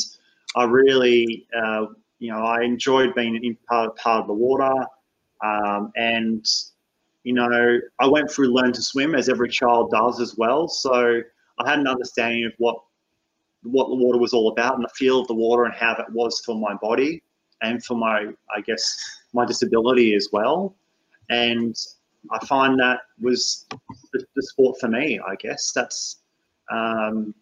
I 0.56 0.64
really, 0.64 1.48
uh, 1.58 1.88
you 2.20 2.32
know, 2.32 2.44
I 2.46 2.62
enjoyed 2.62 3.14
being 3.16 3.44
in 3.44 3.58
part, 3.68 3.98
part 3.98 4.22
of 4.22 4.28
the 4.28 4.34
water. 4.34 4.86
Um, 5.44 5.92
and, 5.98 6.46
you 7.24 7.34
know, 7.34 7.80
I 8.00 8.08
went 8.08 8.32
through 8.32 8.54
Learn 8.54 8.72
to 8.72 8.82
Swim 8.82 9.16
as 9.16 9.28
every 9.28 9.50
child 9.50 9.92
does 9.92 10.22
as 10.22 10.38
well. 10.38 10.70
So 10.70 11.22
I 11.60 11.70
had 11.70 11.80
an 11.80 11.88
understanding 11.88 12.46
of 12.46 12.54
what 12.58 12.78
what 13.64 13.88
the 13.88 13.96
water 13.96 14.18
was 14.18 14.34
all 14.34 14.52
about 14.52 14.76
and 14.76 14.84
the 14.84 14.90
feel 14.90 15.22
of 15.22 15.28
the 15.28 15.34
water 15.34 15.64
and 15.64 15.74
how 15.74 15.96
that 15.96 16.12
was 16.12 16.42
for 16.46 16.54
my 16.54 16.74
body 16.82 17.24
and 17.62 17.84
for 17.86 17.96
my, 17.96 18.28
I 18.54 18.62
guess, 18.62 19.22
my 19.34 19.46
disability 19.46 20.16
as 20.16 20.28
well. 20.34 20.76
And 21.30 21.74
I 22.32 22.46
find 22.46 22.80
that 22.80 23.02
was 23.22 23.66
the, 24.14 24.26
the 24.36 24.44
sport 24.44 24.80
for 24.80 24.88
me. 24.88 25.20
I 25.20 25.36
guess 25.36 25.72
that's, 25.74 26.22
um, 26.72 27.34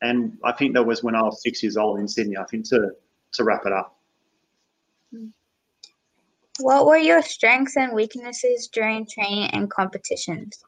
and 0.00 0.36
I 0.44 0.52
think 0.52 0.74
that 0.74 0.82
was 0.82 1.02
when 1.02 1.14
I 1.14 1.22
was 1.22 1.42
six 1.42 1.62
years 1.62 1.76
old 1.76 2.00
in 2.00 2.08
Sydney. 2.08 2.36
I 2.36 2.44
think 2.44 2.68
to 2.70 2.90
to 3.34 3.44
wrap 3.44 3.62
it 3.64 3.72
up. 3.72 3.96
What 6.60 6.86
were 6.86 6.98
your 6.98 7.22
strengths 7.22 7.76
and 7.76 7.92
weaknesses 7.92 8.68
during 8.72 9.06
training 9.06 9.50
and 9.52 9.70
competitions? 9.70 10.62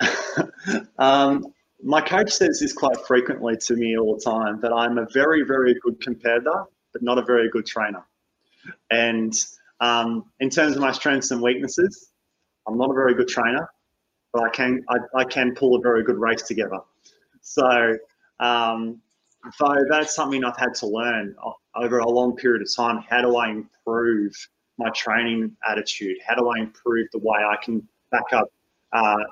um, 0.98 1.44
my 1.82 2.00
coach 2.00 2.30
says 2.30 2.60
this 2.60 2.72
quite 2.72 2.96
frequently 3.06 3.56
to 3.56 3.74
me 3.74 3.96
all 3.98 4.14
the 4.16 4.22
time 4.22 4.60
that 4.60 4.72
I'm 4.72 4.98
a 4.98 5.06
very, 5.12 5.42
very 5.42 5.74
good 5.82 6.00
competitor, 6.00 6.64
but 6.92 7.02
not 7.02 7.18
a 7.18 7.22
very 7.22 7.50
good 7.50 7.66
trainer. 7.66 8.04
And 8.90 9.34
um, 9.80 10.24
in 10.40 10.50
terms 10.50 10.76
of 10.76 10.82
my 10.82 10.92
strengths 10.92 11.30
and 11.30 11.42
weaknesses, 11.42 12.10
I'm 12.66 12.76
not 12.76 12.90
a 12.90 12.94
very 12.94 13.14
good 13.14 13.28
trainer, 13.28 13.68
but 14.32 14.42
I 14.42 14.50
can 14.50 14.84
I, 14.88 14.96
I 15.16 15.24
can 15.24 15.54
pull 15.54 15.76
a 15.76 15.80
very 15.80 16.02
good 16.02 16.18
race 16.18 16.42
together. 16.42 16.80
So, 17.40 17.96
um, 18.40 19.00
so 19.56 19.74
that's 19.88 20.14
something 20.14 20.44
I've 20.44 20.56
had 20.56 20.74
to 20.76 20.86
learn 20.86 21.34
over 21.74 21.98
a 21.98 22.08
long 22.08 22.36
period 22.36 22.62
of 22.62 22.74
time. 22.74 23.04
How 23.08 23.22
do 23.22 23.36
I 23.36 23.50
improve 23.50 24.34
my 24.76 24.90
training 24.90 25.56
attitude? 25.68 26.18
How 26.26 26.34
do 26.34 26.48
I 26.48 26.58
improve 26.58 27.08
the 27.12 27.18
way 27.18 27.38
I 27.38 27.56
can 27.62 27.86
back 28.10 28.32
up 28.32 28.48
uh, 28.92 29.24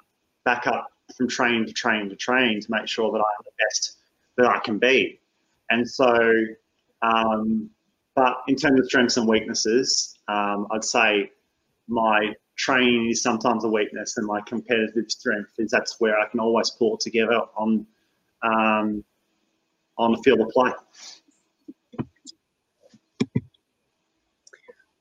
back 0.45 0.67
up 0.67 0.89
from 1.17 1.29
train 1.29 1.67
to 1.67 1.73
train 1.73 2.09
to 2.09 2.17
train 2.17 2.61
to 2.61 2.71
make 2.71 2.89
sure 2.89 3.11
that 3.13 3.19
I'm 3.19 3.45
the 3.45 3.51
best 3.65 3.99
that 4.37 4.47
I 4.47 4.59
can 4.61 4.79
be. 4.79 5.21
And 5.71 5.89
so, 5.89 6.31
um, 7.03 7.71
but 8.17 8.39
in 8.49 8.57
terms 8.57 8.81
of 8.81 8.87
strengths 8.87 9.19
and 9.19 9.29
weaknesses, 9.29 10.19
um, 10.27 10.67
I'd 10.73 10.83
say 10.83 11.31
my 11.87 12.33
training 12.57 13.11
is 13.11 13.23
sometimes 13.23 13.65
a 13.65 13.69
weakness, 13.69 14.17
and 14.17 14.27
my 14.27 14.41
competitive 14.41 15.11
strength 15.11 15.53
is 15.59 15.71
that's 15.71 15.97
where 16.01 16.19
I 16.19 16.27
can 16.29 16.41
always 16.41 16.71
pull 16.71 16.95
it 16.95 17.01
together 17.01 17.43
on 17.57 17.87
um, 18.43 19.05
on 19.99 20.13
the 20.13 20.19
field 20.25 20.41
of 20.41 20.49
play. 20.49 20.73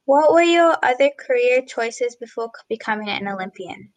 What 0.04 0.34
were 0.34 0.42
your 0.42 0.78
other 0.84 1.10
career 1.18 1.64
choices 1.64 2.16
before 2.18 2.52
becoming 2.70 3.10
an 3.10 3.28
Olympian? 3.28 3.92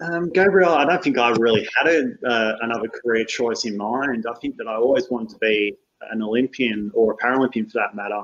Um, 0.00 0.30
Gabriel, 0.30 0.70
I 0.70 0.84
don't 0.84 1.02
think 1.02 1.16
I 1.16 1.30
really 1.38 1.66
had 1.76 1.86
a, 1.86 2.28
uh, 2.28 2.56
another 2.60 2.88
career 2.88 3.24
choice 3.24 3.64
in 3.64 3.76
mind. 3.76 4.26
I 4.28 4.34
think 4.40 4.56
that 4.56 4.66
I 4.66 4.74
always 4.74 5.08
wanted 5.10 5.30
to 5.30 5.38
be 5.38 5.76
an 6.10 6.22
Olympian 6.22 6.90
or 6.94 7.12
a 7.12 7.16
Paralympian 7.16 7.70
for 7.70 7.78
that 7.78 7.94
matter. 7.94 8.22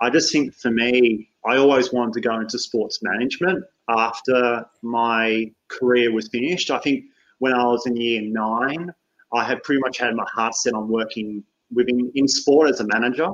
I 0.00 0.10
just 0.10 0.32
think 0.32 0.54
for 0.54 0.70
me, 0.70 1.28
I 1.44 1.56
always 1.56 1.92
wanted 1.92 2.14
to 2.14 2.20
go 2.20 2.40
into 2.40 2.58
sports 2.58 3.00
management 3.02 3.64
after 3.88 4.64
my 4.82 5.50
career 5.68 6.12
was 6.12 6.28
finished. 6.28 6.70
I 6.70 6.78
think 6.78 7.04
when 7.38 7.52
I 7.52 7.64
was 7.64 7.86
in 7.86 7.96
year 7.96 8.22
nine, 8.22 8.92
I 9.32 9.44
had 9.44 9.62
pretty 9.62 9.80
much 9.80 9.98
had 9.98 10.14
my 10.14 10.26
heart 10.32 10.54
set 10.54 10.74
on 10.74 10.88
working 10.88 11.44
within 11.72 12.10
in 12.14 12.26
sport 12.26 12.68
as 12.70 12.80
a 12.80 12.86
manager, 12.86 13.28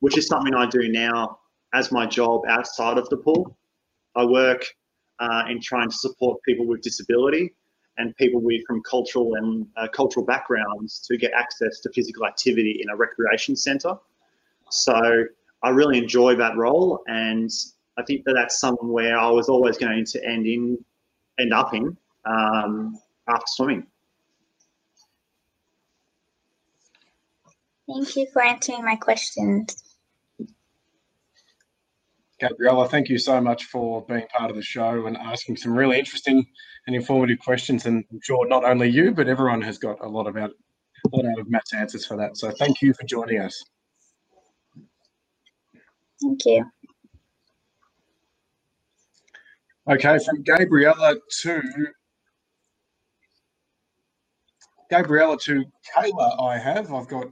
which 0.00 0.16
is 0.16 0.26
something 0.26 0.54
I 0.54 0.66
do 0.66 0.88
now 0.88 1.38
as 1.74 1.92
my 1.92 2.06
job 2.06 2.42
outside 2.48 2.98
of 2.98 3.08
the 3.08 3.18
pool. 3.18 3.56
I 4.16 4.24
work 4.24 4.64
uh, 5.18 5.44
in 5.48 5.60
trying 5.60 5.90
to 5.90 5.96
support 5.96 6.40
people 6.44 6.66
with 6.66 6.80
disability 6.80 7.54
and 7.98 8.16
people 8.16 8.40
with 8.40 8.62
from 8.66 8.82
cultural 8.82 9.34
and 9.34 9.66
uh, 9.76 9.88
cultural 9.88 10.24
backgrounds 10.24 11.00
to 11.00 11.16
get 11.16 11.32
access 11.32 11.80
to 11.80 11.90
physical 11.92 12.24
activity 12.24 12.80
in 12.82 12.88
a 12.90 12.96
recreation 12.96 13.54
centre. 13.56 13.94
So 14.70 15.24
I 15.62 15.70
really 15.70 15.98
enjoy 15.98 16.36
that 16.36 16.56
role, 16.56 17.00
and 17.08 17.50
I 17.98 18.02
think 18.04 18.24
that 18.24 18.34
that's 18.34 18.60
somewhere 18.60 19.18
I 19.18 19.28
was 19.30 19.48
always 19.48 19.76
going 19.76 20.04
to 20.04 20.24
end 20.24 20.46
in, 20.46 20.78
end 21.38 21.52
up 21.52 21.74
in 21.74 21.96
um, 22.24 22.96
after 23.28 23.46
swimming. 23.46 23.86
Thank 27.88 28.16
you 28.16 28.26
for 28.32 28.42
answering 28.42 28.84
my 28.84 28.96
questions. 28.96 29.87
Gabriella, 32.40 32.88
thank 32.88 33.08
you 33.08 33.18
so 33.18 33.40
much 33.40 33.64
for 33.64 34.04
being 34.06 34.26
part 34.28 34.50
of 34.50 34.56
the 34.56 34.62
show 34.62 35.06
and 35.06 35.16
asking 35.16 35.56
some 35.56 35.76
really 35.76 35.98
interesting 35.98 36.46
and 36.86 36.94
informative 36.94 37.38
questions. 37.40 37.86
And 37.86 38.04
I'm 38.12 38.20
sure 38.22 38.46
not 38.46 38.64
only 38.64 38.88
you, 38.88 39.12
but 39.12 39.28
everyone 39.28 39.62
has 39.62 39.78
got 39.78 39.96
a 40.04 40.08
lot 40.08 40.26
about 40.26 40.50
a 40.50 41.16
lot 41.16 41.26
out 41.26 41.38
of 41.38 41.50
Matt's 41.50 41.74
answers 41.74 42.06
for 42.06 42.16
that. 42.16 42.36
So 42.36 42.50
thank 42.58 42.80
you 42.82 42.92
for 42.94 43.04
joining 43.06 43.40
us. 43.40 43.64
Thank 46.22 46.44
you. 46.44 46.64
Okay, 49.90 50.18
from 50.18 50.42
Gabriella 50.42 51.16
to 51.42 51.62
Gabriella 54.90 55.38
to 55.44 55.64
Kayla, 55.96 56.42
I 56.42 56.58
have. 56.58 56.92
I've 56.92 57.08
got 57.08 57.26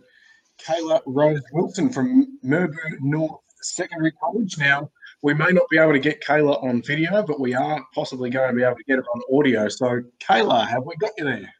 Kayla 0.66 1.02
Rose 1.06 1.42
Wilson 1.52 1.90
from 1.90 2.38
Merbau 2.44 2.74
North 3.00 3.40
Secondary 3.60 4.12
College. 4.12 4.56
Now, 4.58 4.90
we 5.22 5.34
may 5.34 5.50
not 5.50 5.68
be 5.70 5.78
able 5.78 5.92
to 5.92 5.98
get 5.98 6.22
Kayla 6.22 6.62
on 6.62 6.82
video, 6.82 7.22
but 7.22 7.40
we 7.40 7.54
are 7.54 7.84
possibly 7.94 8.30
going 8.30 8.50
to 8.50 8.56
be 8.56 8.62
able 8.62 8.76
to 8.76 8.84
get 8.84 8.96
her 8.96 9.04
on 9.04 9.38
audio. 9.38 9.68
So, 9.68 10.02
Kayla, 10.20 10.66
have 10.68 10.84
we 10.84 10.96
got 10.96 11.12
you 11.18 11.24
there? 11.24 11.52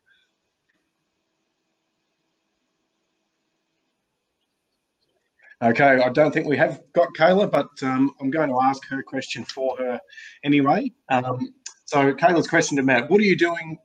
Okay, 5.63 6.03
I 6.03 6.11
don't 6.11 6.35
think 6.35 6.47
we 6.47 6.59
have 6.59 6.83
got 6.93 7.15
Kayla, 7.15 7.51
but 7.51 7.69
um, 7.83 8.13
I'm 8.21 8.31
going 8.31 8.51
to 8.51 8.61
ask 8.63 8.87
her 8.89 9.03
question 9.03 9.43
for 9.45 9.77
her 9.79 9.99
anyway. 10.45 10.93
Um, 11.09 11.55
so, 11.87 12.13
Kayla's 12.13 12.47
question 12.47 12.77
to 12.77 12.83
Matt 12.83 13.09
What 13.09 13.21
are 13.21 13.25
you 13.25 13.37
doing 13.37 13.79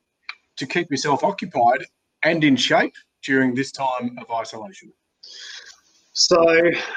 to 0.58 0.66
keep 0.66 0.92
yourself 0.92 1.24
occupied 1.24 1.86
and 2.24 2.44
in 2.44 2.58
shape 2.58 2.94
during 3.24 3.56
this 3.56 3.72
time 3.72 4.18
of 4.20 4.30
isolation? 4.30 4.92
So, 6.12 6.46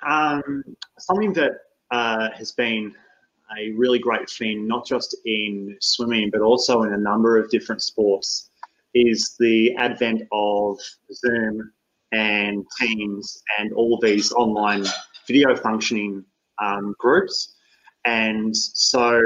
um, 0.05 0.65
something 0.99 1.33
that 1.35 1.53
uh, 1.95 2.29
has 2.37 2.51
been 2.51 2.93
a 3.57 3.71
really 3.73 4.01
great 4.01 4.29
thing, 4.29 4.67
not 4.67 4.85
just 4.85 5.17
in 5.27 5.77
swimming, 5.81 6.29
but 6.29 6.41
also 6.41 6.83
in 6.83 6.93
a 6.93 6.99
number 6.99 7.39
of 7.39 7.49
different 7.51 7.83
sports, 7.83 8.51
is 8.95 9.37
the 9.39 9.73
advent 9.77 10.23
of 10.33 10.77
Zoom 11.13 11.73
and 12.11 12.65
Teams 12.81 13.43
and 13.59 13.73
all 13.75 13.99
these 14.01 14.33
online 14.33 14.85
video 15.29 15.55
functioning 15.55 16.25
um, 16.61 16.97
groups. 16.99 17.55
And 18.05 18.55
so, 18.57 19.21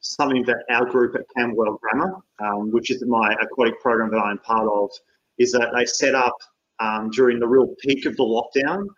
something 0.00 0.42
that 0.44 0.58
our 0.68 0.84
group 0.84 1.14
at 1.14 1.22
Camberwell 1.34 1.78
Grammar, 1.82 2.16
um, 2.38 2.70
which 2.70 2.90
is 2.90 3.02
my 3.06 3.34
aquatic 3.40 3.80
program 3.80 4.10
that 4.10 4.18
I'm 4.18 4.38
part 4.38 4.68
of, 4.68 4.90
is 5.38 5.52
that 5.52 5.70
they 5.74 5.86
set 5.86 6.14
up 6.14 6.36
um, 6.80 7.10
during 7.10 7.38
the 7.38 7.48
real 7.48 7.74
peak 7.82 8.04
of 8.04 8.16
the 8.16 8.22
lockdown 8.22 8.88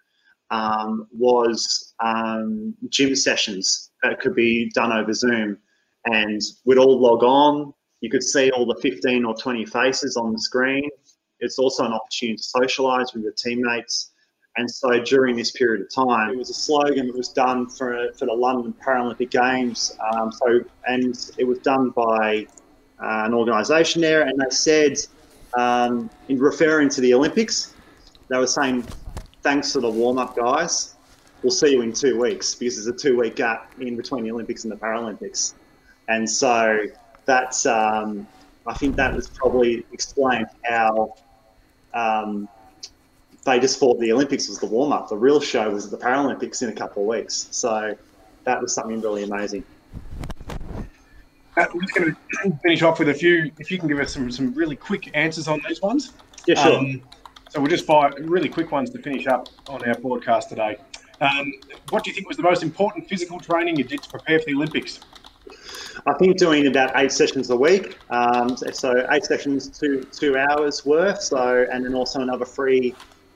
um, 0.52 1.08
was 1.10 1.94
um, 2.00 2.74
gym 2.90 3.16
sessions 3.16 3.90
that 4.02 4.20
could 4.20 4.34
be 4.34 4.70
done 4.74 4.92
over 4.92 5.12
Zoom. 5.12 5.58
And 6.04 6.40
we'd 6.64 6.78
all 6.78 7.00
log 7.00 7.24
on. 7.24 7.72
You 8.00 8.10
could 8.10 8.22
see 8.22 8.50
all 8.50 8.66
the 8.66 8.78
15 8.80 9.24
or 9.24 9.34
20 9.34 9.64
faces 9.66 10.16
on 10.16 10.32
the 10.32 10.38
screen. 10.38 10.88
It's 11.40 11.58
also 11.58 11.84
an 11.84 11.92
opportunity 11.92 12.36
to 12.36 12.42
socialise 12.42 13.14
with 13.14 13.22
your 13.22 13.32
teammates. 13.32 14.10
And 14.56 14.70
so 14.70 15.00
during 15.02 15.36
this 15.36 15.52
period 15.52 15.80
of 15.80 15.94
time, 15.94 16.30
it 16.30 16.36
was 16.36 16.50
a 16.50 16.54
slogan 16.54 17.06
that 17.06 17.16
was 17.16 17.30
done 17.30 17.68
for, 17.70 18.12
for 18.18 18.26
the 18.26 18.34
London 18.34 18.74
Paralympic 18.84 19.30
Games. 19.30 19.96
Um, 20.12 20.30
so, 20.30 20.60
and 20.86 21.14
it 21.38 21.44
was 21.44 21.58
done 21.60 21.90
by 21.90 22.46
uh, 23.02 23.24
an 23.24 23.32
organisation 23.32 24.02
there, 24.02 24.22
and 24.22 24.38
they 24.38 24.50
said, 24.50 24.98
um, 25.56 26.10
in 26.28 26.38
referring 26.38 26.90
to 26.90 27.00
the 27.00 27.14
Olympics, 27.14 27.74
they 28.28 28.36
were 28.38 28.46
saying, 28.46 28.84
"Thanks 29.42 29.72
for 29.72 29.80
the 29.80 29.90
warm-up, 29.90 30.36
guys. 30.36 30.94
We'll 31.42 31.50
see 31.50 31.72
you 31.72 31.82
in 31.82 31.92
two 31.92 32.18
weeks 32.18 32.54
because 32.54 32.76
there's 32.76 32.86
a 32.86 32.92
two-week 32.92 33.36
gap 33.36 33.72
in 33.80 33.96
between 33.96 34.24
the 34.24 34.30
Olympics 34.30 34.64
and 34.64 34.72
the 34.72 34.76
Paralympics." 34.76 35.54
And 36.08 36.28
so 36.28 36.78
that's, 37.24 37.66
um, 37.66 38.26
I 38.66 38.74
think 38.74 38.96
that 38.96 39.14
was 39.14 39.28
probably 39.28 39.84
explained 39.92 40.46
how. 40.64 41.14
Um, 41.94 42.48
they 43.44 43.58
just 43.58 43.78
thought 43.78 43.98
the 43.98 44.12
Olympics 44.12 44.48
was 44.48 44.58
the 44.58 44.66
warm 44.66 44.92
up. 44.92 45.08
The 45.08 45.16
real 45.16 45.40
show 45.40 45.70
was 45.70 45.90
the 45.90 45.98
Paralympics 45.98 46.62
in 46.62 46.68
a 46.68 46.72
couple 46.72 47.02
of 47.02 47.08
weeks. 47.08 47.48
So 47.50 47.96
that 48.44 48.60
was 48.60 48.74
something 48.74 49.00
really 49.00 49.24
amazing. 49.24 49.64
Uh, 51.56 51.66
we're 51.74 51.82
just 51.82 51.94
going 51.94 52.14
to 52.14 52.58
finish 52.62 52.82
off 52.82 52.98
with 52.98 53.08
a 53.08 53.14
few. 53.14 53.50
If 53.58 53.70
you 53.70 53.78
can 53.78 53.88
give 53.88 53.98
us 53.98 54.14
some 54.14 54.30
some 54.30 54.54
really 54.54 54.76
quick 54.76 55.10
answers 55.14 55.48
on 55.48 55.60
these 55.68 55.82
ones. 55.82 56.12
Yeah, 56.46 56.62
sure. 56.62 56.78
Um, 56.78 57.02
so 57.52 57.60
we'll 57.60 57.68
just 57.68 57.84
fire 57.84 58.10
really 58.18 58.48
quick 58.48 58.72
ones 58.72 58.88
to 58.88 58.98
finish 59.02 59.26
up 59.26 59.46
on 59.68 59.86
our 59.86 59.94
broadcast 59.96 60.48
today. 60.48 60.78
Um, 61.20 61.52
what 61.90 62.02
do 62.02 62.08
you 62.08 62.14
think 62.14 62.26
was 62.26 62.38
the 62.38 62.42
most 62.42 62.62
important 62.62 63.06
physical 63.10 63.38
training 63.40 63.76
you 63.76 63.84
did 63.84 64.02
to 64.02 64.08
prepare 64.08 64.38
for 64.38 64.46
the 64.46 64.54
Olympics? 64.54 65.00
I 66.06 66.14
think 66.14 66.38
doing 66.38 66.66
about 66.66 66.92
eight 66.96 67.12
sessions 67.12 67.50
a 67.50 67.56
week. 67.56 67.98
Um, 68.08 68.56
so 68.56 69.06
eight 69.10 69.24
sessions, 69.26 69.68
two 69.68 70.06
two 70.18 70.38
hours 70.38 70.86
worth. 70.86 71.20
So 71.20 71.66
and 71.70 71.84
then 71.84 71.94
also 71.94 72.22
another 72.22 72.46
free 72.46 72.94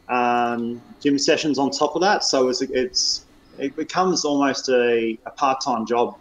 um, 0.09 0.81
gym 1.03 1.19
sessions 1.19 1.59
on 1.59 1.71
top 1.71 1.95
of 1.95 2.01
that. 2.01 2.25
So 2.25 2.49
it's, 2.49 2.63
it's 2.63 3.27
it 3.59 3.77
becomes 3.77 4.25
almost 4.25 4.71
a, 4.71 5.19
a 5.27 5.31
part 5.33 5.61
time 5.61 5.85
job 5.85 6.19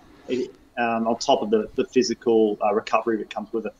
um, 0.78 1.08
on 1.08 1.18
top 1.20 1.42
of 1.42 1.50
the, 1.50 1.70
the 1.76 1.86
physical 1.86 2.58
uh, 2.62 2.74
recovery 2.74 3.16
that 3.20 3.30
comes 3.30 3.54
with 3.54 3.68
it. 3.68 3.74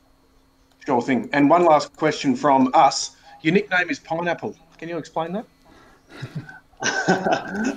Sure 0.86 1.02
thing. 1.02 1.30
And 1.34 1.50
one 1.50 1.66
last 1.66 1.94
question 1.98 2.34
from 2.38 2.72
us. 2.74 3.18
Your 3.46 3.54
nickname 3.54 3.92
is 3.92 4.00
Pineapple. 4.00 4.58
Can 4.80 4.90
you 4.90 4.98
explain 4.98 5.32
that? 5.34 5.46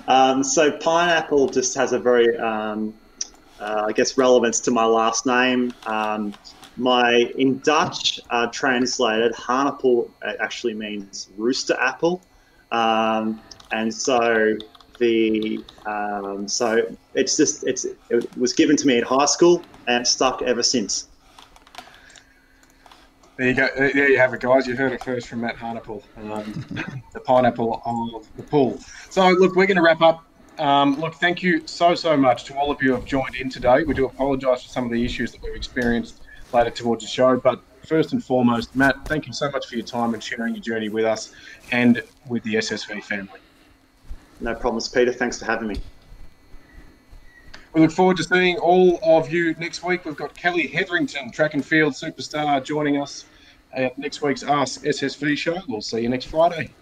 um, 0.09 0.43
so 0.43 0.73
pineapple 0.79 1.51
just 1.51 1.77
has 1.77 1.93
a 1.93 1.99
very, 1.99 2.35
um, 2.39 2.95
uh, 3.61 3.85
I 3.87 3.93
guess, 3.93 4.17
relevance 4.17 4.61
to 4.61 4.71
my 4.71 4.87
last 4.87 5.27
name. 5.27 5.75
Um, 5.85 6.33
my 6.79 7.31
in 7.37 7.59
Dutch 7.59 8.19
uh, 8.31 8.47
translated, 8.47 9.35
Haanappel 9.35 10.11
actually 10.41 10.73
means 10.73 11.29
rooster 11.37 11.77
apple, 11.79 12.25
um, 12.73 13.43
and 13.71 13.93
so 13.93 14.55
the 14.99 15.63
um, 15.85 16.49
so 16.49 16.81
it's 17.13 17.37
just 17.37 17.67
it's 17.67 17.85
it 18.09 18.31
was 18.39 18.55
given 18.55 18.75
to 18.77 18.87
me 18.87 18.97
in 18.97 19.05
high 19.05 19.27
school 19.27 19.67
and 19.87 20.07
stuck 20.07 20.41
ever 20.41 20.63
since. 20.63 21.09
There 23.39 23.47
you 23.47 23.55
go. 23.55 23.69
There 23.77 24.09
you 24.09 24.19
have 24.19 24.35
it, 24.35 24.41
guys. 24.41 24.67
You 24.67 24.75
heard 24.75 24.93
it 24.93 25.05
first 25.05 25.29
from 25.29 25.43
Matt 25.43 25.55
Haanappel, 25.55 26.03
um, 26.17 26.67
the 27.13 27.21
pineapple 27.21 27.81
of 27.87 28.27
the 28.37 28.43
pool. 28.43 28.81
So, 29.11 29.29
look, 29.29 29.55
we're 29.55 29.67
going 29.67 29.77
to 29.77 29.83
wrap 29.83 30.01
up. 30.01 30.25
Um, 30.59 30.99
look, 30.99 31.15
thank 31.15 31.41
you 31.41 31.65
so, 31.69 31.95
so 31.95 32.17
much 32.17 32.43
to 32.47 32.57
all 32.57 32.73
of 32.73 32.83
you 32.83 32.89
who 32.89 32.95
have 32.97 33.05
joined 33.05 33.37
in 33.37 33.49
today. 33.49 33.85
We 33.85 33.95
do 33.95 34.07
apologise 34.07 34.65
for 34.65 34.69
some 34.69 34.87
of 34.87 34.91
the 34.91 35.05
issues 35.05 35.31
that 35.31 35.41
we've 35.41 35.55
experienced 35.55 36.21
later 36.53 36.71
towards 36.71 37.05
the 37.05 37.09
show. 37.09 37.37
But 37.37 37.63
first 37.87 38.13
and 38.13 38.25
foremost, 38.25 38.75
Matt, 38.75 39.07
thank 39.07 39.29
you 39.29 39.33
so 39.33 39.49
much 39.53 39.69
for 39.69 39.77
your 39.77 39.87
time 39.87 40.15
and 40.15 40.23
sharing 40.23 40.55
your 40.55 40.63
journey 40.63 40.89
with 40.89 41.05
us 41.05 41.31
and 41.71 42.03
with 42.27 42.43
the 42.43 42.55
SSV 42.55 43.05
family. 43.05 43.39
No 44.41 44.57
problems, 44.57 44.89
Peter. 44.89 45.13
Thanks 45.13 45.39
for 45.39 45.45
having 45.45 45.69
me. 45.69 45.77
We 47.79 47.83
look 47.83 47.93
forward 47.93 48.17
to 48.17 48.25
seeing 48.25 48.57
all 48.57 48.99
of 49.05 49.33
you 49.33 49.55
next 49.55 49.85
week. 49.85 50.05
We've 50.05 50.17
got 50.17 50.35
Kelly 50.35 50.67
Hetherington, 50.67 51.31
track 51.31 51.55
and 51.55 51.65
field 51.65 51.93
superstar, 51.93 52.65
joining 52.65 53.01
us 53.01 53.25
at 53.73 53.97
next 53.97 54.21
week's 54.21 54.43
Ask 54.43 54.83
SSV 54.83 55.39
show. 55.39 55.59
We'll 55.69 55.81
see 55.81 56.01
you 56.01 56.09
next 56.09 56.25
Friday. 56.25 56.73